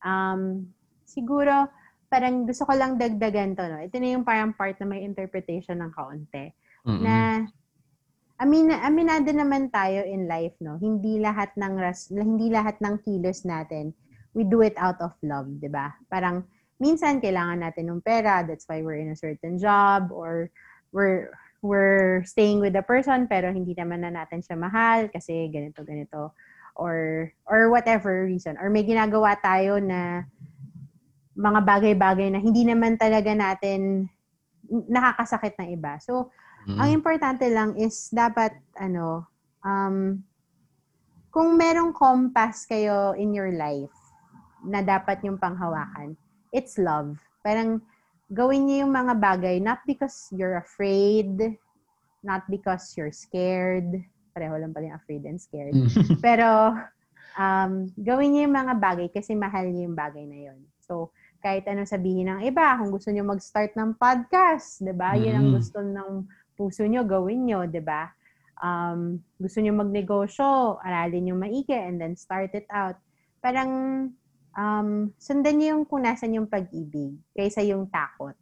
Um, 0.01 0.73
siguro, 1.05 1.69
parang 2.09 2.49
gusto 2.49 2.65
ko 2.65 2.73
lang 2.73 2.97
dagdagan 2.97 3.53
to, 3.55 3.63
no? 3.69 3.77
Ito 3.77 3.95
na 4.01 4.09
yung 4.17 4.25
parang 4.25 4.57
part 4.57 4.81
na 4.81 4.89
may 4.89 5.05
interpretation 5.05 5.79
ng 5.79 5.93
kaunti 5.93 6.49
Mm-mm. 6.83 7.05
na 7.05 7.45
amin 8.41 8.73
aminado 8.73 9.29
naman 9.29 9.69
tayo 9.69 10.01
in 10.01 10.25
life 10.25 10.57
no 10.65 10.81
hindi 10.81 11.21
lahat 11.21 11.53
ng 11.53 11.77
ras, 11.77 12.09
hindi 12.09 12.49
lahat 12.49 12.81
ng 12.81 12.97
kilos 13.05 13.45
natin 13.45 13.93
we 14.33 14.41
do 14.41 14.65
it 14.65 14.73
out 14.81 14.97
of 14.97 15.13
love 15.21 15.45
'di 15.61 15.69
ba 15.69 15.93
parang 16.09 16.41
minsan 16.81 17.21
kailangan 17.21 17.61
natin 17.61 17.93
ng 17.93 18.01
pera 18.01 18.41
that's 18.41 18.65
why 18.65 18.81
we're 18.81 18.97
in 18.97 19.13
a 19.13 19.19
certain 19.19 19.61
job 19.61 20.09
or 20.09 20.49
we're 20.89 21.29
we're 21.61 22.25
staying 22.25 22.57
with 22.59 22.73
the 22.73 22.81
person 22.81 23.29
pero 23.29 23.53
hindi 23.53 23.77
naman 23.77 24.01
na 24.01 24.11
natin 24.11 24.41
siya 24.41 24.57
mahal 24.57 25.09
kasi 25.13 25.49
ganito 25.53 25.85
ganito 25.85 26.33
or 26.77 27.29
or 27.45 27.69
whatever 27.69 28.25
reason 28.25 28.57
or 28.57 28.69
may 28.69 28.81
ginagawa 28.81 29.38
tayo 29.38 29.77
na 29.77 30.25
mga 31.38 31.61
bagay-bagay 31.63 32.33
na 32.33 32.41
hindi 32.41 32.65
naman 32.65 32.97
talaga 32.97 33.31
natin 33.31 34.09
nakakasakit 34.67 35.55
ng 35.61 35.69
iba 35.77 36.01
so 36.01 36.33
Mm-mm. 36.65 36.77
ang 36.77 36.89
importante 36.93 37.45
lang 37.49 37.77
is 37.77 38.09
dapat 38.13 38.53
ano 38.77 39.25
um 39.61 40.21
kung 41.31 41.55
merong 41.55 41.95
compass 41.95 42.67
kayo 42.67 43.15
in 43.15 43.31
your 43.31 43.55
life 43.55 43.95
na 44.67 44.83
dapat 44.83 45.23
yung 45.25 45.39
panghawakan, 45.39 46.13
it's 46.51 46.77
love. 46.77 47.17
Parang 47.41 47.79
gawin 48.31 48.65
niyo 48.65 48.87
yung 48.87 48.95
mga 48.95 49.13
bagay 49.19 49.59
not 49.59 49.83
because 49.83 50.31
you're 50.31 50.55
afraid, 50.55 51.59
not 52.23 52.47
because 52.47 52.95
you're 52.95 53.11
scared. 53.11 53.91
Pareho 54.31 54.55
lang 54.55 54.71
pala 54.71 54.95
yung 54.95 54.99
afraid 54.99 55.23
and 55.27 55.37
scared. 55.37 55.75
Mm. 55.75 55.91
Pero 56.25 56.71
um, 57.35 57.71
gawin 57.99 58.31
niyo 58.31 58.41
yung 58.47 58.55
mga 58.55 58.73
bagay 58.79 59.07
kasi 59.11 59.35
mahal 59.35 59.67
niyo 59.67 59.91
yung 59.91 59.99
bagay 59.99 60.23
na 60.23 60.39
yon. 60.47 60.59
So, 60.79 61.11
kahit 61.43 61.67
anong 61.67 61.89
sabihin 61.89 62.31
ng 62.31 62.41
iba, 62.47 62.79
kung 62.79 62.93
gusto 62.93 63.09
niyo 63.11 63.27
mag-start 63.27 63.73
ng 63.75 63.97
podcast, 63.97 64.79
'di 64.79 64.93
ba? 64.93 65.17
Yun 65.17 65.35
ang 65.35 65.47
Mm. 65.51 65.55
gusto 65.57 65.77
ng 65.81 66.11
puso 66.53 66.85
niyo, 66.85 67.01
gawin 67.03 67.49
niyo, 67.49 67.65
'di 67.67 67.81
ba? 67.83 68.13
Um, 68.61 69.17
gusto 69.41 69.57
niyo 69.57 69.73
magnegosyo, 69.73 70.77
aralin 70.85 71.25
niyo 71.25 71.35
maigi 71.35 71.73
and 71.73 71.97
then 71.97 72.13
start 72.13 72.53
it 72.53 72.69
out. 72.69 72.95
Parang 73.41 73.71
um, 74.57 75.11
sundan 75.19 75.60
niyo 75.60 75.78
yung 75.78 75.86
kung 75.88 76.03
nasan 76.03 76.36
yung 76.36 76.48
pag-ibig 76.48 77.15
kaysa 77.36 77.64
yung 77.64 77.88
takot. 77.88 78.36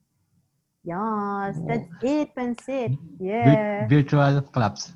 Yes, 0.88 1.60
that's 1.68 1.92
it, 2.02 2.32
pansit. 2.34 2.96
Yeah. 3.20 3.86
Vir- 3.86 4.02
virtual 4.02 4.42
claps. 4.56 4.96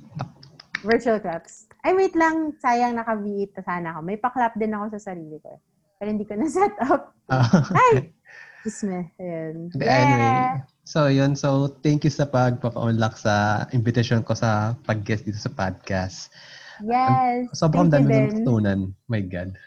Virtual 0.81 1.19
claps. 1.19 1.67
Ay, 1.83 1.91
wait 1.95 2.15
lang. 2.15 2.55
Sayang 2.63 2.95
naka-VE 2.95 3.51
sana 3.59 3.95
ako. 3.95 3.99
May 4.07 4.15
pa-clap 4.15 4.55
din 4.55 4.71
ako 4.71 4.95
sa 4.95 5.11
sarili 5.11 5.39
ko. 5.43 5.59
Pero 5.99 6.07
hindi 6.07 6.23
ko 6.23 6.39
na-set 6.39 6.75
up. 6.87 7.11
Ah. 7.27 7.47
Ay! 7.75 8.15
Just 8.63 8.87
me. 8.87 9.11
Ayun. 9.19 9.75
Yeah. 9.75 9.91
Anyway, 9.91 10.39
so 10.87 11.11
yun. 11.11 11.35
So, 11.35 11.75
thank 11.83 12.07
you 12.07 12.11
sa 12.11 12.23
pagpapa-unlock 12.23 13.19
sa 13.19 13.67
invitation 13.75 14.23
ko 14.23 14.31
sa 14.31 14.79
pag-guest 14.87 15.27
dito 15.27 15.35
sa 15.35 15.51
podcast. 15.51 16.31
Yes. 16.79 17.51
Sobrang 17.51 17.91
Thank 17.91 18.07
dami 18.07 18.11
ng 18.11 18.11
din. 18.11 18.23
natutunan. 18.39 18.79
My 19.11 19.19
God. 19.19 19.59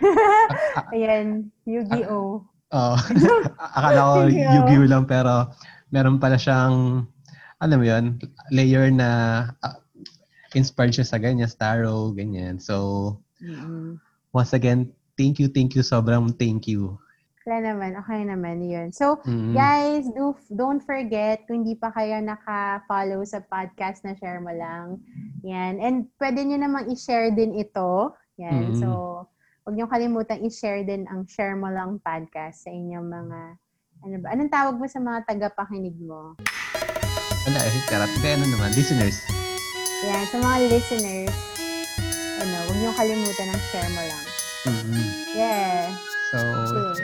Ayan. 0.94 1.50
Yu-Gi-Oh! 1.64 2.42
Oh, 2.74 2.98
akala 3.78 4.00
ko. 4.02 4.18
Yu-Gi-Oh 4.26 4.90
lang 4.90 5.06
pero 5.06 5.54
meron 5.94 6.18
pala 6.18 6.34
siyang, 6.34 7.06
alam 7.62 7.78
mo 7.78 7.86
yun, 7.86 8.18
layer 8.50 8.90
na 8.90 9.08
ah, 9.62 9.78
inspired 10.58 10.90
siya 10.90 11.06
sa 11.06 11.22
ganyan, 11.22 11.46
Starrow, 11.46 12.10
ganyan. 12.10 12.58
So, 12.58 13.16
Mm-mm. 13.38 14.02
once 14.34 14.50
again, 14.50 14.90
thank 15.14 15.38
you, 15.38 15.46
thank 15.46 15.78
you, 15.78 15.86
sobrang 15.86 16.34
thank 16.34 16.66
you. 16.66 16.98
Wala 17.46 17.70
naman. 17.70 17.94
Okay 18.02 18.26
naman 18.26 18.58
yun. 18.66 18.90
So, 18.90 19.22
Mm. 19.22 19.54
guys, 19.54 20.10
do, 20.10 20.34
don't 20.50 20.82
forget, 20.82 21.46
kung 21.46 21.62
hindi 21.62 21.78
pa 21.78 21.94
kayo 21.94 22.18
naka-follow 22.18 23.22
sa 23.22 23.46
podcast 23.46 24.02
na 24.02 24.18
share 24.18 24.42
mo 24.42 24.50
lang. 24.50 24.98
Yan. 25.46 25.78
And 25.78 26.10
pwede 26.18 26.42
nyo 26.42 26.58
namang 26.58 26.90
i-share 26.90 27.30
din 27.30 27.54
ito. 27.54 28.10
Yan. 28.42 28.74
Mm. 28.74 28.82
So, 28.82 28.88
huwag 29.66 29.74
nyo 29.82 29.90
kalimutan 29.90 30.46
i-share 30.46 30.86
din 30.86 31.10
ang 31.10 31.26
Share 31.26 31.58
Mo 31.58 31.66
Lang 31.66 31.98
podcast 31.98 32.62
sa 32.62 32.70
inyong 32.70 33.02
mga, 33.02 33.38
ano 34.06 34.16
ba, 34.22 34.26
anong 34.30 34.52
tawag 34.54 34.78
mo 34.78 34.86
sa 34.86 35.02
mga 35.02 35.26
tagapakinig 35.26 35.98
mo? 35.98 36.38
Wala, 37.50 37.58
eh, 37.58 37.82
karat. 37.90 38.06
Kaya 38.22 38.38
ano 38.38 38.46
naman, 38.46 38.70
listeners. 38.78 39.26
Yan, 40.06 40.22
sa 40.30 40.38
mga 40.38 40.70
listeners, 40.70 41.34
ano, 42.38 42.56
huwag 42.62 42.78
nyo 42.78 42.90
kalimutan 42.94 43.48
ang 43.50 43.62
Share 43.74 43.90
Mo 43.90 44.02
Lang. 44.06 44.26
Mhm. 44.70 45.04
Yeah. 45.34 45.90
So, 46.30 46.38
Okay. 46.38 47.02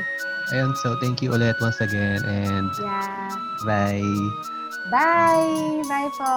ayun, 0.55 0.71
so 0.79 0.95
thank 1.03 1.19
you 1.19 1.35
ulit 1.35 1.59
once 1.59 1.83
again 1.83 2.23
and 2.23 2.71
Yeah. 2.79 3.27
bye. 3.67 4.07
Bye! 4.87 5.83
Bye 5.91 6.11
po! 6.15 6.31